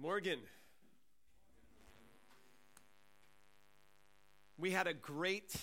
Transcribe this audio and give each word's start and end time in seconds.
Morgan. 0.00 0.38
We 4.56 4.70
had 4.70 4.86
a 4.86 4.94
great 4.94 5.54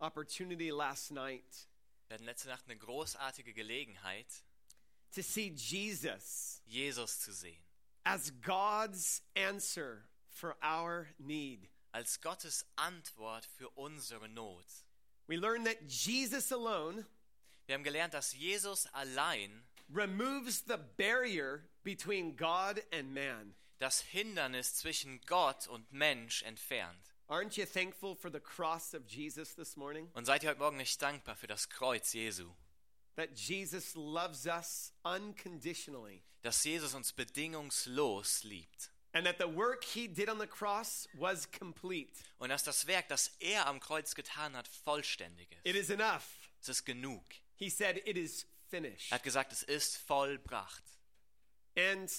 opportunity 0.00 0.72
last 0.72 1.12
night 1.12 1.44
Wir 2.08 2.14
hatten 2.14 2.26
letzte 2.26 2.48
Nacht 2.48 2.64
eine 2.68 2.76
großartige 2.76 3.54
Gelegenheit, 3.54 4.26
to 5.14 5.22
see 5.22 5.52
Jesus 5.54 6.60
Jesus 6.66 7.20
zu 7.20 7.32
sehen. 7.32 7.62
as 8.04 8.30
God's 8.42 9.22
answer 9.36 10.02
for 10.28 10.56
our 10.60 11.06
need. 11.18 11.68
Als 11.92 12.20
Gottes 12.20 12.64
Antwort 12.76 13.46
für 13.56 13.68
unsere 13.76 14.28
Not. 14.28 14.66
We 15.28 15.36
learned 15.36 15.64
that 15.66 15.88
Jesus 15.88 16.50
alone 16.50 17.06
Wir 17.66 17.76
haben 17.76 17.84
gelernt, 17.84 18.14
dass 18.14 18.34
Jesus 18.34 18.88
allein 18.92 19.62
removes 19.88 20.64
the 20.66 20.78
barrier 20.96 21.62
between 21.84 22.36
God 22.36 22.82
and 22.92 23.12
man. 23.14 23.54
das 23.78 24.00
Hindernis 24.00 24.74
zwischen 24.76 25.20
Gott 25.26 25.66
und 25.68 25.92
Mensch 25.92 26.42
entfernt. 26.42 27.12
Aren't 27.28 27.56
you 27.58 27.64
thankful 27.66 28.14
for 28.14 28.30
the 28.30 28.40
cross 28.40 28.94
of 28.94 29.02
Jesus 29.06 29.54
this 29.54 29.76
morning? 29.76 30.10
Und 30.14 30.24
seid 30.26 30.42
ihr 30.42 30.50
heute 30.50 30.60
Morgen 30.60 30.76
nicht 30.76 31.00
dankbar 31.00 31.36
für 31.36 31.46
das 31.46 31.68
Kreuz 31.68 32.12
Jesu? 32.12 32.50
That 33.16 33.38
Jesus 33.38 33.94
loves 33.94 34.46
us 34.46 34.92
unconditionally. 35.04 36.22
Dass 36.42 36.62
Jesus 36.64 36.94
uns 36.94 37.12
bedingungslos 37.12 38.42
liebt. 38.44 38.90
And 39.12 39.26
that 39.26 39.36
the 39.38 39.46
work 39.46 39.84
he 39.84 40.08
did 40.08 40.28
on 40.28 40.40
the 40.40 40.46
cross 40.46 41.08
was 41.14 41.48
complete. 41.50 42.12
Und 42.38 42.48
dass 42.50 42.64
das 42.64 42.86
Werk, 42.86 43.08
das 43.08 43.28
er 43.38 43.66
am 43.66 43.78
Kreuz 43.80 44.14
getan 44.14 44.56
hat, 44.56 44.66
vollständig 44.68 45.48
It 45.62 45.76
ist. 45.76 45.88
is 45.88 45.90
enough. 45.90 46.24
Es 46.60 46.68
ist 46.68 46.84
genug. 46.84 47.22
He 47.56 47.70
said, 47.70 47.96
It 48.06 48.16
is 48.16 48.46
finished. 48.68 49.12
Er 49.12 49.16
hat 49.16 49.22
gesagt, 49.22 49.52
es 49.52 49.62
ist 49.62 49.96
vollbracht. 49.98 50.82
And 51.76 52.10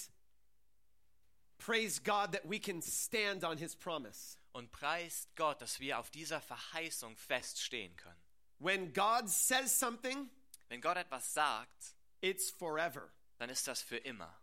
praise 1.58 1.98
God 1.98 2.32
that 2.32 2.44
we 2.48 2.58
can 2.58 2.82
stand 2.82 3.44
on 3.44 3.58
his 3.58 3.74
promise. 3.74 4.36
Und 4.54 4.70
preist 4.70 5.28
Gott, 5.36 5.60
dass 5.60 5.80
wir 5.80 5.98
auf 5.98 6.10
dieser 6.10 6.40
Verheißung 6.40 7.16
feststehen 7.16 7.94
können. 7.96 8.20
When 8.58 8.92
God 8.92 9.28
says 9.28 9.70
something, 9.78 10.30
Wenn 10.68 10.80
Gott 10.80 10.96
etwas 10.96 11.32
sagt, 11.34 11.94
it's 12.22 12.50
forever. 12.50 13.12
dann 13.38 13.50
ist 13.50 13.68
das 13.68 13.82
für 13.82 13.98
immer. 13.98 14.34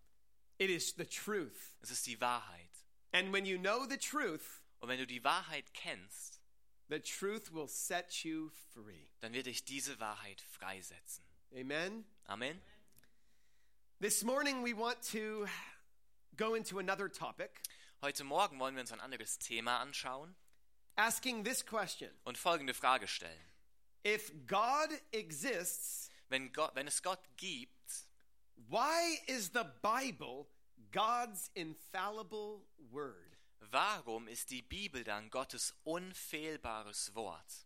It 0.59 0.69
is 0.69 0.93
the 0.95 1.05
truth. 1.05 1.57
Es 1.81 1.89
ist 1.89 2.05
die 2.05 2.21
Wahrheit. 2.21 2.69
And 3.11 3.33
when 3.33 3.45
you 3.45 3.57
know 3.57 3.85
the 3.89 3.97
truth, 3.97 4.61
Und 4.79 4.89
wenn 4.89 4.99
du 4.99 5.07
die 5.07 5.23
Wahrheit 5.23 5.73
kennst, 5.73 6.39
the 6.89 6.99
truth 6.99 7.51
will 7.51 7.67
set 7.67 8.23
you 8.23 8.51
free. 8.73 9.07
dann 9.21 9.33
wird 9.33 9.47
dich 9.47 9.65
diese 9.65 9.99
Wahrheit 9.99 10.41
freisetzen. 10.41 11.23
Amen. 11.55 12.05
Amen. 12.25 12.61
This 13.99 14.23
morning 14.23 14.63
we 14.63 14.73
want 14.73 15.01
to 15.11 15.45
go 16.35 16.55
into 16.55 16.79
another 16.79 17.07
topic, 17.07 17.61
Heute 18.01 18.25
Morgen 18.25 18.59
wollen 18.59 18.75
wir 18.75 18.81
uns 18.81 18.91
ein 18.91 18.99
anderes 18.99 19.37
Thema 19.39 19.79
anschauen 19.79 20.35
asking 20.97 21.43
this 21.43 21.63
question 21.63 22.09
und 22.25 22.37
folgende 22.37 22.73
Frage 22.73 23.07
stellen. 23.07 23.39
If 24.05 24.31
God 24.45 24.89
exists, 25.11 26.09
Wenn, 26.29 26.51
Gott, 26.51 26.75
wenn 26.75 26.87
es 26.87 27.01
Gott 27.01 27.19
gibt, 27.37 28.07
why 28.67 29.19
is 29.27 29.51
the 29.53 29.65
Bible 29.81 30.47
God's 30.91 31.49
infallible 31.55 32.63
word? 32.91 33.37
warum 33.71 34.27
ist 34.27 34.49
die 34.49 34.61
Bibel 34.61 35.03
dann 35.03 35.29
Gottes 35.29 35.73
unfehlbares 35.85 37.15
Wort? 37.15 37.65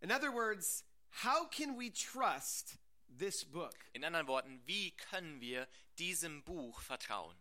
In 0.00 0.10
other 0.10 0.32
words, 0.32 0.84
how 1.22 1.46
can 1.46 1.76
we 1.76 1.90
trust 1.90 2.78
this 3.18 3.44
book? 3.44 3.74
In 3.92 4.04
anderen 4.04 4.26
Worten, 4.26 4.60
wie 4.66 4.92
können 4.92 5.40
wir 5.40 5.68
diesem 5.98 6.42
Buch 6.44 6.80
vertrauen? 6.80 7.36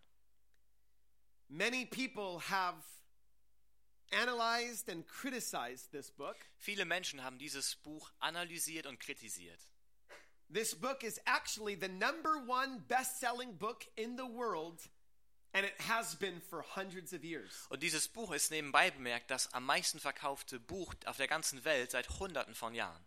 Many 1.48 1.86
people 1.86 2.40
have 2.50 2.84
analyzed 4.12 4.90
and 4.90 5.08
criticized 5.08 5.92
this 5.92 6.12
book. 6.12 6.38
Viele 6.58 6.86
Menschen 6.86 7.24
haben 7.24 7.38
dieses 7.38 7.76
Buch 7.76 8.12
analysiert 8.20 8.86
und 8.86 9.00
kritisiert. 9.00 9.60
This 10.52 10.74
book 10.74 11.04
is 11.04 11.20
actually 11.26 11.76
the 11.76 11.88
number 11.88 12.38
one 12.48 12.80
best 12.88 13.20
selling 13.20 13.56
book 13.58 13.86
in 13.96 14.18
the 14.18 14.26
world, 14.26 14.90
and 15.54 15.64
it 15.66 15.80
has 15.88 16.16
been 16.16 16.42
for 16.42 16.64
hundreds 16.76 17.14
of 17.14 17.24
years. 17.24 17.68
Und 17.70 17.84
dieses 17.84 18.08
Buch 18.08 18.32
ist 18.32 18.50
nebenbei 18.50 18.90
bemerkt 18.90 19.30
das 19.30 19.54
am 19.54 19.66
meisten 19.66 20.00
verkaufte 20.00 20.60
Buch 20.60 20.96
auf 21.06 21.18
der 21.18 21.28
ganzen 21.28 21.64
Welt 21.66 21.92
seit 21.92 22.10
Hunderten 22.20 22.56
von 22.56 22.74
Jahren. 22.74 23.06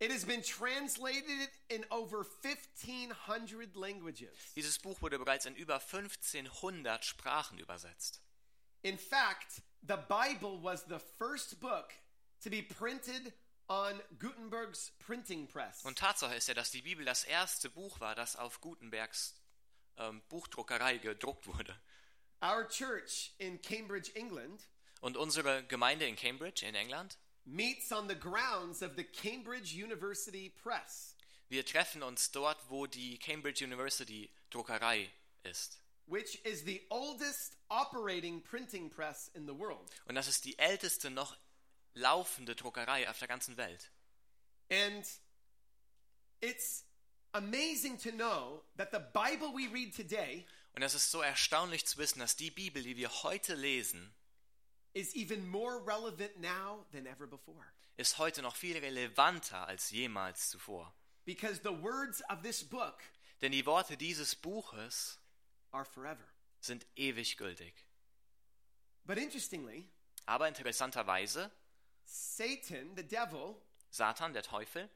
It 0.00 0.12
has 0.12 0.24
been 0.24 0.42
translated 0.42 1.50
in 1.68 1.84
over 1.90 2.24
1,500 2.42 3.74
languages. 3.76 4.30
Dieses 4.54 4.78
Buch 4.78 5.02
wurde 5.02 5.18
bereits 5.18 5.44
in 5.46 5.56
über 5.56 5.80
1500 5.80 7.04
Sprachen 7.04 7.58
übersetzt. 7.58 8.20
In 8.82 8.96
fact, 8.96 9.62
the 9.82 9.96
Bible 10.08 10.62
was 10.62 10.84
the 10.88 11.00
first 11.18 11.58
book 11.60 11.92
to 12.42 12.50
be 12.50 12.62
printed 12.62 13.32
on 13.68 14.00
Gutenberg's 14.18 14.92
printing 15.00 15.48
press. 15.48 15.84
Und 15.84 15.98
Tatsache 15.98 16.34
ist 16.34 16.46
ja, 16.48 16.54
dass 16.54 16.70
die 16.70 16.82
Bibel 16.82 17.04
das 17.04 17.24
erste 17.24 17.68
Buch 17.68 17.98
war, 18.00 18.14
das 18.14 18.36
auf 18.36 18.60
Gutenbergs 18.60 19.34
ähm, 19.96 20.22
Buchdruckerei 20.28 20.98
gedruckt 20.98 21.46
wurde. 21.46 21.76
Our 22.40 22.68
church 22.68 23.34
in 23.38 23.60
Cambridge, 23.60 24.12
England, 24.14 24.62
Und 25.00 25.16
unsere 25.16 25.64
Gemeinde 25.64 26.06
in 26.06 26.16
Cambridge 26.16 26.64
in 26.64 26.74
England, 26.74 27.18
meets 27.48 27.90
on 27.92 28.08
the 28.08 28.14
grounds 28.14 28.82
of 28.82 28.96
the 28.96 29.04
Cambridge 29.04 29.72
University 29.74 30.50
Press, 30.62 31.14
wir 31.48 31.64
treffen 31.64 32.02
uns 32.02 32.30
dort, 32.30 32.58
wo 32.68 32.86
die 32.86 33.18
Cambridge 33.18 33.64
University 33.64 34.30
Druckerei 34.50 35.08
ist. 35.44 35.78
which 36.06 36.40
is 36.44 36.64
the 36.64 36.80
oldest 36.90 37.56
operating 37.70 38.40
printing 38.40 38.88
press 38.88 39.30
in 39.34 39.46
the 39.46 39.52
world. 39.54 39.90
Und 40.06 40.14
das 40.14 40.26
ist 40.28 40.44
die 40.44 40.58
älteste 40.58 41.10
noch 41.10 41.36
laufende 41.94 42.54
Druckerei 42.54 43.08
auf 43.08 43.18
der 43.18 43.28
ganzen 43.28 43.56
Welt. 43.56 43.90
And 44.70 45.04
it's 46.40 46.84
amazing 47.32 47.98
to 47.98 48.10
know 48.10 48.62
that 48.76 48.90
the 48.90 49.00
Bible 49.12 49.52
we 49.54 49.66
read 49.72 49.94
today 49.94 50.46
Und 50.74 50.82
es 50.82 50.94
ist 50.94 51.10
so 51.10 51.20
erstaunlich 51.22 51.86
zu 51.86 51.98
wissen, 51.98 52.20
dass 52.20 52.36
die 52.36 52.50
Bibel, 52.50 52.82
die 52.82 52.96
wir 52.96 53.10
heute 53.22 53.54
lesen, 53.54 54.14
is 54.98 55.14
even 55.14 55.48
more 55.48 55.78
relevant 55.84 56.40
now 56.40 56.84
than 56.92 57.06
ever 57.06 57.26
before. 57.26 57.64
ist 57.96 58.18
heute 58.18 58.42
noch 58.42 58.56
viel 58.56 58.76
relevanter 58.78 59.66
als 59.66 59.90
jemals 59.90 60.50
zuvor. 60.50 60.92
Because 61.24 61.60
the 61.62 61.82
words 61.82 62.22
of 62.30 62.42
this 62.42 62.62
book 62.64 63.02
Denn 63.40 63.52
die 63.52 63.64
Worte 63.66 63.96
dieses 63.96 64.34
Buches 64.34 65.18
are 65.70 65.84
forever. 65.84 66.24
sind 66.60 66.84
ewig 66.96 67.36
gültig. 67.36 67.72
But 69.04 69.18
interestingly, 69.18 69.88
Aber 70.26 70.48
interessanterweise, 70.48 71.50
Satan, 72.04 72.94
the 72.96 73.02
devil, 73.02 73.56
Satan, 73.90 74.32
der 74.32 74.42
Teufel, 74.42 74.88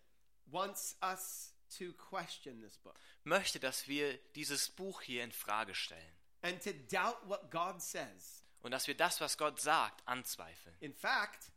wants 0.47 0.97
us 1.03 1.55
to 1.79 1.93
question 1.95 2.61
this 2.61 2.77
book 2.79 2.99
möchte, 3.25 3.61
dass 3.61 3.87
wir 3.89 4.19
dieses 4.35 4.69
Buch 4.69 5.01
hier 5.03 5.23
in 5.25 5.33
Frage 5.33 5.75
stellen 5.75 6.17
and 6.43 6.61
to 6.61 6.73
doubt 6.91 7.27
what 7.27 7.51
God 7.51 7.81
says. 7.81 8.42
Und 8.62 8.71
dass 8.71 8.87
wir 8.87 8.97
das, 8.97 9.21
was 9.21 9.37
Gott 9.37 9.61
sagt, 9.61 10.06
anzweifeln. 10.06 10.75
In 10.81 10.95
fact, 10.95 11.50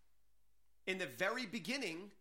in 0.86 1.00
the 1.00 1.08
very 1.18 1.46
beginning, 1.46 2.12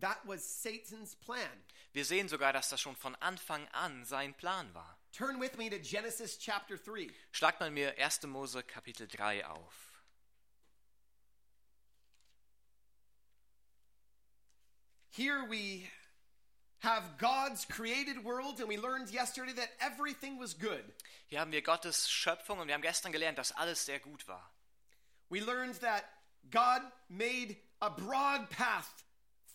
that 0.00 0.18
was 0.24 0.62
Satan's 0.62 1.16
plan. 1.16 1.64
Wir 1.92 2.04
sehen 2.04 2.28
sogar, 2.28 2.52
dass 2.52 2.68
das 2.70 2.80
schon 2.80 2.96
von 2.96 3.14
Anfang 3.16 3.66
an 3.68 4.04
sein 4.04 4.34
Plan 4.34 4.72
war. 4.74 4.98
Turn 5.12 5.40
with 5.40 5.56
me 5.56 5.68
to 5.68 5.78
Genesis 5.78 6.38
chapter 6.38 6.76
3. 6.78 7.10
Schlagt 7.32 7.60
mal 7.60 7.70
mir 7.70 7.98
1. 7.98 8.22
Mose 8.24 8.62
Kapitel 8.62 9.06
3 9.06 9.46
auf. 9.46 9.92
Here 15.10 15.44
we 15.46 15.86
have 16.82 17.16
God's 17.18 17.64
created 17.64 18.24
world, 18.24 18.60
and 18.60 18.68
we 18.68 18.76
learned 18.76 19.10
yesterday 19.10 19.52
that 19.54 19.70
everything 19.80 20.38
was 20.38 20.54
good. 20.54 20.82
Hier 21.28 21.40
haben 21.40 21.52
wir 21.52 21.62
Gottes 21.62 22.10
Schöpfung 22.10 22.58
und 22.58 22.66
wir 22.66 22.74
haben 22.74 22.82
gestern 22.82 23.12
gelernt, 23.12 23.38
dass 23.38 23.52
alles 23.52 23.84
sehr 23.84 24.00
gut 24.00 24.26
war. 24.28 24.50
We 25.30 25.40
learned 25.40 25.80
that 25.80 26.04
God 26.50 26.82
made 27.08 27.56
a 27.80 27.88
broad 27.88 28.50
path 28.50 29.04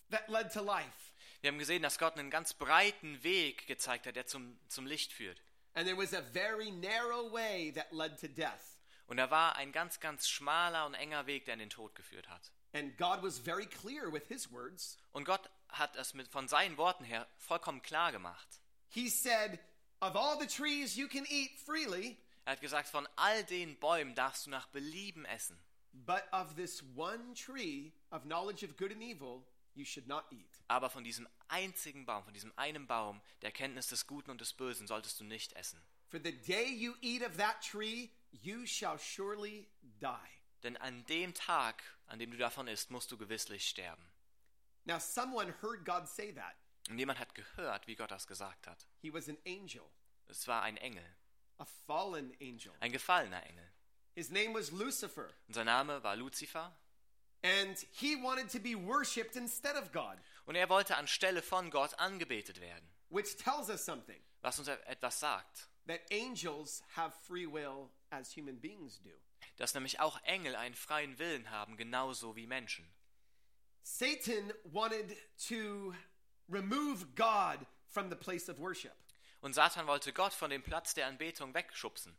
that 0.09 0.29
led 0.29 0.51
to 0.53 0.61
life, 0.61 1.13
Wir 1.41 1.51
haben 1.51 1.59
gesehen, 1.59 1.83
dass 1.83 1.99
Gott 1.99 2.17
einen 2.17 2.31
ganz 2.31 2.53
breiten 2.53 3.21
Weg 3.23 3.67
gezeigt 3.67 4.07
hat, 4.07 4.15
der 4.15 4.25
zum, 4.25 4.57
zum 4.69 4.85
Licht 4.87 5.11
führt. 5.13 5.41
and 5.75 5.85
there 5.85 5.95
was 5.97 6.13
a 6.13 6.21
very 6.33 6.71
narrow 6.71 7.31
way 7.31 7.71
that 7.75 7.91
led 7.93 8.17
to 8.19 8.27
death. 8.27 8.79
Und 9.05 9.17
da 9.17 9.29
war 9.29 9.55
ein 9.57 9.71
ganz, 9.71 9.99
ganz 9.99 10.27
schmaler 10.27 10.85
und 10.85 10.95
enger 10.95 11.27
Weg, 11.27 11.45
der 11.45 11.53
in 11.53 11.59
den 11.59 11.69
Tod 11.69 11.93
geführt 11.93 12.27
hat. 12.29 12.51
And 12.73 12.97
God 12.97 13.21
was 13.21 13.37
very 13.37 13.65
clear 13.65 14.11
with 14.11 14.23
his 14.27 14.51
words. 14.51 14.97
Und 15.13 15.25
Gott 15.25 15.49
hat 15.69 15.95
es 15.95 16.13
mit, 16.13 16.27
von 16.27 16.47
seinen 16.47 16.77
Worten 16.77 17.03
her 17.03 17.27
vollkommen 17.37 17.81
klar 17.81 18.11
gemacht. 18.11 18.47
He 18.89 19.09
said, 19.09 19.59
Of 19.99 20.15
all 20.15 20.39
the 20.39 20.47
trees 20.47 20.95
you 20.95 21.07
can 21.07 21.25
eat 21.29 21.51
freely, 21.65 22.17
Er 22.45 22.53
hat 22.53 22.61
gesagt, 22.61 22.87
von 22.87 23.07
all 23.17 23.43
den 23.43 23.77
Bäumen 23.79 24.15
darfst 24.15 24.45
du 24.45 24.49
nach 24.49 24.67
Belieben 24.67 25.25
essen. 25.25 25.59
but 26.05 26.23
of 26.31 26.55
this 26.55 26.83
one 26.95 27.33
tree 27.33 27.91
of 28.11 28.21
knowledge 28.23 28.63
of 28.63 28.77
good 28.77 28.91
and 28.91 29.01
evil 29.01 29.43
you 29.73 29.83
should 29.83 30.07
not 30.07 30.23
eat. 30.31 30.47
Aber 30.67 30.89
von 30.89 31.03
diesem 31.03 31.27
einzigen 31.47 32.05
Baum, 32.05 32.23
von 32.23 32.33
diesem 32.33 32.53
einen 32.55 32.85
Baum 32.87 33.19
der 33.41 33.51
Kenntnis 33.51 33.87
des 33.87 34.05
Guten 34.07 34.29
und 34.31 34.39
des 34.39 34.53
Bösen 34.53 34.85
solltest 34.87 35.19
du 35.19 35.23
nicht 35.23 35.53
essen. 35.53 35.81
For 36.09 36.19
the 36.23 36.31
day 36.31 36.69
you 36.71 36.93
eat 37.01 37.21
of 37.23 37.35
that 37.37 37.61
tree, 37.61 38.09
you 38.31 38.65
shall 38.65 38.97
surely 38.99 39.67
die. 39.99 40.29
Denn 40.63 40.77
an 40.77 41.03
dem 41.05 41.33
Tag, 41.33 41.83
an 42.07 42.19
dem 42.19 42.31
du 42.31 42.37
davon 42.37 42.67
isst, 42.67 42.91
musst 42.91 43.11
du 43.11 43.17
gewisslich 43.17 43.67
sterben. 43.67 44.03
Now, 44.87 44.99
someone 44.99 45.53
heard 45.61 45.83
God 45.85 46.07
say 46.07 46.31
that. 46.33 46.55
Und 46.89 46.97
jemand 46.97 47.19
hat 47.19 47.35
gehört, 47.35 47.85
wie 47.87 47.95
Gott 47.95 48.09
das 48.11 48.25
gesagt 48.25 48.65
hat. 48.67 48.87
He 49.01 49.11
was 49.13 49.27
an 49.27 49.37
angel, 49.45 49.83
Es 50.29 50.47
war 50.47 50.61
ein 50.63 50.77
Engel, 50.77 51.03
a 51.57 51.65
fallen 51.65 52.33
angel. 52.41 52.71
ein 52.79 52.91
gefallener 52.93 53.43
Engel. 53.45 53.69
His 54.15 54.29
name 54.31 54.53
was 54.53 54.71
Lucifer, 54.71 55.29
Und 55.47 55.53
sein 55.53 55.65
Name 55.65 56.01
war 56.03 56.15
Luzifer. 56.15 56.73
and 57.43 57.77
he 57.91 58.15
wanted 58.15 58.49
to 58.49 58.59
be 58.59 58.75
worshiped 58.75 59.35
instead 59.35 59.75
of 59.75 59.91
God, 59.91 60.17
Und 60.45 60.55
er 60.55 60.69
wollte 60.69 60.95
anstelle 60.95 61.41
von 61.41 61.69
Gott 61.69 61.93
angebetet 61.99 62.61
werden. 62.61 62.87
which 63.09 63.35
tells 63.35 63.69
us 63.69 63.83
something 63.85 64.21
Was 64.41 64.57
uns 64.59 64.69
etwas 64.69 65.19
sagt. 65.19 65.67
that 65.87 65.99
angels 66.11 66.81
have 66.95 67.13
free 67.27 67.45
will 67.45 67.89
as 68.09 68.35
human 68.35 68.59
beings 68.59 69.01
do. 69.01 69.11
Dass 69.57 69.73
nämlich 69.73 69.99
auch 69.99 70.21
Engel 70.23 70.55
einen 70.55 70.75
freien 70.75 71.19
Willen 71.19 71.49
haben, 71.49 71.75
genauso 71.77 72.35
wie 72.37 72.47
Menschen. 72.47 72.89
Satan 73.87 74.51
wanted 74.73 75.15
to 75.47 75.93
remove 76.49 77.15
God 77.15 77.65
from 77.89 78.09
the 78.09 78.17
place 78.17 78.49
of 78.49 78.59
worship. 78.59 78.93
Und 79.41 79.55
Satan 79.55 79.87
wollte 79.87 80.11
Gott 80.11 80.33
von 80.33 80.49
dem 80.49 80.61
Platz 80.61 80.93
der 80.93 81.07
Anbetung 81.07 81.53
wegschubsen. 81.53 82.13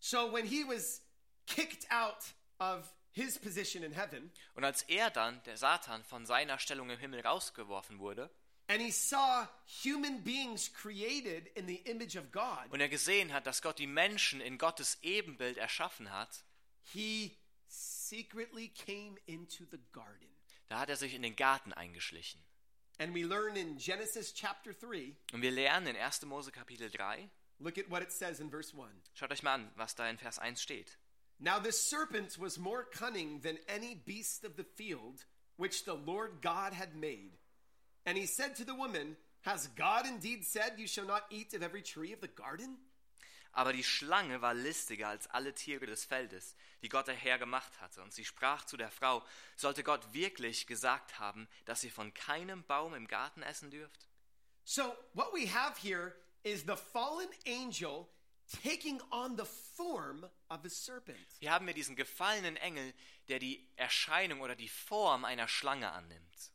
So 0.00 0.32
when 0.32 0.44
he 0.44 0.64
was 0.64 1.00
kicked 1.46 1.86
out 1.90 2.34
of 2.58 2.92
his 3.12 3.38
position 3.38 3.84
in 3.84 3.92
heaven, 3.92 4.32
Und 4.54 4.64
als 4.64 4.82
er 4.82 5.10
dann, 5.10 5.40
der 5.44 5.56
Satan, 5.56 6.02
von 6.02 6.26
seiner 6.26 6.58
Stellung 6.58 6.90
im 6.90 6.98
Himmel 6.98 7.20
rausgeworfen 7.20 8.00
wurde 8.00 8.28
and 8.66 8.82
he 8.82 8.90
saw 8.90 9.46
human 9.64 10.20
beings 10.20 10.68
created 10.68 11.48
in 11.54 11.66
the 11.66 11.80
image 11.86 12.16
of 12.16 12.32
God, 12.32 12.70
und 12.70 12.80
er 12.80 12.88
gesehen 12.88 13.32
hat, 13.32 13.46
dass 13.46 13.62
Gott 13.62 13.78
die 13.78 13.86
Menschen 13.86 14.40
in 14.40 14.58
Gottes 14.58 14.98
Ebenbild 15.02 15.58
erschaffen 15.58 16.10
hat, 16.10 16.44
he 16.82 17.38
secretly 17.68 18.68
came 18.68 19.16
into 19.26 19.64
the 19.70 19.78
garden. 19.92 20.28
Da 20.68 20.78
hat 20.80 20.88
er 20.90 20.96
sich 20.96 21.14
in 21.14 21.22
den 21.22 21.36
Garten 21.36 21.72
eingeschlichen. 21.72 22.40
And 22.98 23.14
we 23.14 23.22
learn 23.24 23.56
in 23.56 23.78
Genesis 23.78 24.32
chapter 24.34 24.72
3, 24.72 25.14
Und 25.32 25.42
wir 25.42 25.50
lernen 25.52 25.86
in 25.88 25.96
1. 25.96 26.22
Mose 26.26 26.50
Kapitel 26.50 26.90
3, 26.90 27.28
look 27.60 27.78
at 27.78 27.88
what 27.90 28.02
it 28.02 28.12
says 28.12 28.40
in 28.40 28.50
verse 28.50 28.72
1. 28.74 28.88
schaut 29.14 29.30
euch 29.30 29.42
mal 29.42 29.54
an, 29.54 29.70
was 29.76 29.94
da 29.94 30.08
in 30.08 30.18
Vers 30.18 30.38
1 30.38 30.56
steht. 30.56 30.98
Now 31.40 31.60
the 31.60 31.70
serpent 31.72 32.36
was 32.38 32.58
more 32.58 32.84
cunning 32.84 33.40
than 33.42 33.58
any 33.68 33.94
beast 33.94 34.44
of 34.44 34.56
the 34.56 34.64
field 34.64 35.24
which 35.56 35.84
the 35.84 35.94
Lord 35.94 36.42
God 36.42 36.72
had 36.72 36.96
made. 36.96 37.38
And 38.04 38.18
he 38.18 38.26
said 38.26 38.56
to 38.56 38.64
the 38.64 38.74
woman, 38.74 39.16
Has 39.42 39.68
God 39.76 40.04
indeed 40.06 40.44
said, 40.44 40.72
You 40.78 40.88
shall 40.88 41.06
not 41.06 41.24
eat 41.30 41.54
of 41.54 41.62
every 41.62 41.82
tree 41.82 42.12
of 42.12 42.20
the 42.20 42.26
garden? 42.28 42.78
Aber 43.52 43.72
die 43.72 43.84
Schlange 43.84 44.40
war 44.40 44.54
listiger 44.54 45.08
als 45.08 45.26
alle 45.28 45.54
Tiere 45.54 45.86
des 45.86 46.04
Feldes, 46.04 46.54
die 46.82 46.88
Gott 46.88 47.08
der 47.08 47.14
Herr 47.14 47.38
gemacht 47.38 47.80
hatte. 47.80 48.02
Und 48.02 48.12
sie 48.12 48.24
sprach 48.24 48.64
zu 48.64 48.76
der 48.76 48.90
Frau, 48.90 49.24
sollte 49.56 49.82
Gott 49.82 50.12
wirklich 50.12 50.66
gesagt 50.66 51.18
haben, 51.18 51.48
dass 51.64 51.82
ihr 51.82 51.92
von 51.92 52.14
keinem 52.14 52.62
Baum 52.64 52.94
im 52.94 53.08
Garten 53.08 53.42
essen 53.42 53.70
dürft? 53.70 54.06
So, 54.64 54.94
what 55.14 55.32
we 55.32 55.52
have 55.52 55.80
here 55.80 56.14
is 56.42 56.64
the 56.66 56.76
fallen 56.76 57.28
angel 57.46 58.06
taking 58.62 59.00
on 59.10 59.36
the 59.36 59.44
form 59.44 60.24
of 60.48 60.64
a 60.64 60.68
serpent. 60.68 61.18
Hier 61.40 61.50
haben 61.50 61.66
wir 61.66 61.74
diesen 61.74 61.96
gefallenen 61.96 62.56
Engel, 62.56 62.94
der 63.28 63.38
die 63.38 63.66
Erscheinung 63.76 64.40
oder 64.40 64.56
die 64.56 64.68
Form 64.68 65.24
einer 65.24 65.48
Schlange 65.48 65.90
annimmt. 65.90 66.52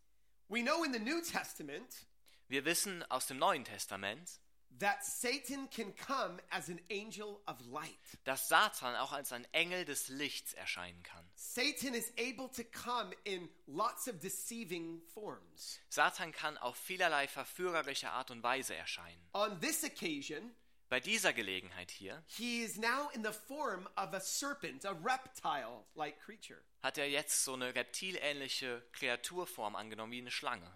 We 0.48 0.62
know 0.62 0.84
in 0.84 0.94
the 0.94 1.00
New 1.00 1.22
Testament 1.22 2.06
Wir 2.48 2.66
wissen 2.66 3.04
aus 3.10 3.26
dem 3.26 3.38
Neuen 3.40 3.64
Testament, 3.64 4.40
that 4.80 5.04
Satan 5.06 5.68
can 5.70 5.94
come 5.96 6.40
as 6.50 6.70
an 6.70 6.80
angel 6.90 7.42
of 7.48 7.60
light. 7.68 7.98
dass 8.24 8.48
Satan 8.50 8.96
auch 8.96 9.12
als 9.12 9.32
ein 9.32 9.46
Engel 9.54 9.86
des 9.86 10.08
Lichts 10.10 10.54
erscheinen 10.54 11.02
kann. 11.04 11.26
Satan 11.36 11.94
is 11.94 12.12
able 12.18 12.50
to 12.52 12.64
come 12.64 13.14
in 13.24 13.50
lots 13.68 14.08
of 14.08 14.20
deceiving 14.20 15.02
forms. 15.14 15.80
Satan 15.90 16.32
kann 16.32 16.58
auf 16.58 16.76
vielerlei 16.78 17.28
verführerische 17.28 18.10
Art 18.12 18.32
und 18.32 18.42
Weise 18.44 18.76
erscheinen. 18.76 19.24
On 19.34 19.60
this 19.62 19.84
occasion, 19.84 20.54
Bei 20.90 21.00
dieser 21.00 21.34
Gelegenheit 21.34 21.90
hier 21.90 22.24
he 22.28 22.62
is 22.64 22.78
now 22.78 23.10
in 23.16 23.24
the 23.24 23.32
form 23.48 23.88
of 23.96 24.14
a 24.14 24.20
serpent, 24.20 24.86
a 24.86 24.92
reptile 24.92 25.86
like 25.96 26.20
creature. 26.20 26.62
hat 26.84 26.98
er 26.98 27.10
jetzt 27.10 27.44
so 27.44 27.54
eine 27.54 27.74
reptilähnliche 27.74 28.84
Kreaturform 28.92 29.76
angenommen 29.76 30.12
wie 30.12 30.20
eine 30.20 30.30
Schlange. 30.32 30.70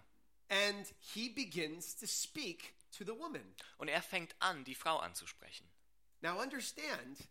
And 0.50 0.86
he 1.00 1.28
begins 1.28 1.94
to 1.96 2.06
speak 2.06 2.72
to 2.92 3.04
the 3.04 3.16
woman. 3.18 3.54
Und 3.78 3.88
er 3.88 4.02
fängt 4.02 4.34
an, 4.40 4.64
die 4.64 4.74
Frau 4.74 4.98
anzusprechen. 4.98 5.68
Now, 6.20 6.40
understand 6.40 7.28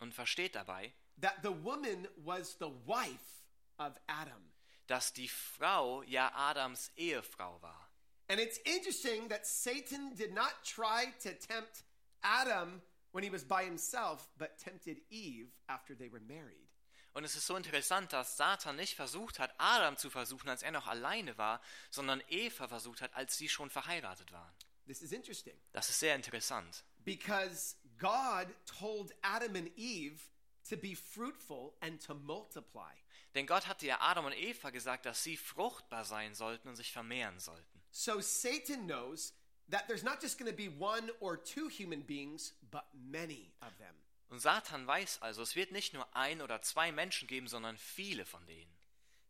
Und 0.00 0.14
versteht 0.14 0.54
dabei, 0.54 0.92
that 1.20 1.36
the 1.42 1.50
woman 1.64 2.08
was 2.16 2.56
the 2.58 2.70
wife 2.86 3.44
of 3.78 3.92
Adam. 4.06 4.52
dass 4.86 5.12
die 5.12 5.28
Frau 5.28 6.02
ja 6.02 6.32
Adams 6.34 6.90
Ehefrau 6.96 7.60
war. 7.62 7.88
And 8.28 8.40
it's 8.40 8.58
interesting 8.58 9.28
that 9.28 9.46
Satan 9.46 10.14
did 10.16 10.32
not 10.32 10.54
try 10.64 11.12
to 11.22 11.30
tempt 11.34 11.84
Adam 12.22 12.82
when 13.12 13.22
he 13.24 13.30
was 13.30 13.44
by 13.44 13.64
himself, 13.64 14.28
but 14.38 14.56
tempted 14.58 15.02
Eve 15.10 15.50
after 15.66 15.96
they 15.96 16.10
were 16.10 16.20
married. 16.20 16.68
Und 17.14 17.24
es 17.24 17.36
ist 17.36 17.46
so 17.46 17.56
interessant, 17.56 18.12
dass 18.14 18.38
Satan 18.38 18.76
nicht 18.76 18.94
versucht 18.94 19.38
hat, 19.38 19.52
Adam 19.58 19.98
zu 19.98 20.08
versuchen, 20.08 20.48
als 20.48 20.62
er 20.62 20.70
noch 20.70 20.86
alleine 20.86 21.36
war, 21.36 21.60
sondern 21.90 22.22
Eva 22.28 22.68
versucht 22.68 23.02
hat, 23.02 23.14
als 23.14 23.36
sie 23.36 23.50
schon 23.50 23.68
verheiratet 23.68 24.32
waren. 24.32 24.54
This 24.92 25.00
is 25.02 25.12
interesting 25.12 25.54
Das 25.72 25.88
ist 25.88 26.00
sehr 26.00 26.14
interessant. 26.14 26.84
because 27.04 27.76
God 27.98 28.48
told 28.66 29.12
Adam 29.22 29.56
and 29.56 29.70
Eve 29.76 30.20
to 30.68 30.76
be 30.76 30.94
fruitful 30.94 31.74
and 31.80 31.98
to 32.06 32.14
multiply. 32.14 32.92
Denn 33.34 33.46
Gott 33.46 33.66
hatte 33.66 33.86
ja 33.86 33.98
Adam 34.00 34.26
und 34.26 34.34
Eva 34.34 34.68
gesagt, 34.68 35.06
dass 35.06 35.22
sie 35.22 35.38
fruchtbar 35.38 36.04
sein 36.04 36.34
sollten 36.34 36.68
und 36.68 36.76
sich 36.76 36.92
vermehren 36.92 37.38
sollten. 37.38 37.82
So 37.90 38.20
Satan 38.20 38.86
knows 38.86 39.32
that 39.70 39.86
there's 39.88 40.02
not 40.02 40.20
just 40.20 40.38
going 40.38 40.50
to 40.50 40.56
be 40.56 40.68
one 40.78 41.10
or 41.20 41.42
two 41.42 41.70
human 41.70 42.02
beings, 42.02 42.52
but 42.70 42.84
many 42.92 43.50
of 43.62 43.74
them. 43.78 43.94
Und 44.28 44.40
Satan 44.40 44.86
weiß 44.86 45.22
also, 45.22 45.40
es 45.40 45.56
wird 45.56 45.72
nicht 45.72 45.94
nur 45.94 46.06
ein 46.14 46.42
oder 46.42 46.60
zwei 46.60 46.92
Menschen 46.92 47.26
geben, 47.28 47.48
sondern 47.48 47.78
viele 47.78 48.26
von 48.26 48.44
denen. 48.46 48.70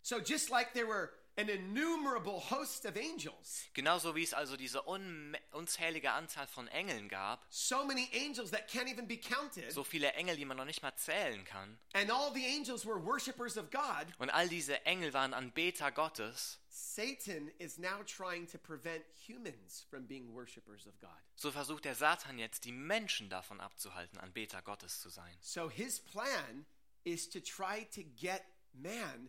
So 0.03 0.19
just 0.19 0.51
like 0.51 0.73
there 0.73 0.89
were 0.89 1.11
an 1.37 1.49
innumerable 1.49 2.41
host 2.51 2.85
of 2.85 2.97
angels, 2.97 3.65
Genauso 3.75 4.15
wie 4.15 4.23
es 4.23 4.35
also 4.35 4.57
diese 4.57 4.83
unzählige 4.83 6.13
Anzahl 6.13 6.47
von 6.47 6.69
Engeln 6.69 7.09
gab, 7.09 7.45
so 7.51 7.85
many 7.85 8.09
angels 8.15 8.51
that 8.51 8.69
can't 8.71 8.89
even 8.89 9.07
be 9.07 9.17
counted, 9.17 9.73
so 9.73 9.83
viele 9.83 10.13
Engel, 10.13 10.37
die 10.37 10.45
man 10.45 10.57
noch 10.57 10.65
nicht 10.67 10.83
mal 10.83 10.95
zählen 10.97 11.45
kann. 11.45 11.79
and 11.95 12.11
all 12.11 12.33
the 12.35 12.45
angels 12.45 12.85
were 12.85 12.99
worshipers 13.03 13.57
of 13.57 13.71
God, 13.71 14.07
Und 14.19 14.31
all 14.31 14.49
diese 14.49 14.85
Engel 14.85 15.13
waren 15.15 15.33
Anbeter 15.35 15.91
Gottes. 15.91 16.59
Satan 16.69 17.51
is 17.59 17.79
now 17.79 18.03
trying 18.05 18.47
to 18.47 18.59
prevent 18.59 19.03
humans 19.27 19.85
from 19.91 20.07
being 20.07 20.33
worshipers 20.35 20.87
of 20.87 20.99
God. 21.01 21.11
So 21.37 21.51
versucht 21.51 21.85
der 21.85 21.95
Satan 21.95 22.39
jetzt, 22.39 22.65
die 22.65 22.73
Menschen 22.73 23.29
davon 23.31 23.61
abzuhalten, 23.61 24.19
Anbeter 24.19 24.61
Gottes 24.63 25.01
zu 25.01 25.09
sein. 25.09 25.35
So 25.41 25.69
his 25.71 26.01
plan 26.01 26.67
is 27.05 27.29
to 27.31 27.41
try 27.41 27.85
to 27.95 28.03
get 28.17 28.43
man 28.75 29.29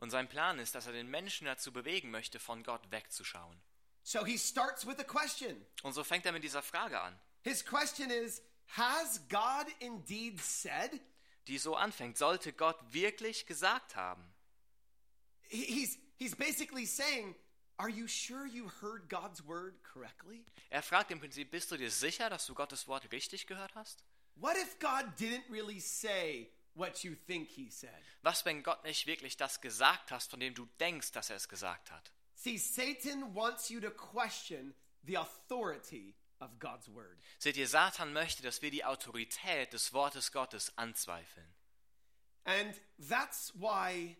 Und 0.00 0.10
sein 0.10 0.28
Plan 0.28 0.58
ist, 0.58 0.74
dass 0.74 0.86
er 0.86 0.92
den 0.92 1.08
Menschen 1.08 1.44
dazu 1.46 1.72
bewegen 1.72 2.10
möchte, 2.10 2.38
von 2.40 2.62
Gott 2.62 2.90
wegzuschauen. 2.90 3.60
So 4.04 4.24
he 4.24 4.36
starts 4.36 4.84
with 4.86 4.98
a 4.98 5.04
question. 5.04 5.64
Und 5.82 5.92
so 5.92 6.02
fängt 6.02 6.26
er 6.26 6.32
mit 6.32 6.42
dieser 6.42 6.62
Frage 6.62 7.00
an, 7.00 7.18
His 7.42 7.64
question 7.64 8.10
is 8.10 8.42
Has 8.76 9.20
God 9.28 9.66
indeed 9.80 10.40
said? 10.40 11.00
die 11.48 11.58
so 11.58 11.74
anfängt, 11.76 12.16
sollte 12.18 12.52
Gott 12.52 12.78
wirklich 12.92 13.46
gesagt 13.46 13.94
haben? 13.96 14.22
He- 15.48 15.64
He's, 15.64 15.98
he's 16.18 16.34
basically 16.36 16.86
saying, 16.86 17.34
Are 17.76 17.88
you 17.90 18.06
sure 18.06 18.46
you 18.46 18.68
heard 18.80 19.08
God's 19.08 19.44
word 19.46 19.74
correctly? 19.84 20.44
Er 20.70 20.82
fragt 20.82 21.10
im 21.10 21.18
Prinzip, 21.20 21.50
bist 21.50 21.70
du 21.70 21.76
dir 21.76 21.90
sicher, 21.90 22.30
dass 22.30 22.46
du 22.46 22.54
Gottes 22.54 22.86
Wort 22.88 23.10
richtig 23.12 23.46
gehört 23.46 23.74
hast? 23.74 24.04
What 24.36 24.56
if 24.56 24.78
God 24.78 25.04
didn't 25.18 25.48
really 25.50 25.80
say 25.80 26.50
what 26.74 27.04
you 27.04 27.14
think 27.14 27.48
he 27.48 27.70
said? 27.70 27.90
Was, 28.22 28.44
wenn 28.44 28.62
Gott 28.62 28.84
nicht 28.84 29.06
wirklich 29.06 29.36
das 29.36 29.60
gesagt 29.60 30.10
hast, 30.10 30.30
von 30.30 30.40
dem 30.40 30.54
du 30.54 30.66
denkst, 30.80 31.12
dass 31.12 31.30
er 31.30 31.36
es 31.36 31.48
gesagt 31.48 31.90
hat? 31.90 32.10
See, 32.34 32.56
Satan 32.56 33.34
wants 33.34 33.68
you 33.68 33.80
to 33.80 33.90
question 33.90 34.74
the 35.04 35.16
authority 35.16 36.14
of 36.40 36.58
God's 36.58 36.88
word. 36.88 37.18
Seht 37.38 37.56
ihr, 37.56 37.68
Satan 37.68 38.12
möchte, 38.12 38.42
dass 38.42 38.62
wir 38.62 38.70
die 38.70 38.84
Autorität 38.84 39.72
des 39.72 39.92
Wortes 39.92 40.32
Gottes 40.32 40.76
anzweifeln. 40.76 41.46
And 42.44 42.74
that's 42.98 43.52
why 43.54 44.16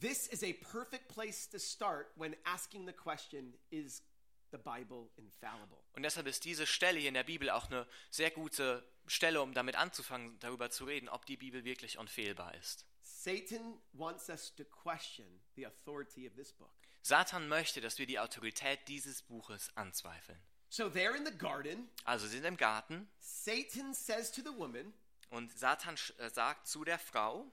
this 0.00 0.26
is 0.26 0.42
a 0.42 0.52
perfect 0.52 1.08
place 1.08 1.48
to 1.48 1.58
start 1.58 2.10
when 2.16 2.36
asking 2.44 2.86
the 2.86 2.92
question 2.92 3.54
Is 3.70 4.02
the 4.50 4.58
Bible 4.58 5.10
infallible? 5.16 5.78
Und 5.94 6.02
deshalb 6.02 6.26
ist 6.26 6.44
diese 6.44 6.66
Stelle 6.66 6.98
hier 6.98 7.08
in 7.08 7.14
der 7.14 7.24
Bibel 7.24 7.50
auch 7.50 7.66
eine 7.70 7.86
sehr 8.10 8.30
gute 8.30 8.84
Stelle, 9.08 9.42
um 9.42 9.54
damit 9.54 9.76
anzufangen, 9.76 10.38
darüber 10.40 10.70
zu 10.70 10.84
reden, 10.84 11.08
ob 11.08 11.26
die 11.26 11.36
Bibel 11.36 11.64
wirklich 11.64 11.98
unfehlbar 11.98 12.54
ist. 12.54 12.86
Satan 13.02 13.80
wants 13.92 14.28
us 14.28 14.54
to 14.54 14.64
question 14.64 15.26
the 15.56 15.66
authority 15.66 16.26
of 16.26 16.34
this 16.34 16.52
book. 16.52 16.70
Satan 17.02 17.48
möchte, 17.48 17.80
dass 17.80 17.98
wir 17.98 18.06
die 18.06 18.18
Autorität 18.18 18.86
dieses 18.86 19.22
Buches 19.22 19.70
anzweifeln. 19.76 20.38
So 20.70 20.84
they're 20.88 21.16
in 21.16 21.24
the 21.24 21.36
garden. 21.36 21.88
Also 22.04 22.26
sie 22.26 22.36
sind 22.36 22.44
im 22.44 22.56
Garten 22.56 23.08
Satan 23.18 23.94
says 23.94 24.30
to 24.30 24.42
the 24.42 24.54
woman, 24.56 24.92
und 25.30 25.56
Satan 25.58 25.96
äh, 26.18 26.30
sagt 26.30 26.66
zu 26.66 26.84
der 26.84 26.98
Frau, 26.98 27.50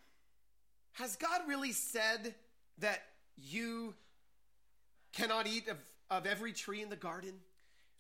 Has 0.94 1.18
God 1.18 1.48
really 1.48 1.74
said 1.74 2.36
that 2.80 3.02
you 3.36 3.94
cannot 5.14 5.46
eat 5.46 5.68
of, 5.68 5.78
of 6.10 6.26
every 6.26 6.54
tree 6.54 6.82
in 6.82 6.90
the 6.90 6.98
garden? 6.98 7.44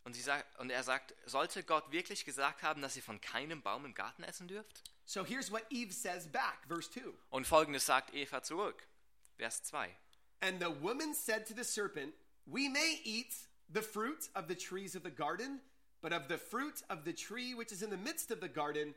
Und, 0.05 0.15
sagt, 0.15 0.59
und 0.59 0.69
er 0.69 0.83
sagt, 0.83 1.13
sollte 1.25 1.63
Gott 1.63 1.91
wirklich 1.91 2.25
gesagt 2.25 2.63
haben, 2.63 2.81
dass 2.81 2.95
ihr 2.95 3.03
von 3.03 3.19
keinem 3.19 3.61
Baum 3.61 3.85
im 3.85 3.93
Garten 3.93 4.23
essen 4.23 4.47
dürft? 4.47 4.83
So 5.05 5.23
here's 5.23 5.51
what 5.51 5.63
Eve 5.69 5.91
says 5.91 6.27
back, 6.27 6.65
verse 6.67 6.89
2. 6.89 7.13
Und 7.29 7.45
folgendes 7.45 7.85
sagt 7.85 8.13
Eva 8.13 8.41
zurück, 8.41 8.87
Vers 9.37 9.63
2. 9.63 9.89
And 10.41 10.59
the 10.59 10.71
woman 10.81 11.13
said 11.13 11.45
to 11.47 11.53
the 11.53 11.63
serpent, 11.63 12.13
We 12.47 12.69
may 12.69 13.01
eat 13.03 13.35
the 13.71 13.81
fruit 13.81 14.29
of 14.35 14.47
the 14.47 14.55
trees 14.55 14.95
of 14.95 15.03
the 15.03 15.11
garden, 15.11 15.59
but 16.01 16.13
of 16.13 16.27
the 16.27 16.37
fruit 16.37 16.83
of 16.89 17.03
the 17.03 17.13
tree 17.13 17.53
which 17.53 17.71
is 17.71 17.81
in 17.81 17.89
the 17.89 17.97
midst 17.97 18.31
of 18.31 18.39
the 18.39 18.47
garden, 18.47 18.93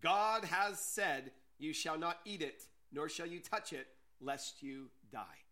God 0.00 0.44
has 0.44 0.78
said, 0.80 1.32
You 1.58 1.72
shall 1.72 1.98
not 1.98 2.18
eat 2.24 2.42
it, 2.42 2.68
nor 2.92 3.08
shall 3.08 3.26
you 3.26 3.40
touch 3.40 3.72
it, 3.72 3.86
lest 4.20 4.62
you 4.62 4.90
die. 5.10 5.44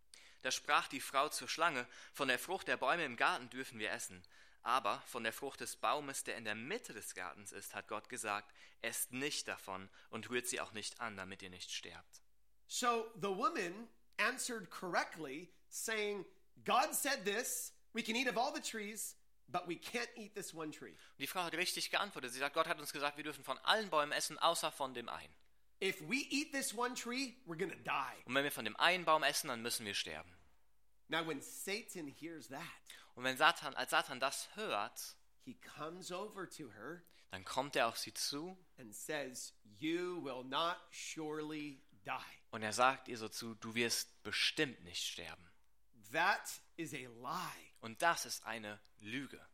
Da 0.42 0.50
sprach 0.50 0.88
die 0.88 1.00
Frau 1.00 1.28
zur 1.28 1.48
Schlange, 1.48 1.86
von 2.14 2.28
der 2.28 2.38
Frucht 2.38 2.68
der 2.68 2.76
Bäume 2.76 3.04
im 3.04 3.16
Garten 3.16 3.50
dürfen 3.50 3.78
wir 3.78 3.90
essen. 3.90 4.22
Aber 4.62 5.00
von 5.06 5.24
der 5.24 5.32
Frucht 5.32 5.60
des 5.60 5.76
Baumes, 5.76 6.24
der 6.24 6.36
in 6.36 6.44
der 6.44 6.54
Mitte 6.54 6.92
des 6.92 7.14
Gartens 7.14 7.52
ist, 7.52 7.74
hat 7.74 7.88
Gott 7.88 8.08
gesagt, 8.08 8.52
esst 8.82 9.12
nicht 9.12 9.48
davon 9.48 9.88
und 10.10 10.28
rührt 10.28 10.46
sie 10.46 10.60
auch 10.60 10.72
nicht 10.72 11.00
an, 11.00 11.16
damit 11.16 11.42
ihr 11.42 11.50
nicht 11.50 11.70
sterbt. 11.70 12.22
So 12.66 13.10
the 13.20 13.28
woman 13.28 13.88
answered 14.18 14.70
correctly, 14.70 15.48
saying, 15.70 16.24
God 16.64 16.94
said 16.94 17.24
this, 17.24 17.72
we 17.94 18.02
can 18.02 18.14
eat 18.14 18.28
of 18.28 18.36
all 18.36 18.52
the 18.54 18.60
trees, 18.60 19.16
but 19.48 19.66
we 19.66 19.76
can't 19.76 20.10
eat 20.16 20.34
this 20.34 20.54
one 20.54 20.70
tree. 20.70 20.90
Und 20.90 21.18
die 21.20 21.26
Frau 21.26 21.42
hat 21.42 21.54
richtig 21.54 21.90
geantwortet. 21.90 22.32
Sie 22.32 22.38
sagt, 22.38 22.54
Gott 22.54 22.66
hat 22.66 22.78
uns 22.78 22.92
gesagt, 22.92 23.16
wir 23.16 23.24
dürfen 23.24 23.44
von 23.44 23.58
allen 23.58 23.88
Bäumen 23.90 24.12
essen, 24.12 24.38
außer 24.38 24.70
von 24.70 24.94
dem 24.94 25.08
einen. 25.08 25.34
If 25.82 26.02
we 26.02 26.26
eat 26.28 26.52
this 26.52 26.74
one 26.74 26.94
tree, 26.94 27.34
we're 27.46 27.58
to 27.58 27.74
die. 27.74 28.24
Und 28.26 28.34
wenn 28.34 28.44
wir 28.44 28.52
von 28.52 28.66
dem 28.66 28.76
einen 28.76 29.06
Baum 29.06 29.22
essen, 29.22 29.48
dann 29.48 29.62
müssen 29.62 29.86
wir 29.86 29.94
sterben. 29.94 30.30
Now, 31.08 31.26
when 31.26 31.40
Satan 31.40 32.06
hears 32.06 32.48
that, 32.48 32.60
Und 33.20 33.24
wenn 33.24 33.36
Satan, 33.36 33.74
als 33.74 33.90
Satan 33.90 34.18
das 34.18 34.48
hört, 34.54 35.14
he 35.44 35.54
comes 35.76 36.10
over 36.10 36.48
to 36.48 36.72
her 36.72 37.02
dann 37.30 37.44
kommt 37.44 37.76
er 37.76 37.86
auf 37.88 37.98
sie 37.98 38.14
zu 38.14 38.56
and 38.78 38.94
says, 38.96 39.52
You 39.78 40.24
will 40.24 40.42
not 40.42 40.78
surely 40.90 41.82
die. 42.02 42.38
und 42.50 42.62
er 42.62 42.72
sagt 42.72 43.08
ihr 43.08 43.18
so 43.18 43.28
zu, 43.28 43.54
du 43.56 43.74
wirst 43.74 44.22
bestimmt 44.22 44.82
nicht 44.84 45.06
sterben. 45.06 45.50
That 46.12 46.48
is 46.78 46.94
a 46.94 46.96
lie. 46.96 47.74
Und 47.82 48.00
das 48.00 48.24
ist 48.24 48.46
eine 48.46 48.80
Lüge. 49.00 49.46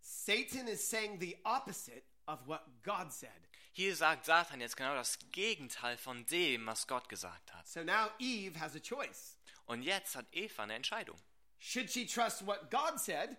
Satan 0.00 0.66
is 0.66 0.90
saying 0.90 1.20
the 1.20 1.38
opposite 1.44 2.02
of 2.26 2.44
what 2.48 2.64
God 2.82 3.12
said. 3.12 3.30
Hier 3.70 3.94
sagt 3.94 4.24
Satan 4.24 4.60
jetzt 4.60 4.76
genau 4.76 4.96
das 4.96 5.20
Gegenteil 5.30 5.98
von 5.98 6.26
dem, 6.26 6.66
was 6.66 6.88
Gott 6.88 7.08
gesagt 7.08 7.54
hat. 7.54 7.68
So 7.68 7.84
now 7.84 8.10
Eve 8.18 8.58
has 8.58 8.74
a 8.74 8.80
choice. 8.80 9.38
Und 9.66 9.82
jetzt 9.82 10.16
hat 10.16 10.26
Eva 10.32 10.64
eine 10.64 10.74
Entscheidung. 10.74 11.20
Should 11.66 11.88
she 11.90 12.04
trust 12.06 12.46
what 12.46 12.70
God 12.70 13.00
said, 13.00 13.38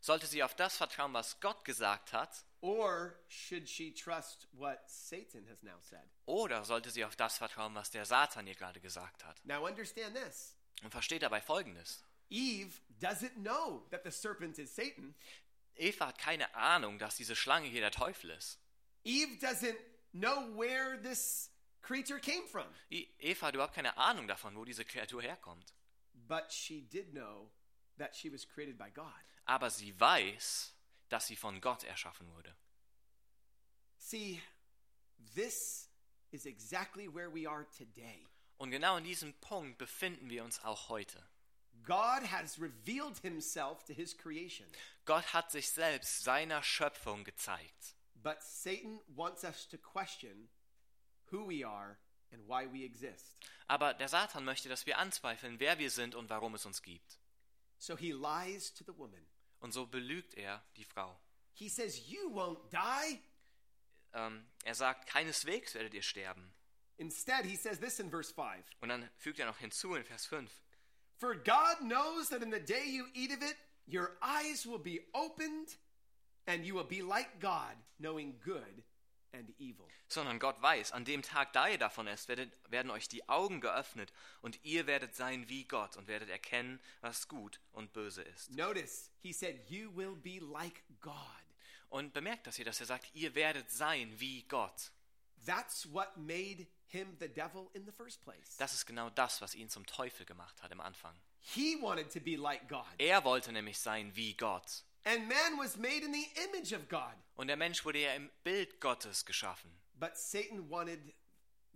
Sollte 0.00 0.26
sie 0.26 0.42
auf 0.42 0.54
das 0.56 0.76
vertrauen, 0.76 1.12
was 1.14 1.38
Gott 1.40 1.64
gesagt 1.64 2.12
hat, 2.12 2.44
or 2.60 3.14
should 3.28 3.68
she 3.68 3.92
trust 3.94 4.48
what 4.52 4.80
Satan 4.88 5.46
has 5.48 5.62
now 5.62 5.78
said? 5.80 6.02
oder 6.26 6.64
sollte 6.64 6.90
sie 6.90 7.04
auf 7.04 7.14
das 7.14 7.38
vertrauen, 7.38 7.72
was 7.76 7.90
der 7.90 8.04
Satan 8.04 8.48
ihr 8.48 8.56
gerade 8.56 8.80
gesagt 8.80 9.24
hat? 9.24 9.40
Now 9.44 9.64
understand 9.64 10.16
this 10.16 10.56
Und 10.82 10.90
versteht 10.90 11.22
dabei 11.22 11.40
Folgendes. 11.40 12.02
Eve 12.30 12.72
doesn't 13.00 13.36
know 13.36 13.86
that 13.90 14.02
the 14.02 14.10
serpent 14.10 14.58
is 14.58 14.74
Satan. 14.74 15.14
Eva 15.76 16.08
hat 16.08 16.18
keine 16.18 16.52
Ahnung, 16.54 16.98
dass 16.98 17.14
diese 17.16 17.36
Schlange 17.36 17.68
hier 17.68 17.80
der 17.80 17.92
Teufel 17.92 18.30
ist. 18.30 18.58
Eve 19.04 19.36
doesn't 19.40 19.76
know 20.12 20.48
where 20.58 21.00
this 21.00 21.50
creature 21.82 22.18
came 22.18 22.46
from, 22.48 22.66
Eva 22.90 23.46
hat 23.46 23.54
überhaupt 23.54 23.74
keine 23.74 23.96
Ahnung 23.96 24.26
davon, 24.26 24.56
wo 24.56 24.64
diese 24.64 24.84
Kreatur 24.84 25.22
herkommt. 25.22 25.75
But 26.28 26.52
she 26.52 26.82
did 26.82 27.12
know 27.12 27.50
that 27.98 28.14
she 28.14 28.30
was 28.30 28.44
created 28.44 28.76
by 28.78 28.90
God. 28.90 29.12
Aber 29.46 29.70
sie 29.70 29.98
weiß, 29.98 30.72
dass 31.08 31.26
sie 31.26 31.36
von 31.36 31.60
Gott 31.60 31.84
erschaffen 31.84 32.28
wurde. 32.34 32.54
See, 33.98 34.40
this 35.34 35.88
is 36.32 36.46
exactly 36.46 37.08
where 37.08 37.30
we 37.32 37.46
are 37.48 37.66
today. 37.76 38.26
Und 38.58 38.70
genau 38.70 38.96
in 38.96 39.04
diesem 39.04 39.34
Punkt 39.40 39.78
befinden 39.78 40.30
wir 40.30 40.44
uns 40.44 40.62
auch 40.64 40.88
heute. 40.88 41.22
God 41.82 42.22
has 42.30 42.58
revealed 42.58 43.18
himself 43.18 43.84
to 43.84 43.92
his 43.92 44.16
creation, 44.16 44.66
Gott 45.04 45.32
hat 45.34 45.50
sich 45.52 45.70
selbst 45.70 46.24
seiner 46.24 46.62
Schöpfung 46.62 47.22
gezeigt. 47.22 47.94
but 48.22 48.42
Satan 48.42 48.98
wants 49.14 49.44
us 49.44 49.66
to 49.66 49.76
question 49.78 50.48
who 51.30 51.44
we 51.44 51.62
are 51.62 51.98
and 52.32 52.46
why 52.46 52.66
we 52.72 52.84
exist. 52.84 53.36
Aber 53.66 53.94
der 53.94 54.08
Satan 54.08 54.44
möchte, 54.44 54.68
dass 54.68 54.86
wir 54.86 54.98
anzweifeln, 54.98 55.58
wer 55.60 55.78
wir 55.78 55.90
sind 55.90 56.14
und 56.14 56.30
warum 56.30 56.54
es 56.54 56.66
uns 56.66 56.82
gibt. 56.82 57.18
So 57.78 57.96
he 57.96 58.12
lies 58.12 58.72
to 58.74 58.84
the 58.84 58.96
woman. 58.96 59.26
Und 59.60 59.72
so 59.72 59.86
belügt 59.86 60.34
er 60.34 60.62
die 60.76 60.84
Frau. 60.84 61.18
He 61.54 61.68
says, 61.68 62.08
You 62.08 62.30
won't 62.30 62.70
die. 62.70 63.20
Ähm, 64.12 64.46
er 64.64 64.74
sagt, 64.74 65.06
keineswegs 65.08 65.74
werdet 65.74 65.94
ihr 65.94 66.02
sterben. 66.02 66.52
Instead, 66.98 67.44
he 67.44 67.56
says 67.56 67.78
this 67.78 67.98
in 67.98 68.10
verse 68.10 68.32
5 68.32 68.64
Und 68.80 68.88
dann 68.88 69.08
fügt 69.16 69.38
er 69.38 69.46
noch 69.46 69.58
hinzu 69.58 69.94
in 69.94 70.04
Vers 70.04 70.26
5. 70.26 70.50
For 71.18 71.34
God 71.34 71.80
knows 71.80 72.28
that 72.28 72.42
in 72.42 72.50
the 72.50 72.60
day 72.60 72.84
you 72.86 73.06
eat 73.14 73.30
of 73.30 73.42
it, 73.42 73.56
your 73.86 74.16
eyes 74.20 74.66
will 74.66 74.78
be 74.78 75.00
opened, 75.12 75.76
and 76.46 76.64
you 76.64 76.74
will 76.74 76.86
be 76.86 77.02
like 77.02 77.40
God, 77.40 77.76
knowing 77.98 78.38
good. 78.44 78.84
Sondern 80.08 80.38
Gott 80.38 80.60
weiß, 80.60 80.92
an 80.92 81.04
dem 81.04 81.22
Tag, 81.22 81.52
da 81.52 81.68
ihr 81.68 81.78
davon 81.78 82.06
esst, 82.06 82.28
werdet, 82.28 82.52
werden 82.70 82.90
euch 82.90 83.08
die 83.08 83.28
Augen 83.28 83.60
geöffnet 83.60 84.12
und 84.42 84.62
ihr 84.64 84.86
werdet 84.86 85.14
sein 85.14 85.48
wie 85.48 85.64
Gott 85.64 85.96
und 85.96 86.06
werdet 86.06 86.28
erkennen, 86.28 86.80
was 87.00 87.28
gut 87.28 87.60
und 87.72 87.92
böse 87.92 88.22
ist. 88.22 88.50
Notice, 88.50 89.10
he 89.22 89.32
said, 89.32 89.58
You 89.68 89.94
will 89.94 90.16
be 90.16 90.38
like 90.40 90.82
God. 91.00 91.14
Und 91.88 92.12
bemerkt 92.12 92.46
das 92.46 92.56
hier, 92.56 92.64
dass 92.64 92.80
er 92.80 92.86
sagt, 92.86 93.14
ihr 93.14 93.34
werdet 93.34 93.70
sein 93.70 94.18
wie 94.18 94.42
Gott. 94.44 94.90
That's 95.44 95.90
what 95.92 96.16
made 96.16 96.66
him 96.88 97.16
the 97.20 97.28
devil 97.28 97.68
in 97.74 97.84
the 97.84 97.92
first 97.92 98.22
place. 98.22 98.56
Das 98.58 98.74
ist 98.74 98.86
genau 98.86 99.10
das, 99.10 99.40
was 99.40 99.54
ihn 99.54 99.68
zum 99.68 99.86
Teufel 99.86 100.26
gemacht 100.26 100.62
hat 100.62 100.72
im 100.72 100.80
Anfang. 100.80 101.14
He 101.40 101.76
wanted 101.80 102.12
to 102.12 102.20
be 102.20 102.36
like 102.36 102.68
God. 102.68 102.86
Er 102.98 103.22
wollte 103.24 103.52
nämlich 103.52 103.78
sein 103.78 104.14
wie 104.16 104.34
Gott. 104.34 104.82
And 105.06 105.28
man 105.28 105.56
was 105.56 105.76
made 105.76 106.04
in 106.04 106.12
the 106.12 106.26
image 106.44 106.72
of 106.72 106.88
God. 106.88 107.14
Und 107.36 107.46
der 107.46 107.56
Mensch 107.56 107.84
wurde 107.84 108.00
ja 108.00 108.14
im 108.14 108.28
Bild 108.42 108.80
Gottes 108.80 109.24
geschaffen. 109.24 109.70
But 109.94 110.16
Satan 110.16 110.68
wanted 110.68 111.14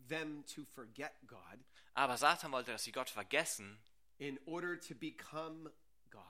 them 0.09 0.45
to 0.55 0.65
forget 0.75 1.13
God 1.27 1.59
Aber 1.95 2.17
Satan 2.17 2.53
wollte, 2.53 2.73
dass 2.73 2.85
sie 2.85 2.93
Gott 2.93 3.11
vergessen, 3.11 3.79
in 4.19 4.39
order 4.47 4.79
to 4.81 4.95
become 4.95 5.71
God. 6.11 6.23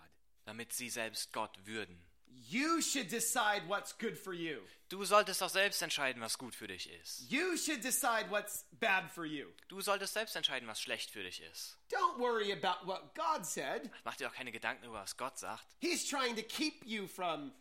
damit 0.44 0.72
sie 0.72 0.90
selbst 0.90 1.32
Gott 1.32 1.58
würden. 1.64 2.04
You 2.48 2.80
should 2.80 3.08
decide 3.08 3.62
what's 3.68 3.92
good 3.92 4.18
for 4.18 4.32
you. 4.32 4.60
Du 4.88 5.04
solltest 5.04 5.40
doch 5.40 5.48
selbst 5.50 5.82
entscheiden, 5.82 6.20
was 6.20 6.36
gut 6.36 6.54
für 6.54 6.66
dich 6.66 6.90
ist. 6.90 7.30
You 7.30 7.56
should 7.56 7.82
decide 7.82 8.28
what's 8.28 8.64
bad 8.80 9.10
for 9.10 9.24
you. 9.24 9.46
Du 9.68 9.80
solltest 9.80 10.14
selbst 10.14 10.34
entscheiden, 10.34 10.68
was 10.68 10.80
schlecht 10.80 11.10
für 11.10 11.22
dich 11.22 11.40
ist. 11.42 11.76
Don't 11.90 12.18
worry 12.18 12.52
about 12.52 12.86
what 12.86 13.14
God 13.14 13.46
said. 13.46 13.90
Mach 14.04 14.16
dir 14.16 14.28
doch 14.28 14.34
keine 14.34 14.50
Gedanken 14.50 14.84
über, 14.84 15.00
was 15.00 15.16
Gott 15.16 15.38
sagt. 15.38 15.64
He's 15.80 16.08
trying 16.08 16.34
to 16.34 16.42
keep 16.42 16.84
you 16.84 17.06
from 17.06 17.52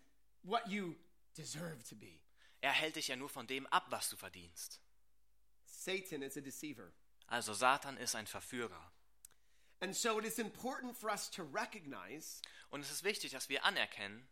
what 0.44 0.68
you 0.68 0.96
deserve 1.38 1.84
to 1.88 1.96
be. 1.96 2.20
Er 2.62 2.72
hält 2.72 2.96
dich 2.96 3.10
ja 3.10 3.16
nur 3.16 3.30
von 3.30 3.46
dem 3.46 3.68
ab, 3.68 3.86
was 3.90 4.10
du 4.10 4.18
verdienst. 4.18 4.82
Satan 5.66 6.24
is 6.24 6.36
a 6.36 6.42
deceiver. 6.42 6.92
Also 7.28 7.54
Satan 7.54 7.98
ist 7.98 8.16
ein 8.16 8.26
Verführer. 8.26 8.92
And 9.82 9.96
so 9.96 10.20
it 10.20 10.26
is 10.26 10.40
important 10.40 10.98
for 10.98 11.10
us 11.10 11.30
to 11.30 11.44
recognize 11.44 12.42
Und 12.70 12.82
es 12.82 12.92
ist 12.92 13.04
wichtig, 13.04 13.32
dass 13.32 13.50
wir 13.50 13.64
anerkennen, 13.64 14.28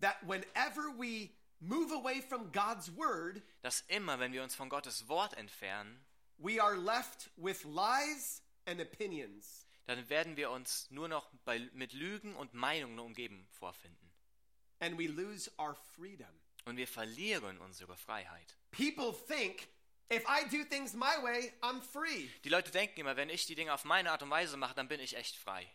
that 0.00 0.16
whenever 0.26 0.90
we 0.96 1.30
move 1.60 1.92
away 1.92 2.20
from 2.20 2.50
God's 2.52 2.90
word, 2.96 3.42
dass 3.62 3.82
immer, 3.88 4.18
wenn 4.18 4.32
wir 4.32 4.42
uns 4.42 4.54
von 4.54 4.68
Gottes 4.68 5.08
Wort 5.08 5.34
entfernen, 5.36 6.00
we 6.38 6.60
are 6.62 6.76
left 6.76 7.30
with 7.36 7.64
lies 7.64 8.42
and 8.66 8.80
opinions. 8.80 9.66
dann 9.86 10.08
werden 10.10 10.36
wir 10.36 10.50
uns 10.50 10.90
nur 10.90 11.08
noch 11.08 11.30
bei, 11.44 11.58
mit 11.72 11.94
Lügen 11.94 12.36
und 12.36 12.52
Meinungen 12.52 12.98
umgeben 12.98 13.48
vorfinden. 13.50 14.12
And 14.80 14.98
we 14.98 15.06
lose 15.06 15.50
our 15.58 15.74
freedom. 15.96 16.28
Und 16.66 16.76
wir 16.76 16.86
verlieren 16.86 17.58
unsere 17.58 17.96
Freiheit. 17.96 18.56
People 18.70 19.14
think 19.26 19.68
if 20.12 20.24
I 20.28 20.46
do 20.50 20.62
things 20.64 20.92
my 20.92 21.16
way, 21.22 21.52
I'm 21.62 21.80
free. 21.80 22.28
Die 22.44 22.50
Leute 22.50 22.70
denken 22.70 23.00
immer, 23.00 23.16
wenn 23.16 23.30
ich 23.30 23.46
die 23.46 23.54
Dinge 23.54 23.72
auf 23.72 23.84
meine 23.84 24.12
Art 24.12 24.22
und 24.22 24.30
Weise 24.30 24.56
mache, 24.58 24.74
dann 24.74 24.88
bin 24.88 25.00
ich 25.00 25.16
echt 25.16 25.36
frei. 25.36 25.66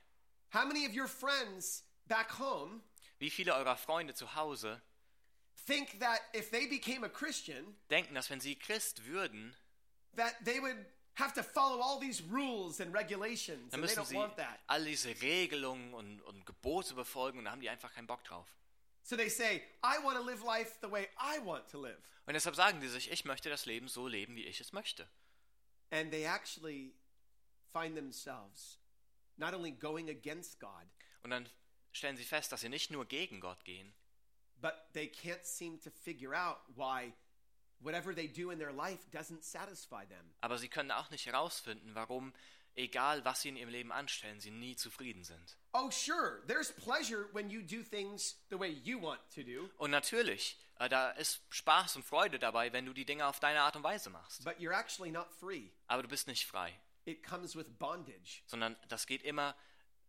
How 0.53 0.65
many 0.65 0.87
of 0.87 0.95
your 0.95 1.07
friends 1.07 1.83
back 2.05 2.37
home 2.37 2.81
Wie 3.23 3.29
viele 3.29 3.55
eurer 3.55 3.77
Freunde 3.77 4.13
zu 4.13 4.35
Hause 4.35 4.81
think 5.65 5.97
that 6.01 6.19
if 6.35 6.51
they 6.51 6.67
became 6.67 7.05
a 7.05 7.09
Christian, 7.09 7.77
denken, 7.89 8.15
dass 8.15 8.29
wenn 8.29 8.41
sie 8.41 8.53
Christ 8.57 9.05
würden, 9.05 9.55
that 10.17 10.35
they 10.43 10.59
would 10.59 10.75
have 11.15 11.33
to 11.33 11.41
follow 11.41 11.79
all 11.79 11.97
these 12.01 12.21
rules 12.29 12.81
and 12.81 12.93
regulations, 12.93 13.71
dann 13.71 13.79
and 13.79 13.89
they 13.89 13.95
don't 13.95 14.07
sie 14.07 14.15
want 14.17 14.35
that. 14.35 14.59
all 14.67 14.83
diese 14.83 15.09
Regelungen 15.21 15.93
und, 15.93 16.21
und 16.23 16.45
Gebote 16.45 16.95
befolgen 16.95 17.39
und 17.39 17.45
da 17.45 17.51
haben 17.51 17.61
die 17.61 17.69
einfach 17.69 17.93
keinen 17.93 18.07
Bock 18.07 18.25
drauf. 18.25 18.45
So 19.03 19.15
they 19.15 19.29
say, 19.29 19.63
I 19.81 20.03
want 20.03 20.17
to 20.17 20.25
live 20.25 20.43
life 20.43 20.73
the 20.81 20.91
way 20.91 21.07
I 21.17 21.39
want 21.45 21.65
to 21.69 21.81
live. 21.81 22.01
Und 22.25 22.33
deshalb 22.33 22.57
sagen 22.57 22.81
die 22.81 22.89
sich, 22.89 23.09
ich 23.09 23.23
möchte 23.23 23.49
das 23.49 23.65
Leben 23.65 23.87
so 23.87 24.05
leben, 24.05 24.35
wie 24.35 24.43
ich 24.43 24.59
es 24.59 24.73
möchte. 24.73 25.07
And 25.91 26.11
they 26.11 26.25
actually 26.25 26.93
find 27.71 27.95
themselves 27.95 28.79
not 29.37 29.53
only 29.53 29.71
going 29.71 30.09
against 30.09 30.59
God, 30.59 30.89
Und 31.23 31.29
dann 31.29 31.49
stellen 31.93 32.17
sie 32.17 32.25
fest, 32.25 32.51
dass 32.51 32.61
sie 32.61 32.69
nicht 32.69 32.91
nur 32.91 33.05
gegen 33.05 33.39
Gott 33.39 33.63
gehen, 33.63 33.93
but 34.61 34.73
they 34.93 35.07
can't 35.07 35.43
seem 35.45 35.79
to 35.81 35.89
figure 35.89 36.35
out 36.35 36.57
why 36.75 37.13
whatever 37.79 38.13
they 38.15 38.27
do 38.27 38.49
in 38.51 38.59
their 38.59 38.71
life 38.73 39.05
doesn't 39.11 39.43
satisfy 39.43 40.05
them. 40.07 40.33
aber 40.41 40.57
sie 40.57 40.67
können 40.69 40.91
auch 40.91 41.09
nicht 41.09 41.25
herausfinden, 41.25 41.95
warum, 41.95 42.33
egal 42.75 43.23
was 43.25 43.41
sie 43.41 43.49
in 43.49 43.57
ihrem 43.57 43.69
Leben 43.69 43.91
anstellen, 43.91 44.39
sie 44.39 44.51
nie 44.51 44.75
zufrieden 44.75 45.23
sind. 45.23 45.57
Oh, 45.73 45.91
sure, 45.91 46.41
there's 46.47 46.71
pleasure 46.71 47.27
when 47.33 47.49
you 47.49 47.61
do 47.61 47.83
things 47.83 48.37
the 48.49 48.59
way 48.59 48.69
you 48.69 49.01
want 49.01 49.19
to 49.35 49.43
do, 49.43 49.69
Und 49.77 49.91
natürlich, 49.91 50.57
äh, 50.79 50.87
da 50.89 51.11
ist 51.11 51.41
Spaß 51.49 51.97
und 51.97 52.03
Freude 52.03 52.39
dabei, 52.39 52.71
wenn 52.73 52.85
du 52.85 52.93
die 52.93 53.05
Dinge 53.05 53.27
auf 53.27 53.39
deine 53.39 53.61
Art 53.61 53.75
und 53.75 53.83
Weise 53.83 54.09
machst. 54.09 54.43
but 54.45 54.57
you're 54.59 54.73
actually 54.77 55.11
not 55.11 55.27
free. 55.39 55.69
Aber 55.87 56.01
du 56.03 56.07
bist 56.09 56.27
nicht 56.27 56.45
frei, 56.47 56.73
It 57.05 57.21
comes 57.21 57.53
with 57.55 57.65
bondage 57.77 58.41
sondern 58.47 58.77
das 58.87 59.05
geht 59.07 59.23
immer 59.23 59.55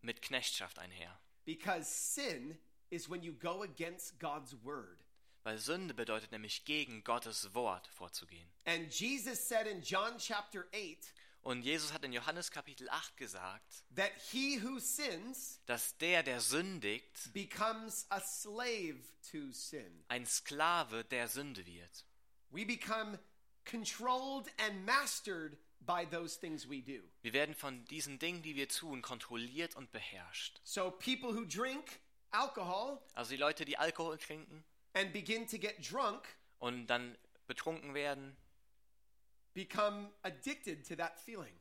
mit 0.01 0.23
Knechtschaft 0.23 0.79
einher. 0.79 1.19
Because 1.45 1.89
sin 1.89 2.57
is 2.91 3.09
when 3.09 3.23
you 3.23 3.33
go 3.33 3.63
against 3.63 4.19
God's 4.19 4.55
word. 4.65 5.05
Weil 5.45 5.59
Sünde 5.59 5.93
bedeutet 5.93 6.33
nämlich 6.33 6.65
gegen 6.65 7.05
Gottes 7.05 7.55
Wort 7.55 7.87
vorzugehen. 7.89 8.49
And 8.65 8.91
Jesus 8.91 9.39
said 9.47 9.67
in 9.67 9.83
John 9.83 10.19
chapter 10.19 10.67
8 10.73 11.13
Und 11.43 11.63
Jesus 11.63 11.93
hat 11.93 12.03
in 12.05 12.13
Johannes 12.15 12.51
Kapitel 12.51 12.89
8 12.89 13.19
gesagt, 13.19 13.85
that 13.95 14.13
he 14.33 14.57
who 14.57 14.81
sins 14.81 15.61
dass 15.67 15.95
der, 15.99 16.23
der 16.23 16.41
sündigt, 16.41 17.35
becomes 17.35 18.07
a 18.09 18.21
slave 18.21 18.97
to 19.31 19.53
sin. 19.53 20.05
ein 20.09 20.25
Sklave 20.25 21.05
der 21.05 21.29
Sünde 21.29 21.67
wird. 21.67 22.07
We 22.51 22.65
become 22.65 23.19
controlled 23.67 24.51
and 24.59 24.87
mastered 24.87 25.59
by 25.87 26.07
those 26.07 26.39
things 26.39 26.69
we 26.69 26.83
do. 26.83 27.03
Wir 27.23 27.33
werden 27.33 27.55
von 27.55 27.85
diesen 27.87 28.19
Dingen, 28.19 28.43
die 28.43 28.55
wir 28.57 28.69
tun, 28.69 29.03
kontrolliert 29.03 29.77
und 29.77 29.91
beherrscht. 29.93 30.61
So 30.65 30.91
people 30.91 31.35
who 31.35 31.45
drink 31.45 31.99
alcohol 32.31 33.01
Also 33.15 33.31
die 33.31 33.37
Leute, 33.37 33.65
die 33.65 33.77
Alkohol 33.79 34.19
trinken 34.19 34.65
and 34.95 35.13
begin 35.13 35.47
to 35.47 35.59
get 35.59 35.77
drunk 35.91 36.27
und 36.59 36.87
dann 36.87 37.17
betrunken 37.47 37.95
werden, 37.95 38.37
become 39.55 40.11
addicted 40.23 40.87
to 40.87 40.97
that 40.97 41.19
feeling. 41.19 41.55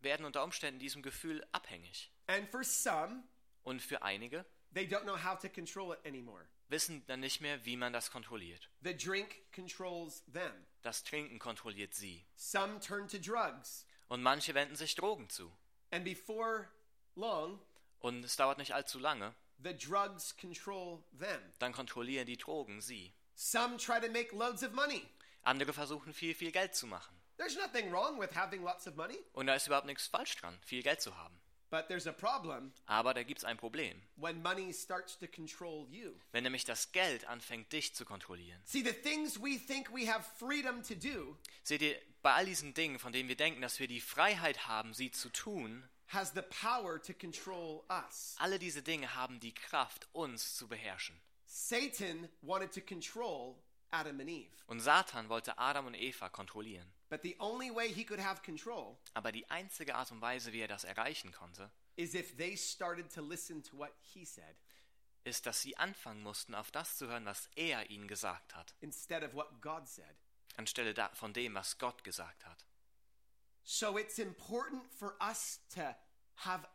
werden 0.00 0.24
unter 0.24 0.44
Umständen 0.44 0.78
diesem 0.78 1.02
Gefühl 1.02 1.44
abhängig. 1.52 2.10
And 2.26 2.48
for 2.50 2.62
some, 2.62 3.24
Und 3.64 3.82
für 3.82 4.02
einige 4.02 4.44
they 4.74 4.86
don't 4.86 5.02
know 5.02 5.16
how 5.16 5.38
to 5.38 5.48
control 5.48 5.92
it 5.94 6.04
anymore. 6.06 6.46
wissen 6.68 7.04
dann 7.06 7.20
nicht 7.20 7.40
mehr, 7.40 7.64
wie 7.64 7.76
man 7.76 7.92
das 7.92 8.10
kontrolliert. 8.10 8.68
The 8.82 8.94
drink 8.96 9.40
controls 9.52 10.24
them. 10.32 10.52
Das 10.88 11.04
Trinken 11.04 11.38
kontrolliert 11.38 11.92
sie. 11.92 12.24
Some 12.34 12.80
turn 12.80 13.08
to 13.08 13.18
drugs. 13.18 13.84
Und 14.08 14.22
manche 14.22 14.54
wenden 14.54 14.74
sich 14.74 14.94
Drogen 14.94 15.28
zu. 15.28 15.52
And 15.90 16.02
before 16.02 16.66
long, 17.14 17.60
Und 17.98 18.24
es 18.24 18.36
dauert 18.36 18.56
nicht 18.56 18.72
allzu 18.72 18.98
lange, 18.98 19.34
the 19.62 19.76
drugs 19.76 20.34
control 20.38 21.02
them. 21.18 21.42
dann 21.58 21.74
kontrollieren 21.74 22.24
die 22.24 22.38
Drogen 22.38 22.80
sie. 22.80 23.12
Some 23.34 23.76
try 23.76 24.00
to 24.00 24.10
make 24.10 24.34
loads 24.34 24.62
of 24.62 24.72
money. 24.72 25.06
Andere 25.42 25.74
versuchen 25.74 26.14
viel, 26.14 26.34
viel 26.34 26.52
Geld 26.52 26.74
zu 26.74 26.86
machen. 26.86 27.14
There's 27.36 27.58
nothing 27.58 27.92
wrong 27.92 28.18
with 28.18 28.34
having 28.34 28.62
lots 28.62 28.88
of 28.88 28.94
money, 28.94 29.18
Und 29.34 29.46
da 29.46 29.56
ist 29.56 29.66
überhaupt 29.66 29.86
nichts 29.86 30.06
falsch 30.06 30.36
dran, 30.36 30.58
viel 30.62 30.82
Geld 30.82 31.02
zu 31.02 31.14
haben. 31.18 31.38
But 31.70 31.88
there's 31.88 32.06
a 32.06 32.12
problem 32.12 32.72
Aber 32.86 33.14
da 33.14 33.22
gibt 33.22 33.38
es 33.38 33.44
ein 33.44 33.56
Problem. 33.56 34.00
when 34.16 34.40
money 34.42 34.72
starts 34.72 35.18
to 35.18 35.26
control 35.26 35.86
you. 35.90 36.14
Wenn 36.32 36.44
nämlich 36.44 36.64
das 36.64 36.92
Geld 36.92 37.26
anfängt, 37.26 37.72
dich 37.72 37.94
zu 37.94 38.04
kontrollieren. 38.04 38.60
See, 38.64 38.82
the 38.82 38.92
things 38.92 39.38
we 39.40 39.58
think 39.58 39.90
we 39.94 40.10
have 40.10 40.24
freedom 40.38 40.82
to 40.82 40.94
do 40.94 41.36
Seht 41.62 41.82
ihr, 41.82 42.00
bei 42.22 42.32
all 42.34 42.46
diesen 42.46 42.74
Dingen, 42.74 42.98
von 42.98 43.12
denen 43.12 43.28
wir 43.28 43.36
denken, 43.36 43.60
dass 43.62 43.78
wir 43.78 43.88
die 43.88 44.00
Freiheit 44.00 44.66
haben, 44.66 44.92
sie 44.94 45.10
zu 45.10 45.28
tun, 45.30 45.88
has 46.08 46.32
the 46.34 46.42
power 46.42 47.00
to 47.02 47.12
control 47.14 47.84
us. 47.90 48.34
alle 48.38 48.58
diese 48.58 48.82
Dinge 48.82 49.14
haben 49.14 49.40
die 49.40 49.52
Kraft, 49.54 50.08
uns 50.12 50.56
zu 50.56 50.66
beherrschen. 50.68 51.20
Satan 51.46 52.28
wanted 52.42 52.72
to 52.72 52.80
control 52.80 53.56
Adam 53.90 54.20
and 54.20 54.28
Eve, 54.28 54.50
Und 54.66 54.80
Satan 54.80 55.28
wollte 55.28 55.56
Adam 55.58 55.86
und 55.86 55.94
Eva 55.94 56.28
kontrollieren. 56.28 56.86
But 57.08 57.22
the 57.22 57.36
only 57.38 57.70
way 57.70 57.88
he 57.92 58.04
could 58.04 58.20
have 58.20 58.42
control 58.42 58.98
Aber 59.14 59.32
die 59.32 59.48
einzige 59.50 59.94
Art 59.94 60.10
und 60.12 60.20
Weise, 60.20 60.52
wie 60.52 60.60
er 60.60 60.68
das 60.68 60.84
erreichen 60.84 61.32
konnte, 61.32 61.70
is 61.96 62.14
if 62.14 62.36
they 62.36 62.56
started 62.56 63.12
to 63.12 63.20
listen 63.22 63.62
to 63.62 63.76
what 63.76 63.92
he 64.00 64.24
said 64.24 64.56
ist, 65.24 65.44
dass 65.46 65.60
sie 65.60 65.76
anfangen 65.76 66.22
mussten, 66.22 66.54
auf 66.54 66.70
das 66.70 66.96
zu 66.96 67.06
hören, 67.08 67.24
was 67.26 67.48
er 67.56 67.90
ihnen 67.90 68.08
gesagt 68.08 68.54
hat, 68.54 68.74
instead 68.80 69.22
of 69.22 69.34
what 69.34 69.60
God 69.60 69.86
said. 69.88 70.16
anstelle 70.56 70.94
da- 70.94 71.10
von 71.14 71.32
dem, 71.32 71.54
was 71.54 71.78
Gott 71.78 72.02
gesagt 72.04 72.44
hat. 72.46 72.64
So 73.64 73.98
it's 73.98 74.18
important 74.18 74.82
for 74.94 75.14
us 75.20 75.60
to 75.74 75.94
have 76.36 76.66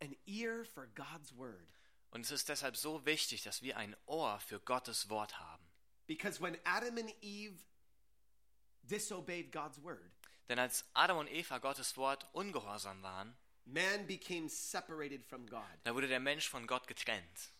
an 0.00 0.14
ear 0.26 0.64
for 0.64 0.86
God's 0.94 1.36
word. 1.36 1.66
Und 2.10 2.24
es 2.24 2.30
ist 2.30 2.48
deshalb 2.48 2.76
so 2.76 3.04
wichtig, 3.04 3.42
dass 3.42 3.60
wir 3.62 3.76
ein 3.76 3.96
Ohr 4.06 4.38
für 4.40 4.60
Gottes 4.60 5.08
Wort 5.10 5.38
haben. 5.40 5.64
Because 6.06 6.40
when 6.40 6.56
Adam 6.64 6.96
and 6.96 7.12
Eve 7.20 7.58
disobeyed 8.88 9.52
God's 9.52 9.82
word, 9.82 10.10
Denn 10.48 10.58
als 10.58 10.84
Adam 10.94 11.18
und 11.18 11.28
Eva 11.30 11.58
Gottes 11.58 11.96
Wort 11.96 12.26
ungehorsam 12.32 13.02
waren, 13.02 13.36
man 13.66 14.06
became 14.06 14.48
separated 14.48 15.24
from 15.26 15.46
God. 15.46 15.62
da 15.84 15.94
wurde 15.94 16.08
der 16.08 16.20
Mensch 16.20 16.48
von 16.48 16.66
Gott 16.66 16.86
getrennt. 16.86 17.52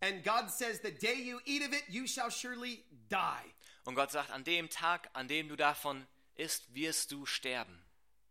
And 0.00 0.24
God 0.24 0.50
says, 0.50 0.80
The 0.82 0.90
day 0.90 1.14
you 1.14 1.40
eat 1.44 1.62
of 1.62 1.72
it, 1.72 1.84
you 1.88 2.06
shall 2.06 2.30
surely 2.30 2.84
die. 3.08 3.54
Und 3.84 3.94
Gott 3.94 4.10
sagt, 4.10 4.30
an 4.30 4.44
dem 4.44 4.68
Tag, 4.70 5.08
an 5.12 5.28
dem 5.28 5.48
du 5.48 5.56
davon 5.56 6.06
isst, 6.34 6.74
wirst 6.74 7.12
du 7.12 7.26
sterben. 7.26 7.84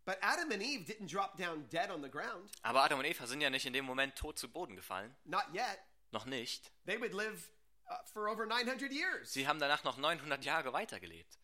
But 0.04 0.18
Adam 0.20 0.50
and 0.50 0.62
Eve 0.62 0.84
didn't 0.84 1.10
drop 1.10 1.36
down 1.38 1.68
dead 1.70 1.88
on 1.90 2.02
the 2.02 2.10
ground. 2.10 2.50
Aber 2.62 2.82
Adam 2.82 2.98
und 2.98 3.04
Eva 3.04 3.26
sind 3.26 3.40
ja 3.40 3.50
nicht 3.50 3.64
in 3.66 3.72
dem 3.72 3.84
Moment 3.84 4.16
tot 4.16 4.38
zu 4.38 4.48
Boden 4.48 4.74
gefallen. 4.74 5.14
Not 5.24 5.44
yet. 5.54 5.78
Noch 6.10 6.26
nicht. 6.26 6.72
They 6.86 7.00
would 7.00 7.14
live 7.14 7.50
uh, 7.88 7.94
for 8.12 8.28
over 8.28 8.44
900 8.44 8.90
years. 8.92 9.32
Sie 9.32 9.46
haben 9.46 9.60
danach 9.60 9.84
noch 9.84 9.96
900 9.96 10.44
Jahre 10.44 10.72
weitergelebt. 10.72 11.38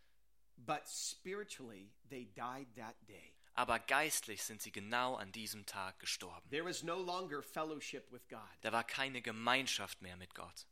But 0.66 0.86
spiritually, 0.88 1.90
they 2.10 2.26
died 2.34 2.66
that 2.76 2.96
day. 3.06 3.34
Aber 3.54 3.78
geistlich 3.80 4.42
sind 4.44 4.62
sie 4.62 4.70
genau 4.70 5.16
an 5.16 5.32
diesem 5.32 5.66
Tag 5.66 5.98
gestorben. 5.98 6.48
There 6.50 6.64
was 6.64 6.82
no 6.82 7.00
longer 7.00 7.42
fellowship 7.42 8.10
with 8.12 8.28
God. 8.28 8.40
Da 8.60 8.70
war 8.72 8.84
keine 8.84 9.20
Gemeinschaft 9.22 10.00
mehr 10.02 10.16
mit 10.16 10.34
Gott. 10.34 10.66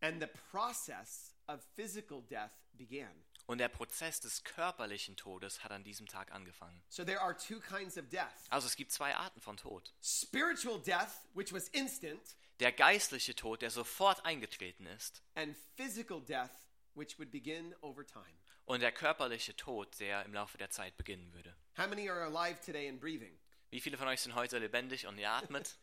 And 0.00 0.20
the 0.20 0.28
process 0.50 1.34
of 1.46 1.60
physical 1.76 2.22
death 2.22 2.50
began. 2.72 3.10
Und 3.46 3.58
der 3.58 3.68
Prozess 3.68 4.20
des 4.20 4.44
körperlichen 4.44 5.16
Todes 5.16 5.64
hat 5.64 5.72
an 5.72 5.82
diesem 5.82 6.06
Tag 6.06 6.32
angefangen. 6.32 6.82
So 6.88 7.04
there 7.04 7.20
are 7.20 7.36
two 7.36 7.60
kinds 7.60 7.96
of 7.96 8.08
death 8.08 8.46
Also 8.50 8.66
es 8.66 8.76
gibt 8.76 8.92
zwei 8.92 9.14
Arten 9.14 9.40
von 9.40 9.56
Tod. 9.56 9.92
spiritual 10.02 10.78
death, 10.80 11.26
which 11.34 11.52
was 11.52 11.68
instant, 11.68 12.20
Der 12.60 12.72
geistliche 12.72 13.34
Tod, 13.36 13.62
der 13.62 13.70
sofort 13.70 14.24
eingetreten 14.24 14.86
ist, 14.86 15.22
and 15.36 15.56
physical 15.76 16.20
death, 16.20 16.50
which 16.94 17.18
would 17.18 17.30
begin 17.30 17.74
over 17.80 18.04
time. 18.04 18.36
Und 18.68 18.80
der 18.80 18.92
körperliche 18.92 19.56
Tod, 19.56 19.98
der 19.98 20.24
im 20.24 20.34
Laufe 20.34 20.58
der 20.58 20.68
Zeit 20.68 20.96
beginnen 20.98 21.32
würde. 21.32 21.54
How 21.78 21.88
many 21.88 22.08
are 22.10 22.22
alive 22.22 22.60
today 22.60 22.88
and 22.88 23.00
breathing? 23.00 23.38
Wie 23.70 23.80
viele 23.80 23.96
von 23.96 24.06
euch 24.08 24.20
sind 24.20 24.34
heute 24.34 24.58
lebendig 24.58 25.06
und 25.06 25.16
ihr 25.18 25.30
atmet? 25.30 25.76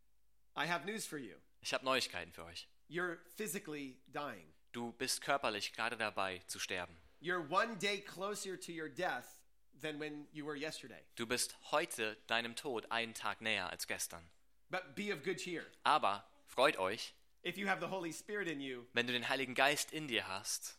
I 0.56 0.68
have 0.68 0.84
news 0.84 1.06
for 1.06 1.18
you. 1.18 1.36
Ich 1.62 1.72
habe 1.72 1.84
Neuigkeiten 1.84 2.32
für 2.32 2.44
euch. 2.44 2.68
You're 2.90 3.18
physically 3.36 3.98
dying. 4.08 4.52
Du 4.72 4.92
bist 4.92 5.22
körperlich 5.22 5.72
gerade 5.72 5.96
dabei 5.96 6.42
zu 6.46 6.58
sterben. 6.58 6.94
You're 7.22 7.50
one 7.50 7.76
day 7.78 8.02
closer 8.02 8.60
to 8.60 8.70
your 8.70 8.90
death 8.90 9.40
than 9.80 9.98
when 9.98 10.28
you 10.32 10.44
were 10.46 10.56
yesterday. 10.56 11.02
Du 11.14 11.26
bist 11.26 11.56
heute 11.70 12.16
deinem 12.26 12.54
Tod 12.54 12.90
einen 12.90 13.14
Tag 13.14 13.40
näher 13.40 13.70
als 13.70 13.86
gestern. 13.86 14.28
But 14.68 14.94
be 14.94 15.10
of 15.12 15.22
good 15.22 15.38
cheer. 15.38 15.64
Aber 15.84 16.28
freut 16.46 16.76
euch, 16.76 17.14
If 17.42 17.56
you 17.56 17.68
have 17.68 17.80
the 17.80 17.88
Holy 17.88 18.12
Spirit 18.12 18.48
in 18.48 18.60
you, 18.60 18.84
wenn 18.92 19.06
du 19.06 19.14
den 19.14 19.28
Heiligen 19.28 19.54
Geist 19.54 19.92
in 19.92 20.08
dir 20.08 20.26
hast, 20.28 20.76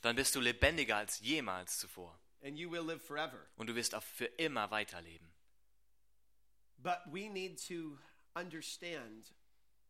dann 0.00 0.16
bist 0.16 0.34
du 0.34 0.40
lebendiger 0.40 0.96
als 0.96 1.20
jemals 1.20 1.78
zuvor. 1.78 2.18
and 2.42 2.56
you 2.56 2.70
will 2.70 2.84
live 2.84 3.02
forever. 3.02 3.48
Und 3.56 3.66
du 3.66 3.74
wirst 3.74 3.94
auch 3.94 4.02
für 4.02 4.26
immer 4.26 4.70
weiterleben. 4.70 5.28
But 6.80 7.00
we 7.10 7.28
need 7.28 7.58
to 7.68 7.98
understand 8.34 9.32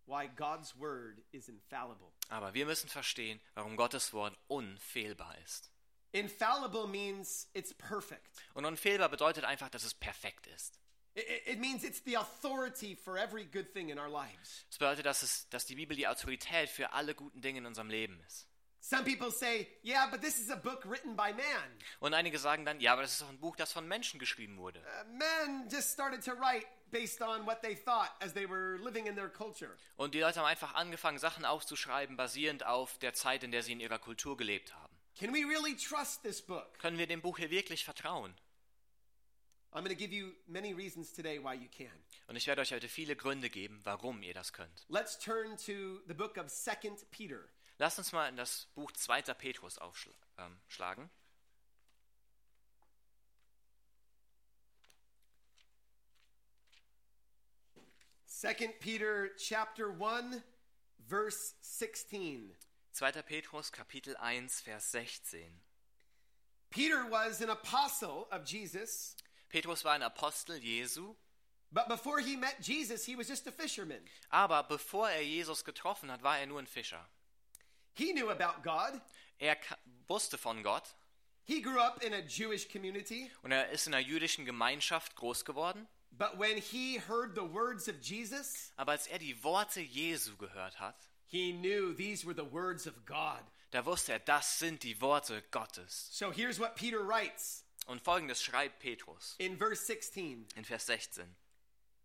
why 0.06 0.26
God's 0.26 0.74
word 0.74 1.22
is 1.32 1.48
infallible. 1.48 2.12
Aber 2.30 2.54
wir 2.54 2.64
müssen 2.66 2.88
verstehen, 2.88 3.40
warum 3.54 3.76
Gottes 3.76 4.12
Wort 4.12 4.36
unfehlbar 4.48 5.36
ist. 5.44 5.70
Infallible 6.12 6.86
means 6.86 7.48
it's 7.52 7.74
perfect. 7.74 8.42
Und 8.54 8.64
unfehlbar 8.64 9.10
bedeutet 9.10 9.44
einfach, 9.44 9.68
dass 9.68 9.84
es 9.84 9.92
perfekt 9.92 10.46
ist. 10.46 10.80
It, 11.14 11.58
means 11.58 11.82
it's 11.82 12.00
the 12.04 12.16
authority 12.16 12.94
for 12.94 13.18
every 13.18 13.44
good 13.44 13.72
thing 13.74 13.90
in 13.90 13.98
our 13.98 14.08
lives. 14.08 14.64
Das 14.70 14.78
bedeutet, 14.78 15.04
dass, 15.04 15.22
es, 15.22 15.48
dass 15.50 15.66
die 15.66 15.74
Bibel 15.74 15.96
die 15.96 16.06
Autorität 16.06 16.70
für 16.70 16.92
alle 16.92 17.14
guten 17.14 17.42
Dinge 17.42 17.58
in 17.58 17.66
unserem 17.66 17.90
Leben 17.90 18.20
ist. 18.26 18.47
Some 18.80 19.04
people 19.04 19.30
say, 19.30 19.68
yeah, 19.82 20.06
but 20.10 20.20
this 20.20 20.38
is 20.38 20.50
a 20.50 20.56
book 20.56 20.84
written 20.84 21.16
by 21.16 21.32
man. 21.32 21.78
Und 22.00 22.14
einige 22.14 22.38
sagen 22.38 22.64
dann, 22.64 22.80
ja, 22.80 22.92
aber 22.92 23.02
das 23.02 23.12
ist 23.12 23.22
doch 23.22 23.28
ein 23.28 23.38
Buch, 23.38 23.56
das 23.56 23.72
von 23.72 23.86
Menschen 23.86 24.18
geschrieben 24.18 24.56
wurde. 24.58 24.80
Uh, 24.80 25.04
men 25.12 25.68
just 25.68 25.90
started 25.90 26.22
to 26.24 26.32
write 26.32 26.66
based 26.90 27.20
on 27.20 27.44
what 27.46 27.60
they 27.60 27.74
thought 27.74 28.10
as 28.20 28.32
they 28.32 28.48
were 28.48 28.78
living 28.78 29.06
in 29.06 29.14
their 29.14 29.28
culture. 29.28 29.76
Und 29.96 30.14
die 30.14 30.20
Leute 30.20 30.40
haben 30.40 30.46
einfach 30.46 30.74
angefangen, 30.74 31.18
Sachen 31.18 31.44
aufzuschreiben, 31.44 32.16
basierend 32.16 32.64
auf 32.64 32.98
der 32.98 33.14
Zeit, 33.14 33.42
in 33.42 33.50
der 33.50 33.62
sie 33.62 33.72
in 33.72 33.80
ihrer 33.80 33.98
Kultur 33.98 34.36
gelebt 34.36 34.74
haben. 34.74 34.96
Can 35.18 35.34
we 35.34 35.44
really 35.44 35.76
trust 35.76 36.22
this 36.22 36.40
book? 36.40 36.78
Können 36.78 36.98
wir 36.98 37.08
dem 37.08 37.20
Buch 37.20 37.38
hier 37.38 37.50
wirklich 37.50 37.84
vertrauen? 37.84 38.34
I'm 39.72 39.84
going 39.84 39.94
to 39.94 39.96
give 39.96 40.12
you 40.12 40.32
many 40.46 40.72
reasons 40.72 41.12
today 41.12 41.38
why 41.38 41.54
you 41.54 41.68
can. 41.70 41.92
Und 42.26 42.36
ich 42.36 42.46
werde 42.46 42.62
euch 42.62 42.72
heute 42.72 42.88
viele 42.88 43.16
Gründe 43.16 43.50
geben, 43.50 43.80
warum 43.84 44.22
ihr 44.22 44.32
das 44.32 44.52
könnt. 44.52 44.86
Let's 44.88 45.18
turn 45.18 45.56
to 45.58 46.00
the 46.06 46.14
book 46.14 46.38
of 46.38 46.46
2 46.48 46.96
Peter. 47.10 47.48
Lasst 47.78 47.98
uns 47.98 48.12
mal 48.12 48.28
in 48.28 48.36
das 48.36 48.66
Buch 48.74 48.90
2. 48.90 49.22
Petrus 49.34 49.78
aufschlagen. 49.78 51.04
Ähm, 51.04 51.10
2 58.26 58.54
Peter 58.80 59.28
chapter 59.36 59.90
1 60.00 60.42
verse 61.08 61.54
16. 61.60 62.54
2. 62.92 63.22
Petrus 63.22 63.70
Kapitel 63.70 64.16
1 64.16 64.60
Vers 64.60 64.90
16. 64.90 65.60
Peter 66.70 67.10
was 67.10 67.40
an 67.40 67.50
apostle 67.50 68.26
of 68.30 68.44
Jesus, 68.44 69.16
Petrus 69.48 69.84
war 69.84 69.94
ein 69.94 70.02
Apostel 70.02 70.56
Jesu, 70.56 71.14
but 71.72 71.88
before 71.88 72.20
he 72.20 72.36
met 72.36 72.60
Jesus, 72.60 73.06
he 73.06 73.16
was 73.16 73.28
just 73.28 73.46
a 73.46 73.52
fisherman. 73.52 74.02
aber 74.30 74.64
bevor 74.64 75.08
er 75.08 75.22
Jesus 75.22 75.64
getroffen 75.64 76.10
hat, 76.10 76.22
war 76.22 76.38
er 76.38 76.46
nur 76.46 76.58
ein 76.58 76.66
Fischer. 76.66 77.08
He 77.98 78.12
knew 78.12 78.30
about 78.30 78.62
God. 78.62 79.00
Er 79.40 79.56
wusste 80.06 80.38
von 80.38 80.62
Gott 80.62 80.94
He 81.44 81.60
grew 81.62 81.80
up 81.80 82.02
in 82.04 82.12
a 82.12 82.20
Jewish 82.20 82.68
community, 82.68 83.30
und 83.42 83.52
er 83.52 83.70
ist 83.70 83.86
in 83.86 83.94
einer 83.94 84.06
jüdischen 84.06 84.44
Gemeinschaft 84.44 85.16
groß 85.16 85.44
geworden. 85.44 85.88
but 86.12 86.38
when 86.38 86.56
he 86.58 86.98
heard 86.98 87.34
the 87.34 87.42
words 87.44 87.88
of 87.88 88.00
Jesus, 88.02 88.72
Aber 88.76 88.92
als 88.92 89.06
er 89.06 89.18
die 89.18 89.42
Worte 89.42 89.80
Jesu 89.80 90.36
gehört 90.36 90.78
hat, 90.78 91.08
he 91.26 91.52
knew 91.52 91.92
these 91.94 92.24
were 92.26 92.34
the 92.34 92.44
words 92.52 92.86
of 92.86 93.04
God. 93.06 93.40
da 93.70 93.84
wusste 93.84 94.12
er, 94.12 94.18
das 94.20 94.58
sind 94.58 94.82
die 94.82 95.00
Worte 95.00 95.42
Gottes. 95.50 96.08
So 96.12 96.30
here's 96.30 96.58
what 96.60 96.74
Peter 96.76 97.00
writes 97.00 97.64
Und 97.86 98.02
folgendes 98.02 98.42
schreibt 98.42 98.78
Petrus 98.80 99.34
in 99.38 99.56
verse 99.56 99.84
16. 99.86 100.46
in 100.54 100.64
Vers 100.64 100.84
16. 100.86 101.24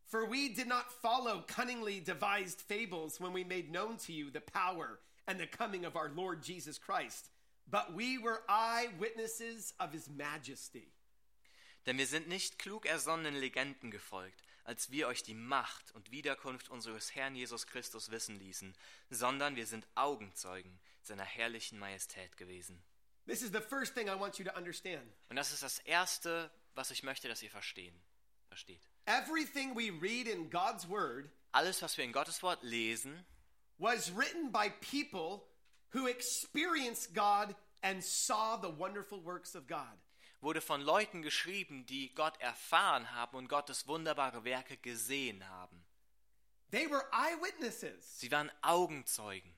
For 0.08 0.26
we 0.30 0.48
did 0.54 0.68
not 0.68 0.86
follow 1.02 1.42
cunningly 1.48 2.00
devised 2.02 2.62
fables 2.62 3.20
when 3.20 3.34
we 3.34 3.44
made 3.44 3.70
known 3.72 3.98
to 3.98 4.14
you 4.14 4.30
the 4.32 4.40
power 4.42 5.00
and 5.28 5.40
the 5.40 5.48
coming 5.48 5.86
of 5.86 5.96
our 5.96 6.10
Lord 6.16 6.44
Jesus 6.44 6.78
Christ, 6.78 7.30
but 7.70 7.94
we 7.94 8.18
were 8.18 8.44
eyewitnesses 8.50 9.74
of 9.80 9.92
his 9.92 10.10
majesty. 10.10 10.92
Denn 11.86 11.98
wir 11.98 12.08
sind 12.08 12.28
nicht 12.28 12.60
klug 12.60 12.86
ersonnenen 12.86 13.36
Legenden 13.36 13.92
gefolgt, 13.92 14.42
als 14.64 14.90
wir 14.92 15.08
euch 15.08 15.24
die 15.24 15.34
Macht 15.34 15.92
und 15.92 16.12
Wiederkunft 16.12 16.70
unseres 16.70 17.14
Herrn 17.14 17.36
Jesus 17.36 17.68
Christus 17.68 18.10
wissen 18.10 18.40
ließen, 18.40 18.74
sondern 19.10 19.56
wir 19.56 19.66
sind 19.66 19.86
Augenzeugen 19.96 20.80
seiner 21.02 21.26
herrlichen 21.26 21.78
Majestät 21.78 22.38
gewesen. 22.38 22.82
This 23.26 23.42
is 23.42 23.52
the 23.52 23.62
first 23.62 23.94
thing 23.94 24.08
I 24.08 24.20
want 24.20 24.38
you 24.38 24.46
to 24.46 24.56
understand. 24.58 25.04
Und 25.30 25.36
das 25.36 25.52
ist 25.52 25.64
das 25.64 25.80
Erste, 25.80 26.52
was 26.76 26.92
ich 26.92 27.04
möchte, 27.04 27.28
dass 27.28 27.42
ihr 27.42 27.52
verstehen. 27.52 27.96
Versteht. 28.48 28.82
Everything 29.06 29.76
we 29.76 29.92
read 30.02 30.28
in 30.28 30.50
God's 30.50 30.88
word 30.88 31.30
Alles, 31.54 31.82
was 31.82 31.98
wir 31.98 32.04
in 32.04 32.12
Gottes 32.12 32.42
Wort 32.42 32.64
lesen, 32.64 33.26
was 33.84 34.10
written 34.12 34.50
by 34.50 34.70
people 34.80 35.44
who 35.90 36.08
experienced 36.08 37.14
God 37.14 37.54
and 37.84 38.02
saw 38.02 38.56
the 38.56 38.70
wonderful 38.70 39.20
works 39.20 39.56
of 39.56 39.68
God. 39.68 40.00
wurde 40.42 40.62
von 40.62 40.82
Leuten 40.82 41.22
geschrieben, 41.22 41.86
die 41.86 42.14
Gott 42.16 42.40
erfahren 42.40 43.12
haben 43.12 43.38
und 43.38 43.50
Gottes 43.50 43.88
wunderbare 43.88 44.44
Werke 44.46 44.78
gesehen 44.78 45.48
haben. 45.50 45.84
They 46.72 46.90
were 46.90 47.04
eyewitnesses. 47.12 48.20
Sie 48.20 48.32
waren 48.32 48.52
Augenzeugen. 48.62 49.54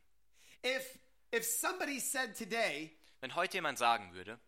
If 0.64 1.00
if 1.32 1.46
somebody 1.46 2.00
said 2.00 2.36
today 2.36 2.92
Wenn 3.22 3.36
heute 3.36 3.58
jemand 3.58 3.78
sagen 3.78 4.14
würde, 4.14 4.40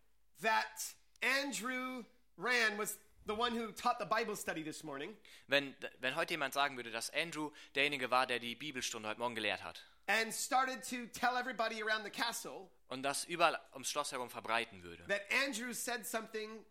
that 0.42 0.96
Andrew 1.22 2.04
Rand 2.38 2.78
was 2.78 2.98
the 3.28 3.34
one 3.36 3.52
who 3.54 3.72
taught 3.74 4.00
the 4.00 4.06
Bible 4.06 4.36
study 4.36 4.64
this 4.64 4.84
morning, 4.84 5.16
wenn, 5.48 5.76
wenn 6.00 6.16
heute 6.16 6.34
jemand 6.34 6.54
sagen 6.54 6.76
würde, 6.78 6.92
dass 6.92 7.10
Andrew 7.12 7.52
derjenige 7.76 8.10
war, 8.10 8.26
der 8.26 8.40
die 8.40 8.56
Bibelstunde 8.56 9.10
heute 9.10 9.20
Morgen 9.20 9.36
gelehrt 9.36 9.64
hat. 9.64 9.84
And 10.08 10.34
started 10.34 10.82
to 10.90 11.06
tell 11.20 11.36
everybody 11.38 11.82
around 11.84 12.06
the 12.06 12.10
castle 12.10 12.70
und 12.88 13.04
das 13.04 13.26
überall 13.26 13.60
ums 13.74 13.90
Schloss 13.90 14.12
herum 14.14 14.30
verbreiten 14.30 14.82
würde, 14.84 15.06
that 15.08 15.22
Andrew 15.46 15.74
said 15.74 16.06
something 16.06 16.66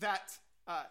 that 0.00 0.40
uh, 0.66 0.82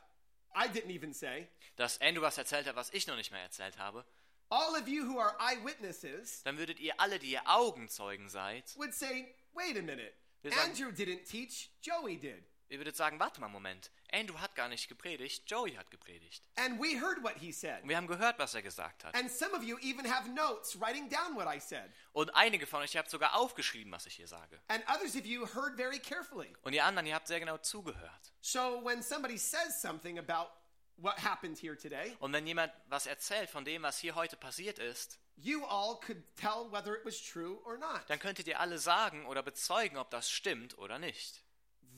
I 0.56 0.68
didn't 0.70 0.92
even 0.92 1.14
say, 1.14 1.48
dass 1.76 2.00
Andrew 2.02 2.22
was 2.22 2.38
erzählt 2.38 2.66
hat, 2.68 2.76
was 2.76 2.90
ich 2.94 3.08
noch 3.08 3.18
nicht 3.18 3.32
mehr 3.32 3.42
erzählt 3.42 3.78
habe, 3.78 4.06
all 4.50 4.74
of 4.82 4.88
you 4.88 5.04
who 5.06 5.20
are 5.20 5.36
eyewitnesses 5.40 6.42
dann 6.44 6.58
würdet 6.58 6.80
ihr 6.80 6.98
alle, 7.00 7.20
die 7.20 7.32
ihr 7.32 7.42
Augenzeugen 7.46 8.30
seid, 8.30 8.74
would 8.78 8.94
say, 8.94 9.36
wait 9.54 9.78
a 9.78 9.82
minute, 9.82 10.14
Wir 10.42 10.52
sagen- 10.52 10.72
Andrew 10.72 10.88
didn't 10.92 11.26
teach, 11.30 11.70
Joey 11.82 12.18
did. 12.18 12.42
ihr 12.70 12.78
würdet 12.80 12.96
sagen, 12.96 13.20
warte 13.20 13.42
mal 13.42 13.48
einen 13.48 13.54
Moment, 13.54 13.92
Andrew 14.14 14.38
hat 14.40 14.56
gar 14.56 14.68
nicht 14.68 14.88
gepredigt, 14.90 15.50
Joey 15.50 15.76
hat 15.76 15.90
gepredigt. 15.92 16.48
And 16.56 16.80
we 16.80 17.00
heard 17.00 17.22
what 17.24 17.36
he 17.38 17.52
said. 17.52 17.82
Und 17.84 17.90
wir 17.90 17.98
haben 17.98 18.08
gehört, 18.08 18.40
was 18.40 18.54
er 18.56 18.62
gesagt 18.62 19.04
hat. 19.04 19.16
And 19.16 19.32
some 19.32 19.56
of 19.56 19.64
you 19.64 19.78
even 19.80 20.12
have 20.12 20.30
notes 20.30 20.80
writing 20.80 21.10
down 21.10 21.36
what 21.36 21.48
I 21.48 21.60
said. 21.60 21.90
Und 22.14 22.30
einige 22.36 22.66
von 22.68 22.82
euch, 22.82 22.96
habt 22.98 23.10
sogar 23.10 23.36
aufgeschrieben, 23.36 23.92
was 23.92 24.06
ich 24.06 24.16
hier 24.16 24.28
sage. 24.28 24.60
And 24.68 24.84
others 24.90 25.16
of 25.16 25.26
you 25.26 25.46
heard 25.54 25.76
very 25.76 26.00
carefully. 26.00 26.56
Und 26.64 26.74
ihr 26.74 26.84
anderen, 26.86 27.06
ihr 27.08 27.16
habt 27.16 27.28
sehr 27.28 27.40
genau 27.40 27.58
zugehört. 27.58 28.34
So 28.42 28.84
when 28.84 29.02
somebody 29.04 29.38
says 29.38 29.82
something 29.82 30.18
about 30.20 30.50
what 30.98 31.18
happened 31.24 31.58
here 31.58 31.78
today, 31.78 32.16
Und 32.20 32.34
wenn 32.34 32.46
jemand 32.46 32.74
was 32.88 33.06
erzählt 33.06 33.50
von 33.50 33.64
dem, 33.66 33.84
was 33.84 34.00
hier 34.00 34.16
heute 34.16 34.36
passiert 34.36 34.80
ist, 34.80 35.18
you 35.38 35.64
all 35.66 35.98
could 36.02 36.22
tell 36.36 36.70
whether 36.72 36.96
it 36.98 37.06
was 37.06 37.22
true 37.22 37.58
or 37.64 37.78
not. 37.78 38.02
dann 38.08 38.20
könntet 38.20 38.48
ihr 38.48 38.60
alle 38.60 38.78
sagen 38.78 39.26
oder 39.26 39.42
bezeugen, 39.42 39.98
ob 39.98 40.10
das 40.10 40.30
stimmt 40.30 40.78
oder 40.78 41.00
nicht. 41.00 41.42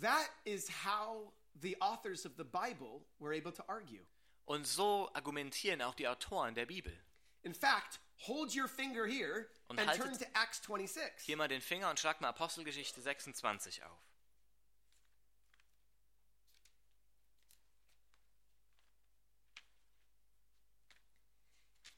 That 0.02 0.30
is 0.44 0.70
how 0.86 1.32
the 1.60 1.76
authors 1.82 2.26
of 2.26 2.38
the 2.38 2.44
Bible 2.44 3.06
were 3.20 3.34
able 3.34 3.52
to 3.52 3.64
argue. 3.68 4.06
Und 4.46 4.66
so 4.66 5.10
argumentieren 5.14 5.82
auch 5.82 5.96
die 5.96 6.08
Autoren 6.08 6.56
der 6.56 6.66
Bibel. 6.66 6.94
In 7.44 7.54
fact, 7.54 8.00
hold 8.28 8.56
your 8.56 8.68
finger 8.68 9.06
here 9.06 9.48
Und 9.68 9.80
and 9.80 9.92
turn 9.94 10.18
to 10.18 10.26
Acts 10.36 10.62
26. 10.62 11.26
Hier 11.26 11.38
mal 11.38 11.48
den 11.48 11.62
Finger 11.62 11.90
und 11.90 12.00
schlag 12.00 12.22
mal 12.22 12.30
Apostelgeschichte 12.30 13.02
26 13.02 13.84
auf. 13.84 13.98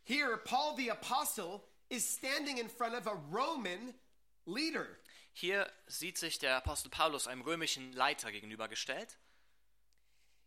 Here, 0.05 0.37
Paul 0.37 0.75
the 0.75 0.91
apostle 0.91 1.63
is 1.89 2.05
standing 2.05 2.57
in 2.57 2.67
front 2.67 2.93
of 2.93 3.07
a 3.07 3.17
Roman 3.31 3.93
leader. 4.45 4.99
Hier 5.31 5.71
sieht 5.87 6.17
sich 6.17 6.39
der 6.39 6.57
Apostel 6.57 6.89
Paulus 6.89 7.27
einem 7.27 7.41
römischen 7.41 7.93
Leiter 7.93 8.31
gegenübergestellt 8.31 9.17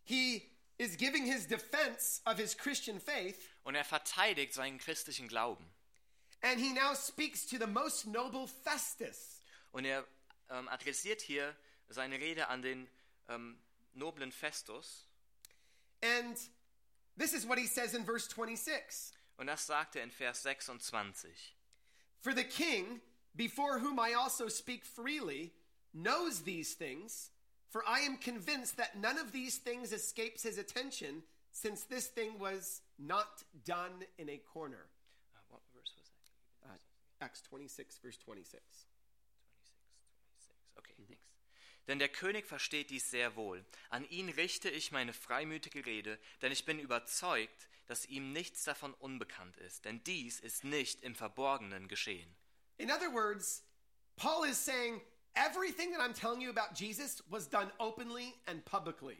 He 0.07 0.42
is 0.79 0.97
giving 0.97 1.27
his 1.27 1.47
defense 1.47 2.23
of 2.25 2.38
his 2.38 2.55
Christian 2.55 3.01
faith, 3.01 3.38
und 3.64 3.75
er 3.75 3.85
verteidigt 3.85 4.55
seinen 4.55 4.79
christlichen 4.79 5.29
Glauben. 5.29 5.64
and 6.42 6.61
he 6.61 6.73
now 6.73 6.95
speaks 6.95 7.45
to 7.47 7.59
the 7.59 7.66
most 7.66 8.07
noble 8.07 8.47
Festus. 8.47 9.40
Und 9.73 9.85
er 9.85 10.05
ähm, 10.51 10.69
adressiert 10.69 11.21
hier 11.21 11.57
seine 11.88 12.19
Rede 12.21 12.49
an 12.49 12.62
den 12.62 12.88
ähm, 13.29 13.59
noblen 13.95 14.31
Festus. 14.31 15.07
And 16.03 16.38
this 17.16 17.33
is 17.33 17.47
what 17.47 17.59
he 17.59 17.66
says 17.66 17.95
in 17.95 18.05
verse 18.05 18.29
26 18.29 19.12
Und 19.38 19.49
das 19.49 19.66
sagt 19.66 19.97
er 19.97 20.03
in 20.03 20.11
Vers 20.11 20.42
26. 20.42 21.57
For 22.21 22.33
the 22.33 22.45
king, 22.45 23.01
before 23.35 23.81
whom 23.81 23.99
I 23.99 24.14
also 24.14 24.49
speak 24.49 24.85
freely, 24.85 25.53
knows 25.92 26.42
these 26.45 26.75
things, 26.75 27.31
for 27.76 27.84
I 27.86 28.00
am 28.00 28.16
convinced 28.16 28.78
that 28.78 28.98
none 28.98 29.18
of 29.18 29.32
these 29.32 29.58
things 29.58 29.92
escapes 29.92 30.44
his 30.44 30.56
attention, 30.56 31.22
since 31.52 31.84
this 31.84 32.06
thing 32.06 32.38
was 32.38 32.80
not 32.98 33.44
done 33.66 34.06
in 34.16 34.30
a 34.30 34.38
corner. 34.38 34.86
Uh, 35.34 35.40
what 35.50 35.60
verse 35.74 35.92
was 35.94 36.08
that? 36.62 36.70
Uh, 36.70 36.78
Acts 37.20 37.42
26, 37.42 37.98
verse 37.98 38.16
26. 38.16 38.62
26. 40.38 40.56
Okay, 40.78 41.04
thanks. 41.06 41.26
Denn 41.86 41.98
der 41.98 42.08
König 42.08 42.46
versteht 42.46 42.88
dies 42.88 43.10
sehr 43.10 43.36
wohl. 43.36 43.62
An 43.90 44.08
ihn 44.08 44.30
richte 44.30 44.70
ich 44.70 44.90
meine 44.90 45.12
freimütige 45.12 45.84
Rede, 45.84 46.18
denn 46.40 46.52
ich 46.52 46.64
bin 46.64 46.78
überzeugt, 46.78 47.68
dass 47.88 48.06
ihm 48.06 48.32
nichts 48.32 48.64
davon 48.64 48.94
unbekannt 48.94 49.58
ist, 49.58 49.84
denn 49.84 50.02
dies 50.04 50.40
ist 50.40 50.64
nicht 50.64 51.02
im 51.02 51.14
Verborgenen 51.14 51.88
geschehen. 51.88 52.34
In 52.78 52.90
other 52.90 53.12
words, 53.12 53.62
Paul 54.16 54.48
is 54.48 54.56
saying 54.56 55.02
everything 55.37 55.92
that 55.92 56.01
I'm 56.01 56.14
telling 56.14 56.40
you 56.40 56.51
about 56.51 56.75
Jesus 56.75 57.22
was 57.31 57.46
done 57.49 57.70
openly 57.79 58.35
and 58.46 58.64
publicly. 58.64 59.18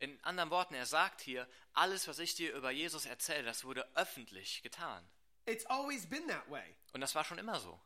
In 0.00 0.18
anderen 0.22 0.50
Worten, 0.50 0.74
er 0.74 0.86
sagt 0.86 1.22
hier, 1.22 1.46
alles, 1.72 2.06
was 2.08 2.18
ich 2.18 2.34
dir 2.34 2.52
über 2.54 2.70
Jesus 2.70 3.06
erzähle, 3.06 3.44
das 3.44 3.64
wurde 3.64 3.86
öffentlich 3.94 4.62
getan. 4.62 5.02
It's 5.46 5.64
always 5.66 6.06
been 6.06 6.26
that 6.28 6.48
way. 6.50 6.76
Und 6.92 7.00
das 7.00 7.14
war 7.14 7.24
schon 7.24 7.38
immer 7.38 7.58
so. 7.60 7.78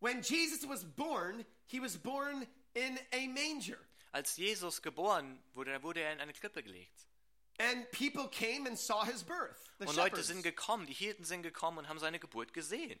When 0.00 0.22
Jesus 0.22 0.66
was 0.68 0.84
born, 0.84 1.44
he 1.66 1.80
was 1.80 1.96
born 1.96 2.46
in 2.74 2.98
a 3.12 3.26
manger. 3.28 3.78
Als 4.12 4.36
Jesus 4.36 4.82
geboren 4.82 5.38
wurde, 5.54 5.82
wurde 5.82 6.00
er 6.00 6.12
in 6.12 6.20
eine 6.20 6.32
Krippe 6.32 6.62
gelegt. 6.62 7.06
And 7.58 7.90
people 7.92 8.28
came 8.28 8.66
and 8.66 8.78
saw 8.78 9.04
his 9.04 9.22
birth. 9.22 9.70
The 9.78 9.86
Und 9.86 9.96
Leute 9.96 10.16
shepherds. 10.16 10.28
sind 10.28 10.42
gekommen, 10.42 10.86
die 10.86 10.94
Hirten 10.94 11.24
sind 11.24 11.42
gekommen 11.42 11.78
und 11.78 11.88
haben 11.88 11.98
seine 11.98 12.18
Geburt 12.18 12.54
gesehen. 12.54 12.98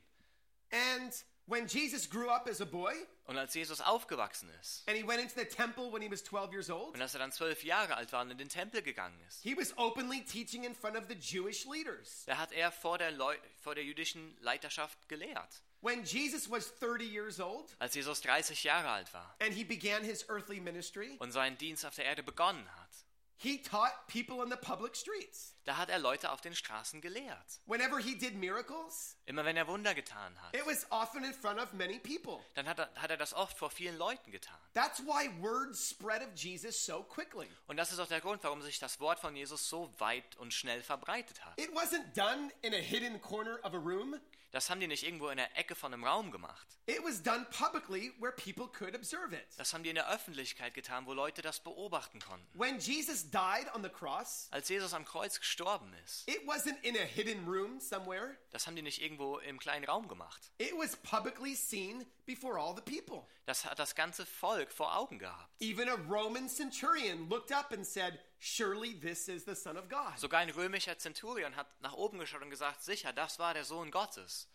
And 0.70 1.12
when 1.50 1.66
Jesus 1.66 2.08
grew 2.08 2.30
up 2.30 2.48
as 2.48 2.60
a 2.60 2.64
boy, 2.64 2.92
Und 3.26 3.36
als 3.38 3.54
Jesus 3.54 3.80
aufgewachsen 3.80 4.50
ist 4.60 4.82
and 4.88 4.96
he 4.96 5.06
went 5.06 5.20
into 5.20 5.34
the 5.38 5.44
temple 5.44 5.92
when 5.92 6.02
he 6.02 6.10
was 6.10 6.22
12 6.24 6.52
years 6.52 6.70
old, 6.70 6.94
und 6.94 7.02
als 7.02 7.14
er 7.14 7.18
dann 7.20 7.32
zwölf 7.32 7.62
Jahre 7.64 7.96
alt 7.96 8.12
war 8.12 8.22
und 8.22 8.30
in 8.30 8.38
den 8.38 8.48
Tempel 8.48 8.82
gegangen 8.82 9.18
ist, 9.28 9.42
he 9.42 9.56
was 9.56 9.76
openly 9.78 10.24
teaching 10.24 10.64
in 10.64 10.74
front 10.74 10.96
of 10.96 11.04
the 11.08 11.14
Jewish 11.14 11.64
leaders. 11.66 12.24
da 12.26 12.38
hat 12.38 12.52
er 12.52 12.72
vor 12.72 12.98
der, 12.98 13.10
Leu 13.10 13.36
vor 13.60 13.74
der 13.74 13.84
jüdischen 13.84 14.36
Leiterschaft 14.40 15.08
gelehrt. 15.08 15.62
When 15.82 16.04
Jesus 16.04 16.50
was 16.50 16.72
30 16.78 17.04
years 17.04 17.40
old 17.40 17.74
Als 17.78 17.94
Jesus 17.94 18.20
30 18.20 18.64
Jahre 18.64 18.88
alt 18.90 19.12
war 19.14 19.34
and 19.40 19.54
he 19.54 19.64
began 19.64 20.04
his 20.04 20.28
earthly 20.28 20.60
ministry, 20.60 21.16
und 21.20 21.32
seinen 21.32 21.56
Dienst 21.56 21.86
auf 21.86 21.94
der 21.94 22.04
Erde 22.04 22.22
begonnen 22.22 22.66
hat, 22.80 22.90
he 23.36 23.62
taught 23.62 23.92
people 24.08 24.42
in 24.42 24.50
the 24.50 24.56
public 24.56 24.94
streets. 24.96 25.54
Da 25.70 25.76
hat 25.76 25.88
er 25.88 26.00
Leute 26.00 26.32
auf 26.32 26.40
den 26.40 26.56
Straßen 26.56 27.00
gelehrt. 27.00 27.60
Whenever 27.66 27.98
he 27.98 28.18
did 28.18 28.34
miracles, 28.34 29.16
Immer 29.26 29.44
wenn 29.44 29.56
er 29.56 29.68
Wunder 29.68 29.94
getan 29.94 30.36
hat, 30.42 30.52
it 30.52 30.66
was 30.66 30.84
often 30.90 31.22
in 31.22 31.32
front 31.32 31.60
of 31.60 31.72
many 31.74 32.00
people. 32.00 32.44
dann 32.54 32.66
hat 32.68 32.80
er, 32.80 32.90
hat 32.96 33.08
er 33.10 33.16
das 33.16 33.32
oft 33.34 33.56
vor 33.56 33.70
vielen 33.70 33.96
Leuten 33.96 34.32
getan. 34.32 34.58
That's 34.74 34.98
why 35.00 35.30
word 35.40 35.76
spread 35.76 36.22
of 36.22 36.34
Jesus 36.34 36.84
so 36.84 37.04
quickly. 37.04 37.48
Und 37.68 37.76
das 37.76 37.92
ist 37.92 38.00
auch 38.00 38.08
der 38.08 38.20
Grund, 38.20 38.42
warum 38.42 38.62
sich 38.62 38.80
das 38.80 38.98
Wort 38.98 39.20
von 39.20 39.36
Jesus 39.36 39.68
so 39.68 39.94
weit 40.00 40.36
und 40.38 40.52
schnell 40.52 40.82
verbreitet 40.82 41.44
hat. 41.44 41.56
It 41.60 41.70
wasn't 41.70 42.14
done 42.16 42.50
in 42.62 42.74
a 42.74 42.78
hidden 42.78 43.20
corner 43.20 43.60
of 43.62 43.72
a 43.72 43.78
room. 43.78 44.20
Das 44.52 44.68
haben 44.68 44.80
die 44.80 44.88
nicht 44.88 45.04
irgendwo 45.04 45.28
in 45.28 45.36
der 45.36 45.56
Ecke 45.56 45.76
von 45.76 45.94
einem 45.94 46.02
Raum 46.02 46.32
gemacht. 46.32 46.66
It 46.86 47.04
was 47.04 47.22
done 47.22 47.46
publicly 47.56 48.12
where 48.18 48.32
people 48.32 48.66
could 48.66 48.96
observe 48.96 49.32
it. 49.32 49.46
Das 49.58 49.72
haben 49.72 49.84
die 49.84 49.90
in 49.90 49.94
der 49.94 50.10
Öffentlichkeit 50.10 50.74
getan, 50.74 51.06
wo 51.06 51.12
Leute 51.14 51.40
das 51.40 51.60
beobachten 51.60 52.18
konnten. 52.18 52.44
When 52.58 52.80
Jesus 52.80 53.30
died 53.30 53.72
on 53.76 53.84
the 53.84 53.88
cross, 53.88 54.48
Als 54.50 54.68
Jesus 54.68 54.92
am 54.92 55.04
Kreuz 55.04 55.38
gestorben 55.38 55.59
ist, 56.04 56.28
it 56.28 56.46
wasn't 56.46 56.76
in 56.82 56.96
a 56.96 57.04
hidden 57.04 57.44
room 57.46 57.80
somewhere. 57.80 58.36
das 58.50 58.66
haben 58.66 58.76
die 58.76 58.82
nicht 58.82 59.00
irgendwo 59.02 59.38
im 59.38 59.58
kleinen 59.58 59.84
Raum 59.84 60.08
gemacht. 60.08 60.52
It 60.58 60.72
was 60.76 60.96
publicly 60.96 61.54
seen 61.54 62.06
before 62.26 62.58
all 62.58 62.74
the 62.74 62.82
people. 62.82 63.26
Das 63.46 63.64
hat 63.64 63.78
das 63.78 63.94
ganze 63.94 64.24
Volk 64.26 64.70
vor 64.72 64.96
Augen 64.96 65.18
gehabt. 65.18 65.50
Even 65.60 65.88
a 65.88 65.94
Roman 66.08 66.48
centurion 66.48 67.28
looked 67.28 67.52
up 67.52 67.72
and 67.72 67.86
said, 67.86 68.18
Surely 68.38 68.94
this 69.00 69.28
is 69.28 69.44
the 69.44 69.54
Son 69.54 69.76
of 69.76 69.88
God. 69.88 70.18
Sogar 70.18 70.40
ein 70.40 70.50
römischer 70.50 70.96
Zenturion 70.98 71.54
hat 71.56 71.66
nach 71.82 71.92
oben 71.94 72.18
geschaut 72.18 72.42
und 72.42 72.50
gesagt, 72.50 72.82
sicher, 72.82 73.12
das 73.12 73.38
war 73.38 73.52
der 73.54 73.64
Sohn 73.64 73.90
Gottes. 73.90 74.48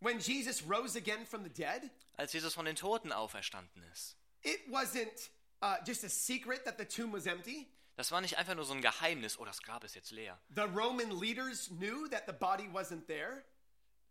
When 0.00 0.20
Jesus 0.20 0.62
rose 0.68 0.96
again 0.96 1.26
from 1.26 1.42
the 1.42 1.50
dead, 1.50 1.90
Als 2.16 2.32
Jesus 2.32 2.54
von 2.54 2.64
den 2.64 2.76
Toten 2.76 3.12
auferstanden 3.12 3.82
ist. 3.92 4.16
it 4.42 4.60
wasn't 4.70 5.30
uh, 5.62 5.76
just 5.84 6.04
a 6.04 6.08
secret 6.08 6.64
that 6.64 6.78
the 6.78 6.84
tomb 6.84 7.12
was 7.12 7.26
empty. 7.26 7.66
Das 7.98 8.12
war 8.12 8.20
nicht 8.20 8.38
einfach 8.38 8.54
nur 8.54 8.64
so 8.64 8.74
ein 8.74 8.80
Geheimnis, 8.80 9.40
oh, 9.40 9.44
das 9.44 9.60
Grab 9.60 9.82
ist 9.82 9.96
jetzt 9.96 10.12
leer. 10.12 10.38
The 10.54 10.60
Roman 10.60 11.10
leaders 11.10 11.68
knew 11.68 12.06
that 12.10 12.22
the 12.28 12.32
body 12.32 12.68
wasn't 12.68 13.06
there. 13.06 13.42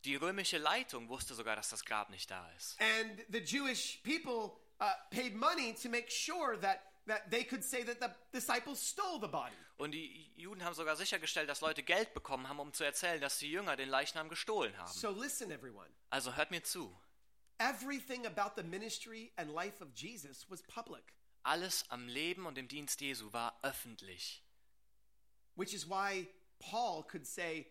Die 0.03 0.17
römische 0.17 0.57
Leitung 0.57 1.07
wusste 1.07 1.33
sogar, 1.35 1.55
dass 1.55 1.69
das 1.69 1.85
Grab 1.85 2.09
nicht 2.09 2.29
da 2.29 2.51
ist. 2.57 2.75
And 2.81 3.23
the 3.29 3.39
Jewish 3.39 4.01
people 4.03 4.57
uh, 4.81 4.91
paid 5.09 5.35
money 5.37 5.73
to 5.81 5.87
make 5.87 6.11
sure 6.11 6.59
that, 6.59 6.81
that 7.07 7.31
they 7.31 7.45
could 7.45 7.63
say 7.63 7.85
that 7.85 8.01
the 8.01 8.09
disciples 8.37 8.85
stole 8.85 9.21
the 9.21 9.27
body. 9.29 9.55
Und 9.77 9.91
die 9.91 10.33
Juden 10.35 10.65
haben 10.65 10.73
sogar 10.73 10.97
sichergestellt, 10.97 11.47
dass 11.47 11.61
Leute 11.61 11.81
Geld 11.81 12.13
bekommen 12.13 12.49
haben, 12.49 12.59
um 12.59 12.73
zu 12.73 12.83
erzählen, 12.83 13.21
dass 13.21 13.37
die 13.37 13.49
Jünger 13.49 13.77
den 13.77 13.87
Leichnam 13.87 14.27
gestohlen 14.27 14.77
haben. 14.77 14.91
So 14.91 15.11
listen, 15.11 15.49
everyone. 15.49 15.89
Also 16.09 16.35
hört 16.35 16.51
mir 16.51 16.61
zu. 16.61 16.93
Everything 17.59 18.25
about 18.25 18.61
the 18.61 18.67
ministry 18.67 19.31
and 19.37 19.49
life 19.49 19.81
of 19.81 19.93
Jesus 19.95 20.45
was 20.49 20.61
public, 20.63 21.13
Alles 21.47 21.89
am 21.89 22.07
Leben 22.09 22.45
und 22.45 22.57
im 22.57 22.67
Dienst 22.67 22.99
Jesu 22.99 23.31
war 23.31 23.57
öffentlich. 23.63 24.43
which 25.55 25.73
is 25.73 25.87
why 25.89 26.27
Paul 26.59 27.03
could 27.03 27.25
say, 27.25 27.65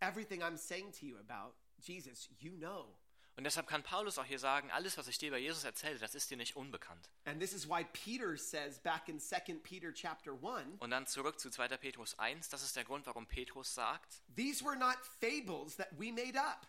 Everything 0.00 0.42
I'm 0.42 0.56
saying 0.56 0.92
to 1.00 1.06
you 1.06 1.16
about 1.18 1.54
Jesus, 1.80 2.28
you 2.38 2.56
know. 2.58 2.96
Und 3.36 3.44
deshalb 3.44 3.66
kann 3.66 3.82
Paulus 3.82 4.18
auch 4.18 4.24
hier 4.24 4.38
sagen, 4.38 4.70
alles, 4.72 4.98
was 4.98 5.08
ich 5.08 5.16
dir 5.18 5.28
über 5.28 5.38
Jesus 5.38 5.64
erzähle, 5.64 5.98
das 5.98 6.14
ist 6.14 6.30
dir 6.30 6.36
nicht 6.36 6.54
unbekannt. 6.56 7.08
And 7.24 7.40
this 7.40 7.52
is 7.52 7.68
why 7.68 7.84
Peter 7.92 8.36
says 8.36 8.78
back 8.80 9.08
in 9.08 9.18
2 9.20 9.54
Peter 9.62 9.92
chapter 9.94 10.32
1, 10.32 10.80
Und 10.80 10.90
dann 10.90 11.06
zurück 11.06 11.40
zu 11.40 11.48
2. 11.50 11.68
Petrus 11.78 12.18
1, 12.18 12.48
das 12.48 12.62
ist 12.62 12.76
der 12.76 12.84
Grund, 12.84 13.06
warum 13.06 13.26
Petrus 13.26 13.74
sagt, 13.74 14.22
these 14.36 14.64
were 14.64 14.76
not 14.76 14.96
fables 15.20 15.76
that 15.76 15.88
we 15.92 16.12
made 16.12 16.38
up. 16.38 16.66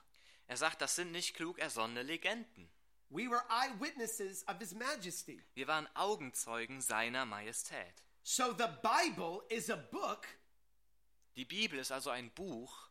er 0.48 0.58
sagt, 0.58 0.82
das 0.82 0.96
sind 0.96 1.12
nicht 1.12 1.36
klug 1.36 1.60
ersonnene 1.60 2.04
Legenden. 2.04 2.70
We 3.10 3.28
were 3.28 3.44
eyewitnesses 3.50 4.44
of 4.48 4.60
his 4.60 4.76
majesty. 4.76 5.42
Wir 5.56 5.68
waren 5.68 5.88
Augenzeugen 5.96 6.82
seiner 6.82 7.26
Majestät. 7.26 8.04
So 8.24 8.54
the 8.54 8.70
Bible 8.84 9.42
is 9.50 9.70
a 9.70 9.78
book 9.78 10.28
Die 11.36 11.46
Bibel 11.46 11.80
ist 11.80 11.92
also 11.92 12.10
ein 12.10 12.32
Buch, 12.32 12.90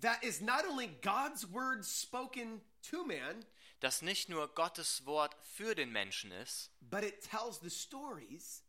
that 0.00 0.22
is 0.24 0.40
not 0.40 0.66
only 0.66 0.88
God's 1.02 1.46
word 1.52 1.84
spoken 1.84 2.60
to 2.90 3.04
man, 3.04 3.44
das 3.80 4.02
nicht 4.02 4.28
nur 4.28 4.48
Gottes 4.48 5.06
Wort 5.06 5.36
für 5.54 5.74
den 5.74 5.92
Menschen 5.92 6.32
ist, 6.32 6.70
but 6.80 7.04
it 7.04 7.22
tells 7.22 7.60
the 7.60 7.70
stories 7.70 8.64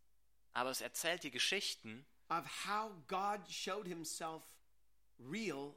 aber 0.58 0.71
es 0.71 0.82
erzählt 0.82 1.23
die 1.23 1.30
Geschichten, 1.30 2.04
of 2.30 2.43
how 2.65 2.91
God 3.08 3.47
showed 3.47 3.86
himself 3.86 4.41
real 5.19 5.76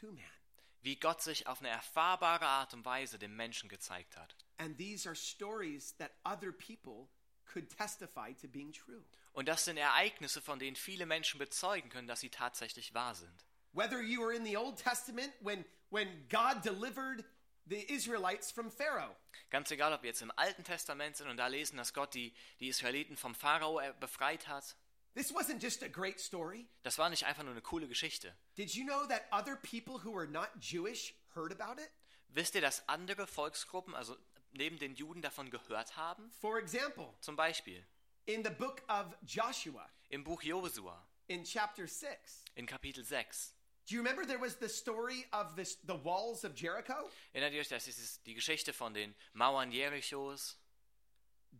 to 0.00 0.06
man. 0.06 0.37
Wie 0.82 0.96
Gott 0.96 1.22
sich 1.22 1.46
auf 1.46 1.60
eine 1.60 1.68
erfahrbare 1.68 2.46
Art 2.46 2.74
und 2.74 2.84
Weise 2.84 3.18
dem 3.18 3.36
Menschen 3.36 3.68
gezeigt 3.68 4.16
hat. 4.16 4.34
And 4.58 4.76
these 4.76 5.08
are 5.08 5.16
stories 5.16 5.96
that 5.96 6.12
other 6.24 6.52
people 6.52 7.08
could 7.44 7.68
testify 7.68 8.34
to 8.34 8.48
being 8.48 8.72
true. 8.72 9.04
Und 9.32 9.48
das 9.48 9.64
sind 9.64 9.76
Ereignisse, 9.76 10.40
von 10.40 10.58
denen 10.58 10.76
viele 10.76 11.06
Menschen 11.06 11.38
bezeugen 11.38 11.90
können, 11.90 12.08
dass 12.08 12.20
sie 12.20 12.30
tatsächlich 12.30 12.94
wahr 12.94 13.14
sind. 13.14 13.44
Whether 13.72 14.00
you 14.02 14.20
were 14.20 14.34
in 14.34 14.44
the 14.44 14.56
Old 14.56 14.76
Testament 14.76 15.32
when, 15.40 15.64
when 15.90 16.26
God 16.28 16.64
delivered 16.64 17.24
the 17.66 17.80
Israelites 17.92 18.50
from 18.50 18.70
Pharaoh, 18.70 19.14
Ganz 19.50 19.70
egal, 19.70 19.92
ob 19.92 20.02
wir 20.02 20.08
jetzt 20.08 20.22
im 20.22 20.32
Alten 20.36 20.62
Testament 20.62 21.16
sind 21.16 21.28
und 21.28 21.38
da 21.38 21.46
lesen, 21.46 21.78
dass 21.78 21.94
Gott 21.94 22.14
die, 22.14 22.34
die 22.60 22.68
Israeliten 22.68 23.16
vom 23.16 23.34
Pharao 23.34 23.80
äh, 23.80 23.94
befreit 23.98 24.46
hat. 24.46 24.76
This 25.14 25.32
wasn't 25.32 25.60
just 25.60 25.82
a 25.82 25.88
great 25.88 26.20
story. 26.20 26.66
Das 26.82 26.98
war 26.98 27.10
nicht 27.10 27.24
einfach 27.24 27.42
nur 27.42 27.52
eine 27.52 27.62
coole 27.62 27.88
Geschichte. 27.88 28.34
Did 28.56 28.74
you 28.74 28.84
know 28.84 29.06
that 29.06 29.26
other 29.32 29.56
people 29.56 29.98
who 30.04 30.12
were 30.14 30.26
not 30.28 30.48
Jewish 30.60 31.14
heard 31.34 31.52
about 31.52 31.80
it? 31.80 31.90
Wisst 32.28 32.54
ihr, 32.54 32.60
dass 32.60 32.86
andere 32.88 33.26
Volksgruppen, 33.26 33.94
also 33.94 34.16
neben 34.52 34.78
den 34.78 34.94
Juden, 34.94 35.22
davon 35.22 35.50
gehört 35.50 35.96
haben? 35.96 36.30
For 36.40 36.58
example, 36.58 37.14
Zum 37.20 37.36
Beispiel 37.36 37.84
in 38.26 38.44
the 38.44 38.50
book 38.50 38.82
of 38.88 39.14
Joshua, 39.24 39.88
im 40.10 40.22
Buch 40.24 40.42
Josua 40.42 41.02
in 41.28 41.44
chapter 41.44 41.86
6, 41.86 42.44
in 42.54 42.66
Kapitel 42.66 43.04
6. 43.04 43.54
do 43.86 43.94
you 43.94 44.02
remember 44.02 44.26
there 44.26 44.38
was 44.38 44.56
the 44.56 44.68
story 44.68 45.24
of 45.32 45.56
this, 45.56 45.78
the 45.86 45.94
walls 45.94 46.44
of 46.44 46.54
Jericho? 46.54 47.08
Erinnert 47.32 47.54
ihr 47.54 47.60
euch, 47.60 47.68
das 47.68 47.88
ist 47.88 48.26
die 48.26 48.34
Geschichte 48.34 48.72
von 48.74 48.92
den 48.92 49.14
Mauern 49.32 49.72
Jerichos? 49.72 50.58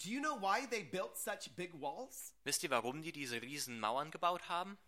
Do 0.03 0.11
you 0.11 0.21
know 0.21 0.37
why 0.41 0.67
they 0.69 0.83
built 0.83 1.17
such 1.17 1.51
big 1.57 1.73
walls? 1.75 2.33
Wisst 2.45 2.63
ihr, 2.63 2.71
warum 2.71 3.03
die 3.03 3.13
diese 3.13 3.41
riesen 3.43 3.81
Mauern 3.81 4.11
gebaut 4.11 4.49
haben? 4.49 4.79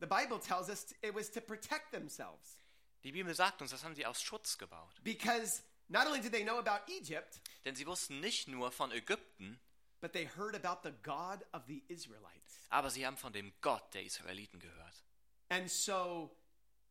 The 0.00 0.06
Bible 0.06 0.38
tells 0.38 0.68
us 0.68 0.94
it 1.02 1.14
was 1.14 1.30
to 1.32 1.40
protect 1.40 1.90
themselves. 1.92 2.58
Die 3.04 3.12
Bibel 3.12 3.34
sagt 3.34 3.62
uns, 3.62 3.70
das 3.70 3.84
haben 3.84 3.94
sie 3.94 4.04
aus 4.06 4.22
Schutz 4.22 4.58
gebaut. 4.58 4.92
Because 5.02 5.62
not 5.88 6.06
only 6.06 6.20
did 6.20 6.32
they 6.32 6.44
know 6.44 6.58
about 6.58 6.90
Egypt, 6.92 7.40
Denn 7.64 7.74
sie 7.74 7.86
wussten 7.86 8.20
nicht 8.20 8.48
nur 8.48 8.70
von 8.70 8.90
Ägypten, 8.92 9.58
but 10.00 10.12
they 10.12 10.28
heard 10.36 10.54
about 10.54 10.86
the 10.88 10.94
God 11.02 11.44
of 11.52 11.62
the 11.66 11.82
Israelites. 11.88 12.66
aber 12.70 12.90
sie 12.90 13.06
haben 13.06 13.16
von 13.16 13.32
dem 13.32 13.52
Gott 13.60 13.94
der 13.94 14.02
Israeliten 14.04 14.60
gehört. 14.60 15.04
And 15.48 15.70
so 15.70 16.36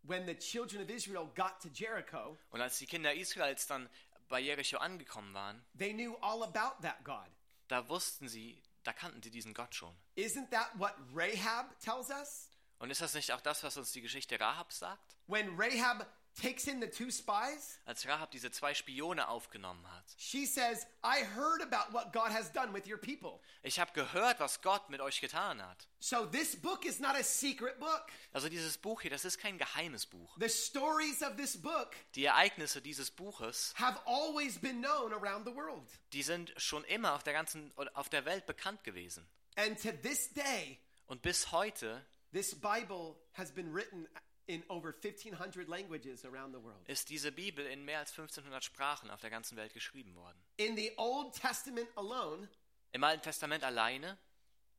when 0.04 0.26
the 0.26 0.36
children 0.36 0.82
of 0.82 0.89
Israel 0.89 1.28
got 1.36 1.62
to 1.62 1.69
Jericho, 1.69 2.38
Und 2.50 2.62
als 2.62 2.78
die 2.80 2.88
Kinder 2.88 3.13
Israels 3.13 3.67
dann 3.67 3.89
bei 4.27 4.39
Jericho 4.39 4.77
angekommen 4.77 5.33
waren, 5.33 5.63
they 5.77 5.93
knew 5.93 6.15
all 6.21 6.43
about 6.43 6.81
that 6.81 7.03
God. 7.03 7.29
da 7.67 7.87
wussten 7.89 8.27
sie, 8.27 8.61
da 8.83 8.93
kannten 8.93 9.21
sie 9.21 9.31
diesen 9.31 9.53
Gott 9.53 9.75
schon. 9.75 9.95
Isn't 10.15 10.49
that 10.51 10.69
what 10.77 10.93
Rahab 11.13 11.77
tells 11.79 12.09
us? 12.09 12.49
Und 12.79 12.91
ist 12.91 13.01
das 13.01 13.13
nicht 13.13 13.31
auch 13.33 13.41
das, 13.41 13.63
was 13.63 13.75
uns 13.77 13.91
die 13.91 14.01
Geschichte 14.01 14.39
Rahab 14.39 14.71
sagt? 14.71 15.15
When 15.27 15.55
Rahab 15.59 16.05
takes 16.39 16.67
in 16.67 16.80
the 16.80 16.88
two 16.88 17.10
spies, 17.10 17.80
Als 17.86 18.06
Rahab 18.08 18.32
diese 18.32 18.52
zwei 18.52 18.73
Spione 18.73 19.28
aufgenommen 19.28 19.86
hat. 19.91 20.06
she 20.17 20.45
says, 20.45 20.86
I 21.04 21.23
heard 21.36 21.62
about 21.62 21.91
what 21.93 22.13
God 22.13 22.32
has 22.32 22.52
done 22.52 22.73
with 22.73 22.88
your 22.88 22.97
people. 22.97 23.41
Ich 23.63 23.80
habe 23.80 23.91
gehört, 23.93 24.39
was 24.39 24.62
Gott 24.62 24.89
mit 24.89 25.02
euch 25.02 25.19
getan 25.19 25.62
hat. 25.62 25.88
So 26.00 26.26
this 26.26 26.56
book 26.56 26.86
is 26.86 27.00
not 27.00 27.15
a 27.15 27.23
secret 27.23 27.80
book. 27.80 28.12
Also 28.34 28.50
dieses 28.50 28.78
Buch 28.78 29.02
hier, 29.02 29.10
das 29.12 29.26
ist 29.26 29.39
kein 29.39 29.58
geheimes 29.58 30.06
Buch. 30.06 30.38
The 30.39 30.47
stories 30.50 31.21
of 31.23 31.36
this 31.38 31.58
book 31.62 31.95
Die 32.15 32.26
Ereignisse 32.26 32.82
dieses 32.82 33.10
Buches, 33.12 33.73
have 33.78 34.00
always 34.06 34.60
been 34.60 34.82
known 34.82 35.12
around 35.13 35.45
the 35.47 35.56
world. 35.56 35.89
die 36.13 36.23
sind 36.23 36.54
schon 36.58 36.84
immer 36.86 37.13
auf 37.15 37.23
der 37.23 37.34
ganzen 37.34 37.73
auf 37.95 38.10
der 38.10 38.26
Welt 38.26 38.45
bekannt 38.45 38.84
gewesen. 38.84 39.28
And 39.56 39.82
to 39.82 39.91
this 40.04 40.32
day, 40.34 40.80
Und 41.08 41.21
bis 41.23 41.52
heute 41.52 42.06
this 42.32 42.54
Bible 42.54 43.15
has 43.34 43.52
been 43.52 43.73
written 43.73 44.08
in 44.47 44.63
over 44.69 44.93
1,500 44.93 45.67
languages 45.67 46.25
around 46.25 46.53
the 46.53 46.62
world. 46.63 46.88
ist 46.88 47.10
diese 47.10 47.31
Bibel 47.31 47.65
in 47.65 47.86
mehr 47.86 47.99
als 47.99 48.12
1500 48.12 48.63
Sprachen 48.63 49.12
auf 49.12 49.19
der 49.21 49.29
ganzen 49.29 49.57
Welt 49.57 49.73
geschrieben 49.73 50.15
worden. 50.15 50.38
In 50.57 50.75
the 50.75 50.91
Old 50.97 51.33
Testament 51.33 51.89
alone, 51.95 52.47
Im 52.93 53.03
Alten 53.03 53.21
Testament 53.23 53.63
alleine, 53.63 54.17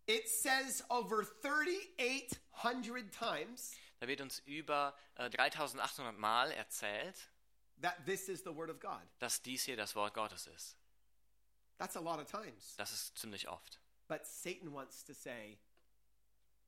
it 0.06 0.28
says 0.28 0.82
over 0.88 1.24
3,800 1.42 3.12
times 3.12 3.74
da 4.00 4.06
wird 4.06 4.20
uns 4.20 4.38
über 4.40 4.96
äh, 5.16 5.28
3800 5.28 6.16
Mal 6.16 6.52
erzählt, 6.52 7.16
that 7.80 7.96
this 8.06 8.28
is 8.28 8.42
the 8.44 8.54
Word 8.54 8.70
of 8.70 8.78
God. 8.80 9.02
dass 9.18 9.42
dies 9.42 9.64
hier 9.64 9.76
das 9.76 9.94
Wort 9.94 10.14
Gottes 10.14 10.46
ist. 10.46 10.76
That's 11.78 11.96
a 11.96 12.00
lot 12.00 12.18
of 12.18 12.30
times. 12.30 12.74
Das 12.76 12.92
ist 12.92 13.18
ziemlich 13.18 13.48
oft. 13.48 13.80
But 14.08 14.24
Satan 14.24 14.72
wants 14.72 15.04
to 15.04 15.12
say, 15.12 15.58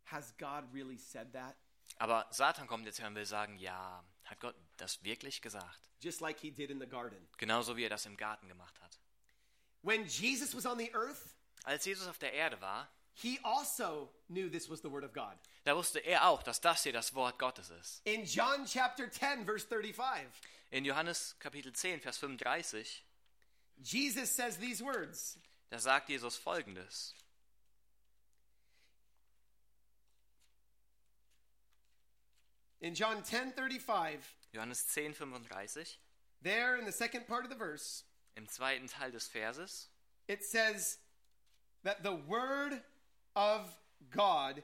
Has 0.06 0.34
God 0.38 0.64
really 0.72 0.98
said 0.98 1.32
that? 1.32 1.56
Aber 1.98 2.26
Satan 2.30 2.66
kommt 2.66 2.86
jetzt 2.86 2.98
her 3.00 3.08
und 3.08 3.14
will 3.14 3.26
sagen, 3.26 3.56
ja, 3.58 4.02
hat 4.24 4.40
Gott 4.40 4.54
das 4.76 5.02
wirklich 5.04 5.42
gesagt? 5.42 5.78
Just 6.00 6.20
like 6.20 6.38
he 6.40 6.50
did 6.50 6.70
in 6.70 6.80
the 6.80 6.86
garden. 6.86 7.28
Genauso 7.36 7.76
wie 7.76 7.84
er 7.84 7.90
das 7.90 8.06
im 8.06 8.16
Garten 8.16 8.48
gemacht 8.48 8.80
hat. 8.80 8.98
When 9.82 10.06
Jesus 10.06 10.54
was 10.54 10.66
on 10.66 10.78
the 10.78 10.92
earth, 10.94 11.34
Als 11.64 11.84
Jesus 11.84 12.06
auf 12.06 12.18
der 12.18 12.32
Erde 12.32 12.60
war, 12.60 12.88
he 13.12 13.38
also 13.42 14.12
knew 14.28 14.48
this 14.50 14.70
was 14.70 14.80
the 14.80 14.90
Word 14.90 15.04
of 15.04 15.12
God. 15.12 15.36
da 15.64 15.76
wusste 15.76 15.98
er 15.98 16.26
auch, 16.26 16.42
dass 16.42 16.60
das 16.60 16.82
hier 16.84 16.92
das 16.92 17.14
Wort 17.14 17.38
Gottes 17.38 17.68
ist. 17.70 18.00
In 18.06 18.24
John 18.24 18.64
chapter 18.64 19.10
10, 19.10 19.44
verse 19.44 19.66
35, 19.66 20.26
In 20.70 20.84
Johannes 20.84 21.36
Kapitel 21.38 21.72
10, 21.72 22.00
Vers 22.00 22.16
35, 22.18 23.04
Jesus 23.82 24.34
says 24.34 24.58
these 24.58 24.82
words 24.82 25.38
da 25.70 25.78
sagt 25.78 26.08
Jesus 26.08 26.36
folgendes. 26.36 27.14
In 32.80 32.94
John 32.94 33.22
10 33.22 33.52
35, 33.52 34.18
Johannes 34.54 34.82
10, 34.94 35.12
35, 35.12 35.98
there 36.42 36.78
in 36.78 36.86
the 36.86 36.92
second 36.92 37.26
part 37.26 37.44
of 37.44 37.50
the 37.50 37.56
verse, 37.56 38.04
im 38.36 38.46
zweiten 38.46 38.88
Teil 38.88 39.10
des 39.10 39.28
Verses, 39.28 39.88
it 40.28 40.42
says 40.44 40.98
that 41.84 42.02
the 42.02 42.14
Word 42.14 42.80
of 43.36 43.76
God 44.10 44.62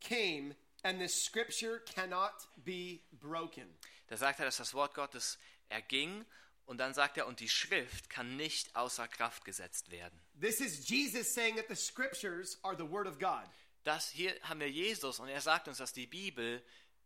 came 0.00 0.54
and 0.84 1.00
the 1.00 1.08
scripture 1.08 1.82
cannot 1.86 2.46
be 2.64 3.00
broken. 3.20 3.64
da 4.08 4.16
sagt 4.16 4.38
er, 4.38 4.44
dass 4.44 4.58
das 4.58 4.74
Wort 4.74 4.94
Gottes 4.94 5.38
erging 5.70 6.24
und 6.66 6.78
dann 6.78 6.94
sagt 6.94 7.18
er, 7.18 7.26
und 7.26 7.40
die 7.40 7.48
Schrift 7.48 8.08
kann 8.08 8.36
nicht 8.36 8.74
außer 8.76 9.08
Kraft 9.08 9.44
gesetzt 9.44 9.90
werden. 9.90 10.18
This 10.40 10.60
is 10.60 10.88
Jesus 10.88 11.32
saying 11.32 11.56
that 11.56 11.66
the 11.68 11.74
scriptures 11.74 12.58
are 12.62 12.76
the 12.76 12.88
Word 12.88 13.06
of 13.06 13.18
God. 13.18 13.44
Das 13.82 14.08
hier 14.08 14.34
haben 14.42 14.60
wir 14.60 14.70
Jesus 14.70 15.18
und 15.18 15.28
er 15.28 15.40
sagt 15.40 15.68
uns, 15.68 15.78
dass 15.78 15.92
die 15.92 16.06
Bibel 16.06 16.62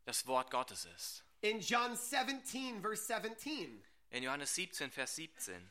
das 0.09 0.27
Wort 0.27 0.51
Gottes 0.51 0.87
ist. 0.97 1.23
In 1.42 1.61
John 1.61 1.94
17, 1.94 2.81
verse 2.81 3.05
17, 3.07 3.83
In 4.11 4.23
Johannes 4.23 4.55
17, 4.55 4.90
Vers 4.90 5.14
17, 5.16 5.68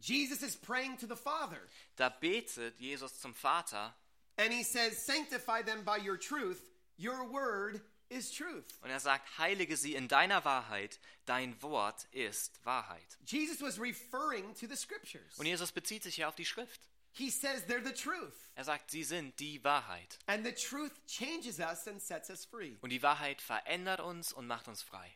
Jesus 0.00 0.42
is 0.42 0.56
praying 0.56 0.98
to 0.98 1.06
the 1.06 1.16
Father 1.16 1.60
da 1.96 2.08
betet 2.08 2.80
Jesus 2.80 3.20
zum 3.20 3.32
Vater 3.32 3.94
and 4.36 4.52
he 4.52 4.64
says, 4.64 5.06
Sanctify 5.06 5.62
them 5.62 5.84
by 5.84 5.98
your 5.98 6.16
truth. 6.18 6.60
Your 6.96 7.30
word 7.30 7.80
is 8.10 8.32
truth. 8.32 8.64
und 8.82 8.90
er 8.90 8.98
sagt, 8.98 9.38
heilige 9.38 9.76
sie 9.76 9.94
in 9.94 10.08
deiner 10.08 10.44
Wahrheit, 10.44 10.98
dein 11.26 11.60
Wort 11.62 12.08
ist 12.10 12.58
Wahrheit. 12.64 13.18
Jesus 13.24 13.60
was 13.60 13.78
referring 13.78 14.52
to 14.54 14.66
the 14.66 14.76
scriptures. 14.76 15.38
Und 15.38 15.46
Jesus 15.46 15.70
bezieht 15.70 16.02
sich 16.02 16.16
hier 16.16 16.28
auf 16.28 16.34
die 16.34 16.44
Schrift. 16.44 16.80
He 17.12 17.30
says 17.30 17.64
they're 17.66 17.84
the 17.84 17.92
truth. 17.92 18.50
Er 18.54 18.64
sagt, 18.64 18.90
sie 18.90 19.04
sind 19.04 19.38
die 19.40 19.62
Wahrheit. 19.64 20.18
And 20.26 20.44
the 20.44 20.52
truth 20.52 20.92
changes 21.06 21.58
us 21.58 21.86
and 21.88 22.00
sets 22.00 22.30
us 22.30 22.44
free. 22.44 22.76
Und 22.80 22.90
die 22.90 23.02
Wahrheit 23.02 23.40
verändert 23.42 24.00
uns 24.00 24.32
und 24.32 24.46
macht 24.46 24.68
uns 24.68 24.82
frei. 24.82 25.12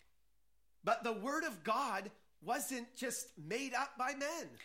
But 0.82 0.98
the 1.02 1.22
word 1.22 1.44
of 1.44 1.62
God 1.64 2.10
wasn't 2.42 2.86
just 2.96 3.36
made 3.38 3.74
up 3.74 3.96
by 3.96 4.14
men. 4.16 4.58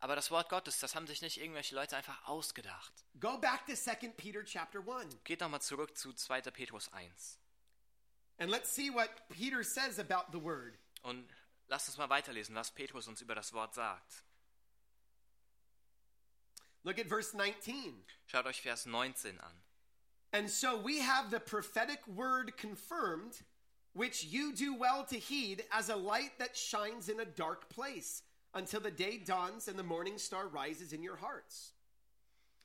Aber 0.00 0.16
das 0.16 0.30
Wort 0.32 0.48
Gottes, 0.48 0.80
das 0.80 0.96
haben 0.96 1.06
sich 1.06 1.22
nicht 1.22 1.40
irgendwelche 1.40 1.76
Leute 1.76 1.96
einfach 1.96 2.26
ausgedacht. 2.26 2.92
Go 3.20 3.38
back 3.38 3.66
to 3.66 3.74
2 3.74 4.08
Peter 4.16 4.44
chapter 4.44 4.80
1 4.80 5.22
Geht 5.22 5.40
nochmal 5.40 5.62
zurück 5.62 5.96
zu 5.96 6.12
2. 6.12 6.42
Petrus 6.50 6.92
1. 6.92 7.38
and 8.38 8.50
let's 8.50 8.70
see 8.70 8.90
what 8.90 9.28
Peter 9.28 9.62
says 9.62 9.98
about 9.98 10.32
the 10.32 10.38
word. 10.38 10.76
Und 11.02 11.28
lasst 11.68 11.88
uns 11.88 11.98
mal 11.98 12.08
weiterlesen, 12.10 12.54
was 12.56 12.72
Petrus 12.72 13.06
uns 13.06 13.20
über 13.20 13.34
das 13.36 13.52
Wort 13.52 13.74
sagt. 13.74 14.24
Look 16.84 16.98
at 16.98 17.06
verse 17.06 17.34
19. 17.34 17.92
Schaut 18.26 18.46
euch 18.46 18.60
Vers 18.62 18.86
19 18.86 19.38
an. 19.38 19.62
And 20.32 20.48
so 20.50 20.76
we 20.76 21.00
have 21.00 21.30
the 21.30 21.40
prophetic 21.40 22.00
word 22.08 22.56
confirmed, 22.56 23.42
which 23.92 24.24
you 24.24 24.52
do 24.54 24.74
well 24.74 25.04
to 25.04 25.16
heed 25.16 25.64
as 25.70 25.90
a 25.90 25.96
light 25.96 26.38
that 26.38 26.56
shines 26.56 27.08
in 27.08 27.20
a 27.20 27.24
dark 27.24 27.68
place 27.68 28.22
until 28.54 28.80
the 28.80 28.90
day 28.90 29.18
dawns 29.18 29.68
and 29.68 29.78
the 29.78 29.82
morning 29.82 30.18
star 30.18 30.48
rises 30.48 30.92
in 30.92 31.02
your 31.02 31.16
hearts. 31.16 31.72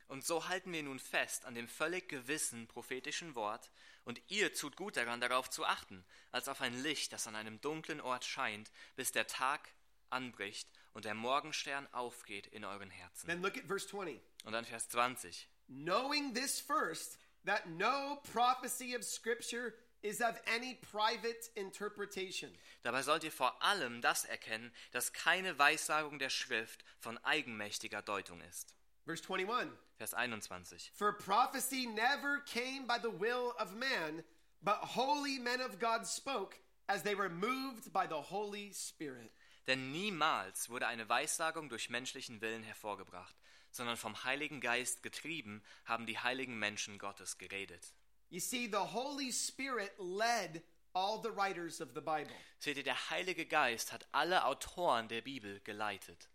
Und 0.10 0.24
so 0.24 0.48
halten 0.48 0.72
wir 0.72 0.84
nun 0.84 1.00
fest 1.00 1.46
an 1.46 1.54
dem 1.54 1.68
völlig 1.68 2.08
gewissen 2.08 2.68
prophetischen 2.68 3.36
Wort, 3.36 3.70
und 4.06 4.22
ihr 4.30 4.54
tut 4.54 4.78
gut 4.78 4.96
daran, 4.96 5.20
darauf 5.20 5.50
zu 5.50 5.66
achten, 5.66 6.06
als 6.32 6.48
auf 6.48 6.62
ein 6.62 6.82
Licht, 6.82 7.12
das 7.12 7.28
an 7.28 7.36
einem 7.36 7.60
dunklen 7.60 8.00
Ort 8.00 8.24
scheint, 8.24 8.72
bis 8.96 9.12
der 9.12 9.28
Tag 9.28 9.70
anbricht 10.10 10.72
und 10.98 11.06
der 11.06 11.14
Morgenstern 11.14 11.88
aufgeht 11.92 12.48
in 12.48 12.66
euren 12.66 12.90
Herzen. 12.90 13.28
Then 13.28 13.44
look 13.44 13.56
at 13.56 13.66
verse 13.66 13.88
20. 13.88 14.20
Und 14.46 14.54
dann 14.54 14.66
Vers 14.66 14.90
20. 14.90 15.48
Knowing 15.68 16.34
this 16.34 16.60
first, 16.60 17.20
that 17.46 17.70
no 17.70 18.20
prophecy 18.34 18.96
of 18.96 19.04
Scripture 19.04 19.76
is 20.02 20.22
of 20.22 20.42
any 20.48 20.74
private 20.92 21.52
interpretation. 21.54 22.50
Dabei 22.82 23.04
sollt 23.04 23.24
ihr 23.24 23.32
vor 23.32 23.62
allem 23.62 24.02
das 24.02 24.26
erkennen, 24.26 24.72
dass 24.92 25.14
keine 25.14 25.60
Weissagung 25.60 26.18
der 26.18 26.32
Schrift 26.32 26.84
von 26.98 27.20
eigenmächtiger 27.24 28.02
Deutung 28.02 28.42
ist. 28.50 28.74
Verse 29.06 29.22
21. 29.24 29.78
Vers 29.98 30.16
21. 30.16 30.92
For 30.96 31.14
prophecy 31.14 31.86
never 31.86 32.40
came 32.40 32.88
by 32.88 32.98
the 33.00 33.12
will 33.12 33.54
of 33.60 33.76
man, 33.76 34.24
but 34.64 34.78
holy 34.96 35.38
men 35.38 35.62
of 35.62 35.78
God 35.78 36.08
spoke 36.08 36.56
as 36.88 37.04
they 37.04 37.14
were 37.14 37.30
moved 37.30 37.94
by 37.94 38.08
the 38.08 38.20
Holy 38.20 38.72
Spirit. 38.74 39.32
Denn 39.68 39.92
niemals 39.92 40.70
wurde 40.70 40.88
eine 40.88 41.08
Weissagung 41.10 41.70
durch 41.70 41.90
menschlichen 41.90 42.42
Willen 42.42 42.64
hervorgebracht, 42.64 43.36
sondern 43.72 43.98
vom 43.98 44.24
Heiligen 44.24 44.62
Geist 44.62 45.04
getrieben 45.04 45.62
haben 45.86 46.06
die 46.06 46.18
heiligen 46.18 46.58
Menschen 46.58 46.98
Gottes 46.98 47.38
geredet. 47.38 47.94
You 48.30 48.40
see, 48.40 48.68
the 48.68 48.78
Holy 48.78 49.32
Spirit 49.32 49.92
led 50.00 50.64
all 50.94 51.22
the 51.22 51.30
writers 51.36 51.80
of 51.82 51.90
the 51.94 52.02
Bible. 52.02 52.34
Seht 52.60 52.78
ihr, 52.78 52.84
der 52.84 53.10
Heilige 53.10 53.46
Geist 53.46 53.92
hat 53.92 54.08
alle 54.12 54.46
Autoren 54.46 55.08
der 55.10 55.22
Bibel 55.22 55.60
geleitet. 55.62 56.30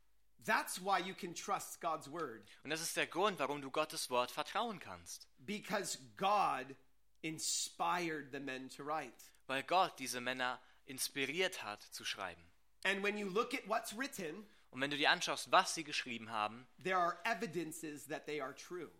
That's 0.45 0.81
why 0.85 0.99
you 1.01 1.15
can 1.15 1.35
trust 1.35 1.81
God's 1.81 2.11
word, 2.11 2.43
Und 2.65 2.71
das 2.71 2.81
ist 2.81 2.97
der 2.97 3.07
Grund, 3.07 3.39
warum 3.39 3.63
du 3.63 3.71
Gottes 3.71 4.11
Wort 4.11 4.31
vertrauen 4.31 4.79
kannst. 4.79 5.29
because 5.39 5.99
God 6.17 6.75
inspired 7.23 8.31
the 8.33 8.41
men 8.41 8.69
to 8.69 8.85
write. 8.85 9.13
Weil 9.47 9.63
Gott 9.63 9.99
diese 9.99 10.21
Männer 10.21 10.61
inspiriert 10.85 11.63
hat 11.63 11.83
zu 11.83 12.05
schreiben. 12.05 12.43
And 12.85 13.03
when 13.03 13.17
you 13.17 13.29
look 13.29 13.55
at 13.55 13.67
what's 13.69 13.97
written, 13.97 14.47
Und 14.71 14.81
wenn 14.81 14.91
du 14.91 14.97
dir 14.97 15.11
anschaust, 15.11 15.51
was 15.53 15.75
sie 15.75 15.85
geschrieben 15.85 16.31
haben, 16.31 16.67
there 16.83 16.97
are 16.97 17.19
evidences 17.25 18.07
that 18.09 18.25
they 18.27 18.41
are 18.41 18.55
true. 18.55 18.91